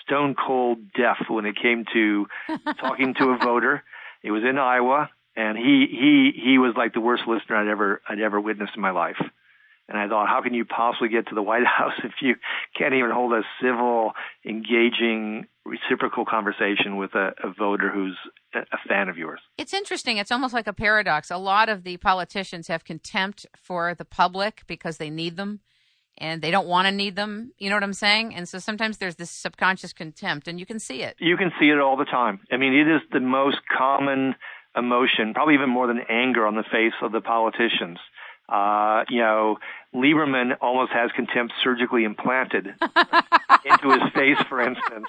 stone 0.05 0.35
cold 0.35 0.79
deaf 0.93 1.17
when 1.29 1.45
it 1.45 1.55
came 1.55 1.85
to 1.93 2.25
talking 2.81 3.13
to 3.19 3.29
a 3.29 3.37
voter. 3.37 3.83
It 4.21 4.31
was 4.31 4.43
in 4.43 4.57
Iowa. 4.57 5.09
and 5.35 5.57
he 5.57 5.87
he 5.89 6.31
he 6.43 6.57
was 6.57 6.73
like 6.75 6.93
the 6.93 6.99
worst 6.99 7.23
listener 7.27 7.55
I'd 7.55 7.67
ever 7.67 8.01
I'd 8.07 8.19
ever 8.19 8.39
witnessed 8.39 8.73
in 8.75 8.81
my 8.81 8.91
life. 8.91 9.21
And 9.89 9.97
I 9.97 10.07
thought, 10.07 10.27
how 10.27 10.41
can 10.41 10.53
you 10.53 10.65
possibly 10.65 11.09
get 11.09 11.27
to 11.27 11.35
the 11.35 11.41
White 11.41 11.65
House 11.77 11.93
if 12.03 12.13
you 12.21 12.35
can't 12.77 12.93
even 12.93 13.11
hold 13.11 13.33
a 13.33 13.41
civil, 13.61 14.13
engaging, 14.45 15.47
reciprocal 15.65 16.25
conversation 16.25 16.97
with 16.97 17.15
a, 17.15 17.33
a 17.43 17.53
voter 17.57 17.89
who's 17.89 18.17
a 18.53 18.77
fan 18.87 19.09
of 19.09 19.17
yours? 19.17 19.39
It's 19.57 19.73
interesting. 19.73 20.17
It's 20.17 20.31
almost 20.31 20.53
like 20.53 20.67
a 20.67 20.73
paradox. 20.73 21.31
A 21.31 21.37
lot 21.37 21.69
of 21.69 21.83
the 21.83 21.97
politicians 21.97 22.67
have 22.67 22.83
contempt 22.83 23.45
for 23.55 23.95
the 23.95 24.05
public 24.05 24.63
because 24.67 24.97
they 24.97 25.09
need 25.09 25.37
them 25.37 25.61
and 26.17 26.41
they 26.41 26.51
don't 26.51 26.67
want 26.67 26.87
to 26.87 26.91
need 26.91 27.15
them. 27.15 27.51
You 27.57 27.69
know 27.69 27.75
what 27.75 27.83
I'm 27.83 27.93
saying? 27.93 28.35
And 28.35 28.47
so 28.47 28.59
sometimes 28.59 28.97
there's 28.97 29.15
this 29.15 29.31
subconscious 29.31 29.93
contempt, 29.93 30.47
and 30.47 30.59
you 30.59 30.65
can 30.65 30.79
see 30.79 31.01
it. 31.01 31.15
You 31.19 31.37
can 31.37 31.51
see 31.59 31.69
it 31.69 31.79
all 31.79 31.97
the 31.97 32.05
time. 32.05 32.39
I 32.51 32.57
mean, 32.57 32.73
it 32.73 32.87
is 32.87 33.01
the 33.11 33.19
most 33.19 33.57
common 33.75 34.35
emotion, 34.75 35.33
probably 35.33 35.55
even 35.55 35.69
more 35.69 35.87
than 35.87 36.01
anger 36.09 36.45
on 36.45 36.55
the 36.55 36.63
face 36.63 36.93
of 37.01 37.11
the 37.11 37.21
politicians. 37.21 37.99
Uh, 38.49 39.03
you 39.09 39.19
know, 39.19 39.57
Lieberman 39.95 40.57
almost 40.61 40.91
has 40.91 41.11
contempt 41.15 41.53
surgically 41.63 42.03
implanted 42.03 42.67
into 43.65 43.91
his 43.91 44.11
face, 44.13 44.37
for 44.49 44.61
instance. 44.61 45.07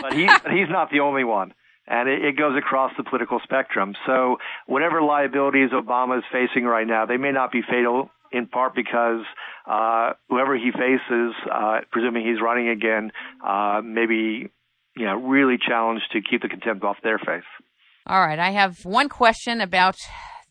But 0.00 0.12
he, 0.12 0.22
he's 0.50 0.70
not 0.70 0.90
the 0.90 1.00
only 1.00 1.24
one. 1.24 1.54
And 1.86 2.08
it, 2.08 2.24
it 2.24 2.36
goes 2.38 2.56
across 2.56 2.92
the 2.96 3.04
political 3.04 3.40
spectrum. 3.42 3.94
So 4.06 4.38
whatever 4.66 5.02
liabilities 5.02 5.70
Obama 5.70 6.18
is 6.18 6.24
facing 6.32 6.64
right 6.64 6.86
now, 6.86 7.06
they 7.06 7.18
may 7.18 7.32
not 7.32 7.52
be 7.52 7.60
fatal 7.62 8.10
in 8.34 8.46
part 8.46 8.74
because 8.74 9.24
uh, 9.66 10.12
whoever 10.28 10.56
he 10.56 10.70
faces, 10.72 11.34
uh, 11.50 11.80
presuming 11.90 12.26
he's 12.26 12.40
running 12.42 12.68
again, 12.68 13.12
uh, 13.46 13.80
maybe 13.82 14.50
you 14.96 15.06
know 15.06 15.16
really 15.16 15.56
challenged 15.56 16.04
to 16.12 16.20
keep 16.20 16.42
the 16.42 16.48
contempt 16.48 16.84
off 16.84 16.96
their 17.02 17.18
face. 17.18 17.44
All 18.06 18.20
right, 18.20 18.38
I 18.38 18.50
have 18.50 18.84
one 18.84 19.08
question 19.08 19.60
about 19.60 19.96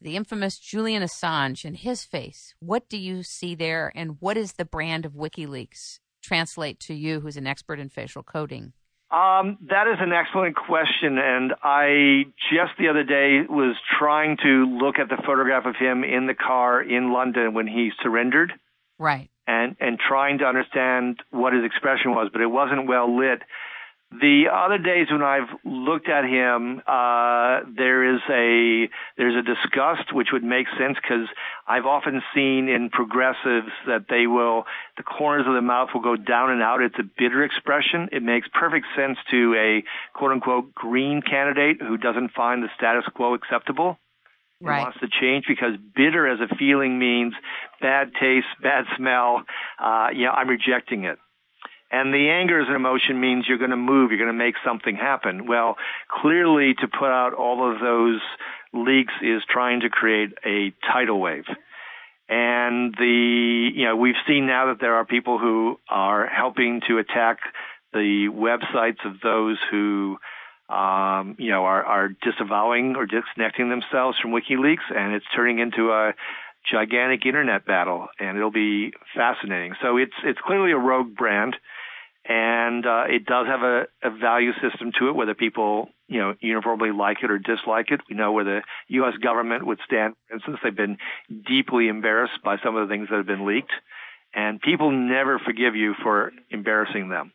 the 0.01 0.15
infamous 0.15 0.57
Julian 0.57 1.03
Assange 1.03 1.63
and 1.65 1.77
his 1.77 2.03
face. 2.03 2.55
What 2.59 2.89
do 2.89 2.97
you 2.97 3.21
see 3.21 3.53
there, 3.53 3.91
and 3.95 4.17
what 4.19 4.37
is 4.37 4.53
the 4.53 4.65
brand 4.65 5.05
of 5.05 5.13
WikiLeaks 5.13 5.99
translate 6.21 6.79
to 6.81 6.93
you, 6.93 7.19
who's 7.19 7.37
an 7.37 7.47
expert 7.47 7.79
in 7.79 7.89
facial 7.89 8.23
coding? 8.23 8.73
Um, 9.13 9.59
that 9.69 9.85
is 9.85 9.99
an 9.99 10.11
excellent 10.11 10.55
question, 10.55 11.19
and 11.19 11.53
I 11.61 12.25
just 12.51 12.71
the 12.79 12.87
other 12.89 13.03
day 13.03 13.41
was 13.47 13.75
trying 13.99 14.37
to 14.41 14.65
look 14.65 14.97
at 14.97 15.07
the 15.07 15.21
photograph 15.23 15.67
of 15.67 15.75
him 15.75 16.03
in 16.03 16.25
the 16.25 16.33
car 16.33 16.81
in 16.81 17.13
London 17.13 17.53
when 17.53 17.67
he 17.67 17.91
surrendered. 18.01 18.53
Right. 18.97 19.29
And 19.45 19.75
and 19.79 19.99
trying 19.99 20.39
to 20.39 20.45
understand 20.45 21.19
what 21.29 21.53
his 21.53 21.63
expression 21.63 22.15
was, 22.15 22.29
but 22.33 22.41
it 22.41 22.47
wasn't 22.47 22.87
well 22.87 23.15
lit. 23.15 23.43
The 24.19 24.45
other 24.53 24.77
days 24.77 25.07
when 25.09 25.23
I've 25.23 25.49
looked 25.65 26.07
at 26.07 26.23
him, 26.23 26.81
uh, 26.85 27.61
there 27.75 28.13
is 28.13 28.21
a 28.29 28.87
there's 29.17 29.35
a 29.35 29.41
disgust 29.41 30.13
which 30.13 30.27
would 30.31 30.43
make 30.43 30.67
sense 30.77 30.97
because 31.01 31.27
I've 31.67 31.85
often 31.85 32.21
seen 32.35 32.69
in 32.69 32.89
progressives 32.91 33.71
that 33.87 34.05
they 34.09 34.27
will 34.27 34.65
the 34.97 35.03
corners 35.03 35.47
of 35.47 35.55
the 35.55 35.61
mouth 35.61 35.89
will 35.95 36.01
go 36.01 36.15
down 36.15 36.51
and 36.51 36.61
out. 36.61 36.81
It's 36.81 36.99
a 36.99 37.09
bitter 37.17 37.43
expression. 37.43 38.09
It 38.11 38.21
makes 38.21 38.47
perfect 38.53 38.85
sense 38.95 39.17
to 39.31 39.55
a 39.55 39.83
quote 40.15 40.31
unquote 40.31 40.75
green 40.75 41.23
candidate 41.23 41.81
who 41.81 41.97
doesn't 41.97 42.33
find 42.33 42.61
the 42.61 42.69
status 42.77 43.05
quo 43.15 43.33
acceptable. 43.33 43.97
Right. 44.61 44.83
wants 44.83 44.99
to 44.99 45.07
change 45.09 45.45
because 45.47 45.75
bitter 45.95 46.25
as 46.25 46.39
a 46.39 46.55
feeling 46.55 46.97
means 46.97 47.33
bad 47.81 48.11
taste, 48.13 48.47
bad 48.61 48.85
smell. 48.95 49.43
Uh, 49.77 50.09
yeah, 50.15 50.31
I'm 50.31 50.47
rejecting 50.47 51.03
it. 51.03 51.17
And 51.93 52.11
the 52.11 52.31
anger 52.31 52.59
as 52.59 52.67
an 52.67 52.75
emotion 52.75 53.21
means 53.21 53.45
you're 53.47 53.59
going 53.59 53.69
to 53.69 53.77
move, 53.77 54.09
you're 54.09 54.17
going 54.17 54.35
to 54.35 54.45
make 54.45 54.55
something 54.65 54.95
happen. 54.95 55.45
Well, 55.45 55.77
clearly 56.09 56.73
to 56.81 56.87
put 56.87 57.09
out 57.09 57.35
all 57.35 57.71
of 57.71 57.79
those 57.79 58.19
leaks 58.73 59.13
is 59.21 59.43
trying 59.47 59.81
to 59.81 59.89
create 59.89 60.31
a 60.43 60.73
tidal 60.91 61.21
wave. 61.21 61.45
And 62.27 62.95
the, 62.97 63.69
you 63.75 63.85
know, 63.85 63.95
we've 63.95 64.15
seen 64.27 64.47
now 64.47 64.73
that 64.73 64.81
there 64.81 64.95
are 64.95 65.05
people 65.05 65.37
who 65.37 65.79
are 65.87 66.25
helping 66.25 66.81
to 66.87 66.97
attack 66.97 67.37
the 67.93 68.27
websites 68.27 69.05
of 69.05 69.21
those 69.21 69.59
who, 69.69 70.17
um, 70.69 71.35
you 71.37 71.51
know, 71.51 71.63
are, 71.63 71.83
are 71.83 72.09
disavowing 72.23 72.95
or 72.95 73.05
disconnecting 73.05 73.69
themselves 73.69 74.17
from 74.19 74.31
WikiLeaks, 74.31 74.89
and 74.89 75.13
it's 75.13 75.25
turning 75.35 75.59
into 75.59 75.91
a 75.91 76.13
gigantic 76.71 77.23
internet 77.27 77.67
battle, 77.67 78.07
and 78.19 78.35
it'll 78.35 78.49
be 78.49 78.93
fascinating. 79.15 79.75
So 79.79 79.97
it's 79.97 80.13
it's 80.23 80.39
clearly 80.43 80.71
a 80.71 80.77
rogue 80.77 81.13
brand 81.15 81.55
and 82.25 82.85
uh, 82.85 83.03
it 83.09 83.25
does 83.25 83.47
have 83.47 83.61
a, 83.61 83.87
a 84.01 84.09
value 84.09 84.51
system 84.61 84.91
to 84.99 85.09
it, 85.09 85.15
whether 85.15 85.33
people 85.33 85.89
you 86.07 86.19
know 86.19 86.35
uniformly 86.39 86.91
like 86.91 87.17
it 87.23 87.31
or 87.31 87.37
dislike 87.37 87.91
it. 87.91 88.01
We 88.09 88.15
know 88.15 88.31
where 88.31 88.45
the 88.45 88.61
U.S. 88.89 89.15
government 89.21 89.65
would 89.65 89.79
stand. 89.85 90.15
For 90.27 90.35
instance, 90.35 90.59
they've 90.63 90.75
been 90.75 90.97
deeply 91.45 91.87
embarrassed 91.87 92.41
by 92.43 92.57
some 92.63 92.75
of 92.75 92.87
the 92.87 92.93
things 92.93 93.09
that 93.09 93.17
have 93.17 93.25
been 93.25 93.45
leaked, 93.45 93.73
and 94.33 94.61
people 94.61 94.91
never 94.91 95.39
forgive 95.39 95.75
you 95.75 95.93
for 96.01 96.31
embarrassing 96.49 97.09
them. 97.09 97.33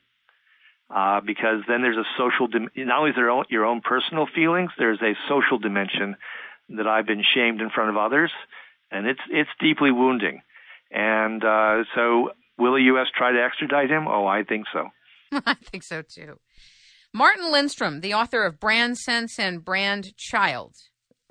Uh, 0.91 1.21
because 1.21 1.61
then 1.69 1.83
there's 1.83 1.99
a 1.99 2.09
social, 2.17 2.47
dim- 2.47 2.71
not 2.75 3.01
only 3.01 3.11
is 3.11 3.17
there 3.17 3.31
your 3.51 3.67
own 3.67 3.83
personal 3.83 4.27
feelings, 4.35 4.71
there's 4.79 5.03
a 5.03 5.13
social 5.29 5.59
dimension 5.59 6.17
that 6.71 6.87
I've 6.87 7.05
been 7.07 7.23
shamed 7.35 7.61
in 7.61 7.69
front 7.69 7.91
of 7.91 7.99
others, 7.99 8.31
and 8.91 9.07
it's 9.07 9.21
it's 9.31 9.51
deeply 9.61 9.91
wounding. 9.91 10.41
And 10.91 11.45
uh, 11.45 11.85
so 11.95 12.31
Will 12.59 12.75
the 12.75 12.83
U.S. 12.83 13.07
try 13.17 13.33
to 13.33 13.43
extradite 13.43 13.91
him? 13.91 14.07
Oh, 14.09 14.27
I 14.27 14.43
think 14.43 14.67
so. 14.73 14.89
I 15.47 15.55
think 15.55 15.85
so 15.85 16.03
too. 16.03 16.41
Martin 17.15 17.51
Lindstrom, 17.51 18.01
the 18.01 18.15
author 18.15 18.45
of 18.45 18.61
Brand 18.61 18.99
Sense 18.99 19.39
and 19.39 19.65
Brand 19.65 20.17
Child, 20.17 20.75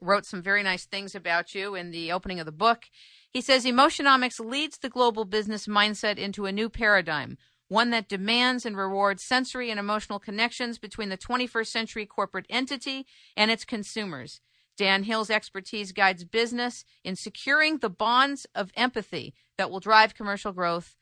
wrote 0.01 0.25
some 0.25 0.41
very 0.41 0.63
nice 0.63 0.85
things 0.85 1.13
about 1.13 1.53
you 1.53 1.75
in 1.75 1.91
the 1.91 2.11
opening 2.11 2.39
of 2.39 2.45
the 2.45 2.51
book. 2.51 2.83
He 3.31 3.41
says 3.41 3.65
Emotionomics 3.65 4.39
leads 4.39 4.77
the 4.77 4.89
global 4.89 5.25
business 5.25 5.67
mindset 5.67 6.17
into 6.17 6.45
a 6.45 6.51
new 6.51 6.69
paradigm, 6.69 7.37
one 7.67 7.89
that 7.89 8.07
demands 8.07 8.65
and 8.65 8.77
rewards 8.77 9.25
sensory 9.25 9.69
and 9.69 9.79
emotional 9.79 10.19
connections 10.19 10.79
between 10.79 11.09
the 11.09 11.17
21st 11.17 11.67
century 11.67 12.05
corporate 12.05 12.45
entity 12.49 13.05
and 13.35 13.51
its 13.51 13.65
consumers. 13.65 14.39
Dan 14.77 15.03
Hill's 15.03 15.29
expertise 15.29 15.91
guides 15.91 16.23
business 16.23 16.85
in 17.03 17.15
securing 17.15 17.79
the 17.79 17.89
bonds 17.89 18.45
of 18.55 18.71
empathy 18.75 19.33
that 19.57 19.69
will 19.69 19.79
drive 19.79 20.15
commercial 20.15 20.53
growth 20.53 20.95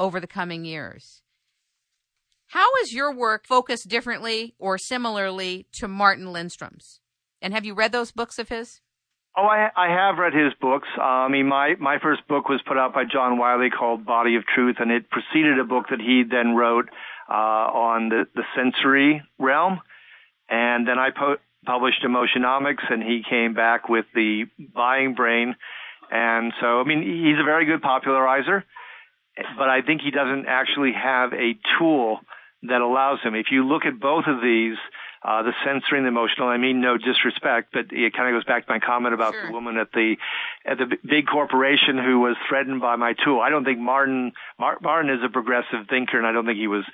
over 0.00 0.18
the 0.18 0.26
coming 0.26 0.64
years. 0.64 1.22
How 2.48 2.68
is 2.82 2.92
your 2.92 3.14
work 3.14 3.46
focused 3.46 3.86
differently 3.86 4.54
or 4.58 4.78
similarly 4.78 5.66
to 5.74 5.86
Martin 5.86 6.32
Lindstrom's? 6.32 6.98
And 7.40 7.54
have 7.54 7.64
you 7.64 7.74
read 7.74 7.92
those 7.92 8.10
books 8.10 8.38
of 8.38 8.48
his? 8.48 8.80
Oh, 9.36 9.44
I, 9.44 9.70
I 9.76 9.88
have 9.88 10.18
read 10.18 10.32
his 10.34 10.52
books. 10.60 10.88
Uh, 10.98 11.02
I 11.02 11.28
mean, 11.28 11.46
my, 11.46 11.76
my 11.78 11.98
first 12.02 12.26
book 12.26 12.48
was 12.48 12.60
put 12.66 12.76
out 12.76 12.92
by 12.92 13.04
John 13.04 13.38
Wiley 13.38 13.70
called 13.70 14.04
Body 14.04 14.34
of 14.34 14.44
Truth, 14.44 14.76
and 14.80 14.90
it 14.90 15.08
preceded 15.10 15.60
a 15.60 15.64
book 15.64 15.86
that 15.90 16.00
he 16.00 16.24
then 16.28 16.56
wrote 16.56 16.88
uh, 17.28 17.32
on 17.32 18.08
the, 18.08 18.26
the 18.34 18.42
sensory 18.56 19.22
realm. 19.38 19.80
And 20.48 20.88
then 20.88 20.98
I 20.98 21.10
po- 21.10 21.36
published 21.64 22.02
Emotionomics, 22.02 22.90
and 22.90 23.02
he 23.02 23.22
came 23.28 23.54
back 23.54 23.88
with 23.88 24.06
the 24.12 24.46
buying 24.74 25.14
brain. 25.14 25.54
And 26.10 26.52
so, 26.60 26.80
I 26.80 26.84
mean, 26.84 27.02
he's 27.02 27.38
a 27.40 27.44
very 27.44 27.66
good 27.66 27.82
popularizer 27.82 28.64
but 29.36 29.68
I 29.68 29.82
think 29.82 30.02
he 30.02 30.10
doesn't 30.10 30.46
actually 30.46 30.92
have 30.92 31.32
a 31.32 31.58
tool 31.78 32.20
that 32.62 32.80
allows 32.80 33.20
him. 33.22 33.34
If 33.34 33.46
you 33.50 33.66
look 33.66 33.86
at 33.86 33.98
both 33.98 34.24
of 34.26 34.42
these, 34.42 34.76
uh, 35.22 35.42
the 35.42 35.52
sensory 35.64 35.98
and 35.98 36.04
the 36.04 36.08
emotional, 36.08 36.48
I 36.48 36.56
mean 36.56 36.80
no 36.80 36.96
disrespect, 36.96 37.70
but 37.72 37.86
it 37.90 38.12
kind 38.14 38.34
of 38.34 38.38
goes 38.38 38.44
back 38.44 38.66
to 38.66 38.72
my 38.72 38.78
comment 38.78 39.14
about 39.14 39.32
sure. 39.32 39.46
the 39.46 39.52
woman 39.52 39.76
at 39.76 39.92
the 39.92 40.16
at 40.64 40.78
the 40.78 40.96
big 41.04 41.26
corporation 41.26 41.98
who 41.98 42.20
was 42.20 42.36
threatened 42.48 42.80
by 42.80 42.96
my 42.96 43.14
tool. 43.24 43.40
I 43.40 43.50
don't 43.50 43.64
think 43.64 43.78
Martin 43.78 44.32
Martin 44.58 45.10
is 45.10 45.20
a 45.24 45.28
progressive 45.28 45.88
thinker, 45.88 46.18
and 46.18 46.26
I 46.26 46.32
don't 46.32 46.46
think 46.46 46.58
he 46.58 46.68
was 46.68 46.84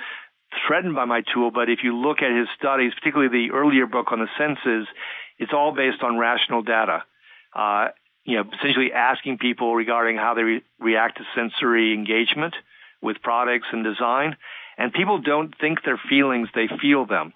threatened 0.66 0.94
by 0.94 1.04
my 1.04 1.22
tool. 1.34 1.50
But 1.50 1.68
if 1.68 1.80
you 1.82 1.96
look 1.96 2.22
at 2.22 2.36
his 2.36 2.48
studies, 2.58 2.92
particularly 2.94 3.30
the 3.30 3.54
earlier 3.54 3.86
book 3.86 4.12
on 4.12 4.20
the 4.20 4.28
senses, 4.38 4.86
it's 5.38 5.52
all 5.52 5.72
based 5.74 6.02
on 6.02 6.18
rational 6.18 6.62
data. 6.62 7.04
Uh, 7.54 7.88
you 8.26 8.36
know, 8.36 8.44
essentially 8.58 8.92
asking 8.92 9.38
people 9.38 9.74
regarding 9.74 10.16
how 10.16 10.34
they 10.34 10.42
re- 10.42 10.64
react 10.80 11.18
to 11.18 11.24
sensory 11.34 11.94
engagement 11.94 12.54
with 13.00 13.22
products 13.22 13.68
and 13.72 13.84
design. 13.84 14.36
And 14.76 14.92
people 14.92 15.18
don't 15.18 15.54
think 15.58 15.84
their 15.84 16.00
feelings, 16.08 16.48
they 16.54 16.68
feel 16.80 17.06
them. 17.06 17.32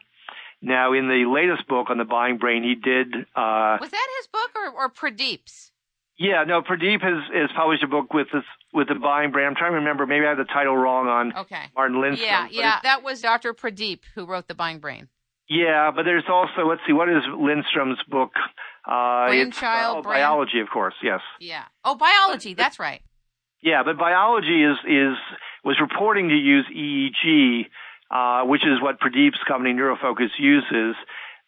Now, 0.61 0.93
in 0.93 1.09
the 1.09 1.25
latest 1.25 1.67
book 1.69 1.89
on 1.89 1.97
the 1.97 2.05
buying 2.05 2.37
brain, 2.37 2.63
he 2.63 2.75
did. 2.75 3.15
Uh, 3.15 3.79
Was 3.81 3.91
that 3.91 4.09
his 4.19 4.27
book 4.27 4.51
or, 4.55 4.85
or 4.85 4.91
Pradeep's? 4.91 5.71
Yeah, 6.19 6.45
no, 6.45 6.61
Pradeep 6.61 7.01
has, 7.01 7.23
has 7.33 7.51
published 7.57 7.83
a 7.83 7.87
book 7.87 8.13
with 8.13 8.27
this 8.31 8.45
with 8.75 8.89
the 8.89 8.95
buying 8.95 9.31
brain. 9.31 9.47
I'm 9.47 9.55
trying 9.55 9.73
to 9.73 9.79
remember. 9.79 10.07
Maybe 10.07 10.27
I 10.27 10.29
have 10.29 10.39
the 10.39 10.45
title 10.45 10.77
wrong 10.77 11.09
on 11.09 11.35
okay. 11.35 11.65
Martin 11.75 11.99
Lindstrom. 11.99 12.29
Yeah, 12.29 12.49
yeah, 12.51 12.79
that 12.83 13.03
was 13.03 13.23
Dr. 13.23 13.55
Pradeep 13.55 14.01
who 14.15 14.27
wrote 14.27 14.47
the 14.47 14.55
buying 14.55 14.81
brain. 14.81 15.09
Yeah, 15.49 15.91
but 15.97 16.03
there's 16.03 16.25
also 16.29 16.69
let's 16.69 16.83
see, 16.87 16.93
what 16.93 17.09
is 17.09 17.23
Lindstrom's 17.27 18.03
book? 18.07 18.33
Uh, 18.87 19.27
Brainchild, 19.29 19.99
uh, 19.99 20.03
brain... 20.03 20.23
Buyology, 20.23 20.63
of 20.63 20.69
course. 20.71 20.95
Yes. 21.03 21.21
Yeah. 21.39 21.65
Oh, 21.85 21.97
Buyology. 21.97 22.57
That's 22.57 22.79
right. 22.79 23.03
Yeah, 23.63 23.83
but 23.85 23.97
Buyology 23.99 24.71
is 24.71 24.79
is 24.89 25.17
was 25.65 25.77
reporting 25.81 26.29
to 26.29 26.35
use 26.35 26.65
EEG, 26.75 27.67
uh, 28.11 28.47
which 28.47 28.63
is 28.63 28.81
what 28.81 28.99
Pradeep's 29.01 29.39
company 29.47 29.75
Neurofocus 29.75 30.31
uses. 30.39 30.97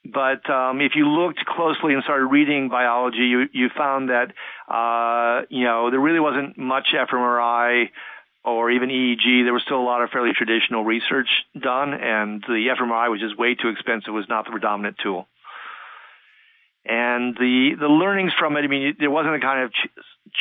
but 0.04 0.48
um, 0.50 0.80
if 0.80 0.92
you 0.94 1.08
looked 1.08 1.44
closely 1.46 1.94
and 1.94 2.02
started 2.02 2.26
reading 2.26 2.68
Buyology, 2.68 3.28
you 3.30 3.48
you 3.52 3.68
found 3.76 4.10
that 4.10 4.32
uh, 4.68 5.46
you 5.48 5.64
know 5.64 5.90
there 5.90 6.00
really 6.00 6.20
wasn't 6.20 6.58
much 6.58 6.88
fMRI 6.94 7.88
or 8.44 8.70
even 8.70 8.88
EEG. 8.90 9.44
There 9.44 9.52
was 9.54 9.62
still 9.64 9.80
a 9.80 9.88
lot 9.88 10.02
of 10.02 10.10
fairly 10.10 10.32
traditional 10.36 10.84
research 10.84 11.28
done, 11.58 11.94
and 11.94 12.42
the 12.42 12.68
fMRI 12.78 13.10
was 13.10 13.20
just 13.20 13.38
way 13.38 13.54
too 13.54 13.68
expensive. 13.68 14.12
Was 14.12 14.28
not 14.28 14.44
the 14.44 14.50
predominant 14.50 14.96
tool. 15.02 15.28
And 16.84 17.36
the 17.36 17.76
the 17.78 17.86
learnings 17.86 18.32
from 18.38 18.56
it, 18.56 18.60
I 18.60 18.66
mean, 18.66 18.96
there 18.98 19.10
wasn't 19.10 19.34
the 19.34 19.40
kind 19.40 19.64
of 19.64 19.72
ch- 19.72 19.88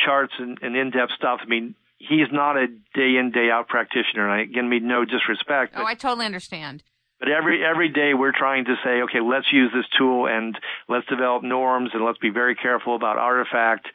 charts 0.04 0.32
and, 0.38 0.58
and 0.60 0.76
in-depth 0.76 1.12
stuff. 1.16 1.40
I 1.42 1.46
mean, 1.46 1.74
he's 1.98 2.32
not 2.32 2.56
a 2.56 2.66
day 2.66 3.16
in 3.16 3.30
day 3.32 3.48
out 3.50 3.68
practitioner. 3.68 4.28
And 4.28 4.32
I 4.32 4.42
again 4.42 4.68
mean 4.68 4.88
no 4.88 5.04
disrespect. 5.04 5.74
Oh, 5.76 5.84
I 5.84 5.94
totally 5.94 6.26
understand. 6.26 6.82
But 7.20 7.30
every 7.30 7.64
every 7.64 7.88
day 7.88 8.14
we're 8.14 8.32
trying 8.36 8.64
to 8.64 8.74
say, 8.82 9.02
okay, 9.02 9.20
let's 9.20 9.52
use 9.52 9.70
this 9.72 9.86
tool 9.96 10.26
and 10.26 10.58
let's 10.88 11.06
develop 11.06 11.44
norms 11.44 11.90
and 11.94 12.04
let's 12.04 12.18
be 12.18 12.30
very 12.30 12.56
careful 12.56 12.96
about 12.96 13.18
artifact. 13.18 13.86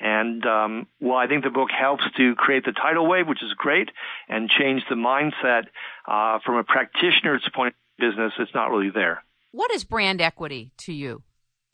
And 0.00 0.46
um, 0.46 0.86
well, 0.98 1.18
I 1.18 1.26
think 1.26 1.44
the 1.44 1.50
book 1.50 1.68
helps 1.70 2.04
to 2.16 2.34
create 2.36 2.64
the 2.64 2.72
tidal 2.72 3.06
wave, 3.06 3.28
which 3.28 3.42
is 3.42 3.52
great, 3.52 3.90
and 4.30 4.48
change 4.48 4.82
the 4.88 4.94
mindset 4.94 5.64
uh, 6.08 6.38
from 6.46 6.56
a 6.56 6.64
practitioner's 6.64 7.46
point 7.54 7.74
of 7.74 8.08
business. 8.08 8.32
It's 8.38 8.54
not 8.54 8.70
really 8.70 8.88
there. 8.88 9.22
What 9.52 9.70
is 9.72 9.84
brand 9.84 10.22
equity 10.22 10.72
to 10.78 10.94
you? 10.94 11.22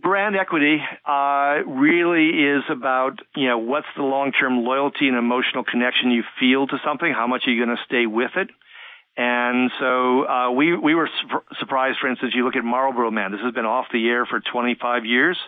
Brand 0.01 0.37
equity 0.37 0.79
uh, 1.07 1.63
really 1.67 2.29
is 2.29 2.63
about 2.71 3.21
you 3.35 3.49
know 3.49 3.59
what's 3.59 3.87
the 3.97 4.03
long-term 4.03 4.65
loyalty 4.65 5.09
and 5.09 5.17
emotional 5.17 5.65
connection 5.65 6.11
you 6.11 6.23
feel 6.39 6.67
to 6.67 6.79
something. 6.85 7.13
How 7.13 7.27
much 7.27 7.45
are 7.47 7.51
you 7.51 7.65
going 7.65 7.77
to 7.77 7.83
stay 7.85 8.07
with 8.07 8.33
it? 8.37 8.49
And 9.17 9.71
so 9.81 10.29
uh, 10.29 10.51
we 10.51 10.77
we 10.77 10.95
were 10.95 11.09
su- 11.23 11.57
surprised. 11.59 11.99
For 12.01 12.09
instance, 12.09 12.35
you 12.37 12.45
look 12.45 12.57
at 12.57 12.65
Marlboro 12.65 13.11
Man. 13.11 13.33
This 13.33 13.41
has 13.41 13.55
been 13.55 13.65
off 13.65 13.87
the 13.91 14.07
air 14.09 14.27
for 14.27 14.41
25 14.41 15.07
years, 15.07 15.39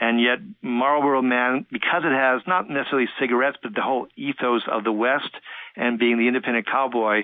and 0.00 0.20
yet 0.20 0.38
Marlboro 0.62 1.22
Man, 1.22 1.66
because 1.70 2.02
it 2.04 2.12
has 2.12 2.42
not 2.48 2.68
necessarily 2.68 3.08
cigarettes, 3.20 3.58
but 3.62 3.74
the 3.76 3.82
whole 3.82 4.08
ethos 4.16 4.62
of 4.68 4.82
the 4.82 4.92
West 4.92 5.30
and 5.76 5.98
being 5.98 6.18
the 6.18 6.26
independent 6.26 6.66
cowboy, 6.66 7.22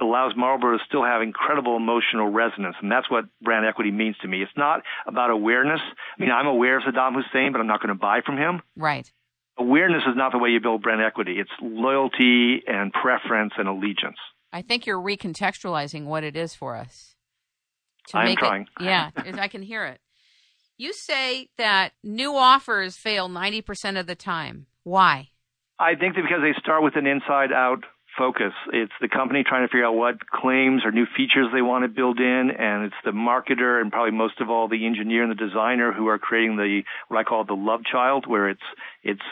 allows 0.00 0.32
Marlboro 0.36 0.76
to 0.76 0.84
still 0.86 1.04
have 1.04 1.22
incredible 1.22 1.76
emotional 1.76 2.28
resonance. 2.28 2.76
And 2.80 2.90
that's 2.90 3.10
what 3.10 3.24
brand 3.42 3.66
equity 3.66 3.90
means 3.90 4.16
to 4.22 4.28
me. 4.28 4.42
It's 4.42 4.52
not 4.56 4.82
about 5.06 5.30
awareness. 5.30 5.80
I 6.18 6.22
mean, 6.22 6.30
I'm 6.30 6.46
aware 6.46 6.78
of 6.78 6.84
Saddam 6.84 7.14
Hussein, 7.14 7.52
but 7.52 7.60
I'm 7.60 7.66
not 7.66 7.80
going 7.80 7.94
to 7.94 8.00
buy 8.00 8.20
from 8.24 8.36
him. 8.36 8.60
Right. 8.76 9.10
Awareness 9.58 10.02
is 10.06 10.16
not 10.16 10.32
the 10.32 10.38
way 10.38 10.50
you 10.50 10.60
build 10.60 10.82
brand 10.82 11.00
equity. 11.00 11.36
It's 11.38 11.50
loyalty 11.62 12.62
and 12.66 12.92
preference 12.92 13.54
and 13.56 13.68
allegiance. 13.68 14.18
I 14.52 14.62
think 14.62 14.86
you're 14.86 15.00
recontextualizing 15.00 16.04
what 16.04 16.24
it 16.24 16.36
is 16.36 16.54
for 16.54 16.76
us. 16.76 17.14
I'm 18.14 18.36
trying. 18.36 18.66
It, 18.80 18.84
yeah, 18.84 19.10
I 19.38 19.48
can 19.48 19.62
hear 19.62 19.84
it. 19.86 20.00
You 20.78 20.92
say 20.92 21.48
that 21.56 21.92
new 22.04 22.36
offers 22.36 22.96
fail 22.96 23.28
90% 23.28 23.98
of 23.98 24.06
the 24.06 24.14
time. 24.14 24.66
Why? 24.84 25.30
I 25.78 25.94
think 25.94 26.14
that 26.14 26.22
because 26.22 26.42
they 26.42 26.58
start 26.60 26.82
with 26.82 26.96
an 26.96 27.06
inside 27.06 27.52
out 27.52 27.84
focus. 28.16 28.52
It's 28.72 28.92
the 29.00 29.08
company 29.08 29.44
trying 29.44 29.66
to 29.66 29.68
figure 29.68 29.86
out 29.86 29.94
what 29.94 30.26
claims 30.28 30.82
or 30.84 30.90
new 30.90 31.06
features 31.16 31.48
they 31.52 31.62
want 31.62 31.84
to 31.84 31.88
build 31.88 32.18
in, 32.18 32.50
and 32.50 32.84
it's 32.84 32.96
the 33.04 33.10
marketer 33.10 33.80
and 33.80 33.90
probably 33.90 34.12
most 34.12 34.40
of 34.40 34.50
all 34.50 34.68
the 34.68 34.86
engineer 34.86 35.22
and 35.22 35.30
the 35.30 35.46
designer 35.46 35.92
who 35.92 36.08
are 36.08 36.18
creating 36.18 36.56
the 36.56 36.82
what 37.08 37.18
I 37.18 37.24
call 37.24 37.44
the 37.44 37.54
love 37.54 37.80
child, 37.90 38.26
where 38.26 38.48
it's 38.48 38.60
it's 39.02 39.22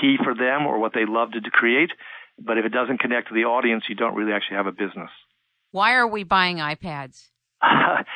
key 0.00 0.16
for 0.22 0.34
them 0.34 0.66
or 0.66 0.78
what 0.78 0.92
they 0.94 1.06
love 1.06 1.32
to 1.32 1.40
create. 1.50 1.90
But 2.38 2.58
if 2.58 2.64
it 2.64 2.70
doesn't 2.70 3.00
connect 3.00 3.28
to 3.28 3.34
the 3.34 3.44
audience, 3.44 3.84
you 3.88 3.94
don't 3.94 4.14
really 4.14 4.32
actually 4.32 4.56
have 4.56 4.66
a 4.66 4.72
business. 4.72 5.10
Why 5.70 5.94
are 5.94 6.06
we 6.06 6.22
buying 6.22 6.58
iPads? 6.58 7.28
um, 7.62 8.06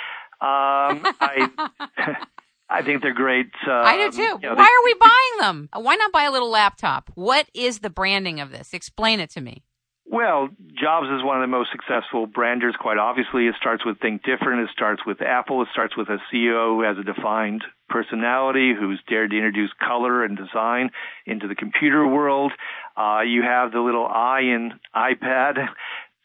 I. 0.40 1.48
I 2.72 2.82
think 2.82 3.02
they're 3.02 3.12
great. 3.12 3.50
Um, 3.66 3.72
I 3.72 3.96
do 3.96 4.16
too. 4.16 4.22
You 4.22 4.38
know, 4.42 4.54
Why 4.54 4.54
they, 4.54 4.62
are 4.62 4.84
we 4.84 4.94
buying 4.94 5.40
them? 5.40 5.68
Why 5.74 5.96
not 5.96 6.12
buy 6.12 6.22
a 6.22 6.30
little 6.30 6.50
laptop? 6.50 7.10
What 7.16 7.48
is 7.52 7.80
the 7.80 7.90
branding 7.90 8.38
of 8.38 8.52
this? 8.52 8.72
Explain 8.72 9.18
it 9.18 9.28
to 9.30 9.40
me. 9.40 9.64
Well, 10.10 10.48
Jobs 10.74 11.06
is 11.06 11.22
one 11.22 11.36
of 11.36 11.42
the 11.42 11.56
most 11.56 11.70
successful 11.70 12.26
branders, 12.26 12.74
quite 12.80 12.98
obviously. 12.98 13.46
It 13.46 13.54
starts 13.60 13.86
with 13.86 14.00
Think 14.00 14.24
Different. 14.24 14.68
It 14.68 14.70
starts 14.72 15.02
with 15.06 15.22
Apple. 15.22 15.62
It 15.62 15.68
starts 15.72 15.96
with 15.96 16.08
a 16.08 16.18
CEO 16.32 16.74
who 16.74 16.82
has 16.82 16.96
a 16.98 17.04
defined 17.04 17.62
personality, 17.88 18.74
who's 18.76 19.00
dared 19.08 19.30
to 19.30 19.36
introduce 19.36 19.70
color 19.78 20.24
and 20.24 20.36
design 20.36 20.90
into 21.26 21.46
the 21.46 21.54
computer 21.54 22.04
world. 22.04 22.50
Uh, 22.96 23.20
you 23.20 23.42
have 23.42 23.70
the 23.70 23.78
little 23.78 24.04
I 24.04 24.40
in 24.40 24.72
iPad. 24.96 25.68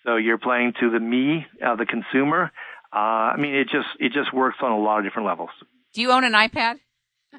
So 0.04 0.16
you're 0.16 0.40
playing 0.40 0.74
to 0.80 0.90
the 0.90 1.00
me, 1.00 1.46
uh, 1.64 1.76
the 1.76 1.86
consumer. 1.86 2.52
Uh, 2.92 2.98
I 2.98 3.38
mean, 3.38 3.54
it 3.54 3.66
just, 3.66 3.90
it 4.00 4.14
just 4.14 4.34
works 4.34 4.58
on 4.64 4.72
a 4.72 4.80
lot 4.80 4.98
of 4.98 5.06
different 5.06 5.28
levels. 5.28 5.52
Do 5.94 6.02
you 6.02 6.12
own 6.12 6.24
an 6.24 6.34
iPad? 6.34 6.80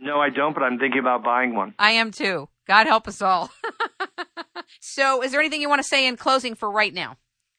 No, 0.00 0.20
I 0.20 0.30
don't, 0.30 0.54
but 0.54 0.62
I'm 0.62 0.78
thinking 0.78 1.00
about 1.00 1.24
buying 1.24 1.56
one. 1.56 1.74
I 1.76 1.92
am 1.92 2.12
too. 2.12 2.48
God 2.68 2.86
help 2.86 3.08
us 3.08 3.20
all. 3.20 3.50
so, 4.80 5.22
is 5.22 5.32
there 5.32 5.40
anything 5.40 5.60
you 5.60 5.68
want 5.68 5.82
to 5.82 5.88
say 5.88 6.06
in 6.06 6.16
closing 6.16 6.54
for 6.54 6.70
right 6.70 6.92
now? 6.92 7.16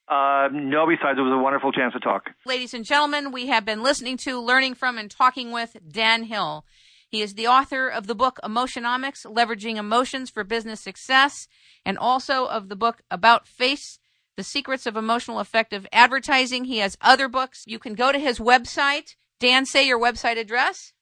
Uh, 0.08 0.48
no, 0.54 0.88
besides, 0.88 1.20
it 1.20 1.22
was 1.22 1.34
a 1.34 1.42
wonderful 1.42 1.72
chance 1.72 1.94
to 1.94 2.00
talk. 2.00 2.30
Ladies 2.46 2.74
and 2.74 2.86
gentlemen, 2.86 3.32
we 3.32 3.48
have 3.48 3.66
been 3.66 3.84
listening 3.84 4.16
to, 4.18 4.40
learning 4.40 4.76
from, 4.76 4.98
and 4.98 5.12
talking 5.12 5.52
with 5.52 5.76
Dan 5.92 6.24
Hill. 6.24 6.66
He 7.10 7.22
is 7.22 7.34
the 7.34 7.48
author 7.48 7.88
of 7.88 8.08
the 8.08 8.16
book 8.16 8.40
Emotionomics 8.44 9.26
Leveraging 9.26 9.76
Emotions 9.76 10.30
for 10.30 10.44
Business 10.44 10.82
Success, 10.82 11.48
and 11.86 11.98
also 11.98 12.46
of 12.46 12.70
the 12.70 12.76
book 12.76 13.02
About 13.12 13.48
Face 13.48 14.00
The 14.38 14.44
Secrets 14.44 14.86
of 14.86 14.96
Emotional 14.96 15.40
Effective 15.40 15.86
Advertising. 15.92 16.66
He 16.66 16.78
has 16.80 16.98
other 17.02 17.28
books. 17.28 17.64
You 17.66 17.80
can 17.80 17.94
go 17.94 18.12
to 18.12 18.20
his 18.20 18.40
website. 18.40 19.16
Dan, 19.40 19.66
say 19.66 19.86
your 19.86 20.00
website 20.00 20.38
address. 20.38 20.94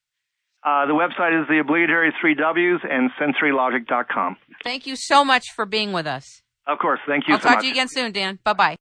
Uh, 0.64 0.88
the 0.88 0.94
website 0.94 1.40
is 1.40 1.48
the 1.48 1.60
obligatory 1.60 2.12
three 2.20 2.34
W's 2.34 2.82
and 2.90 3.12
sensorylogic.com. 3.22 4.38
Thank 4.66 4.88
you 4.88 4.96
so 4.96 5.24
much 5.24 5.46
for 5.56 5.66
being 5.66 5.94
with 5.94 6.08
us. 6.08 6.42
Of 6.68 6.80
course. 6.80 7.00
Thank 7.08 7.28
you 7.28 7.36
I'll 7.36 7.40
so 7.40 7.50
talk 7.50 7.60
to 7.60 7.66
you 7.66 7.72
again 7.72 7.88
soon, 7.88 8.12
Dan. 8.12 8.40
Bye 8.44 8.54
bye. 8.54 8.74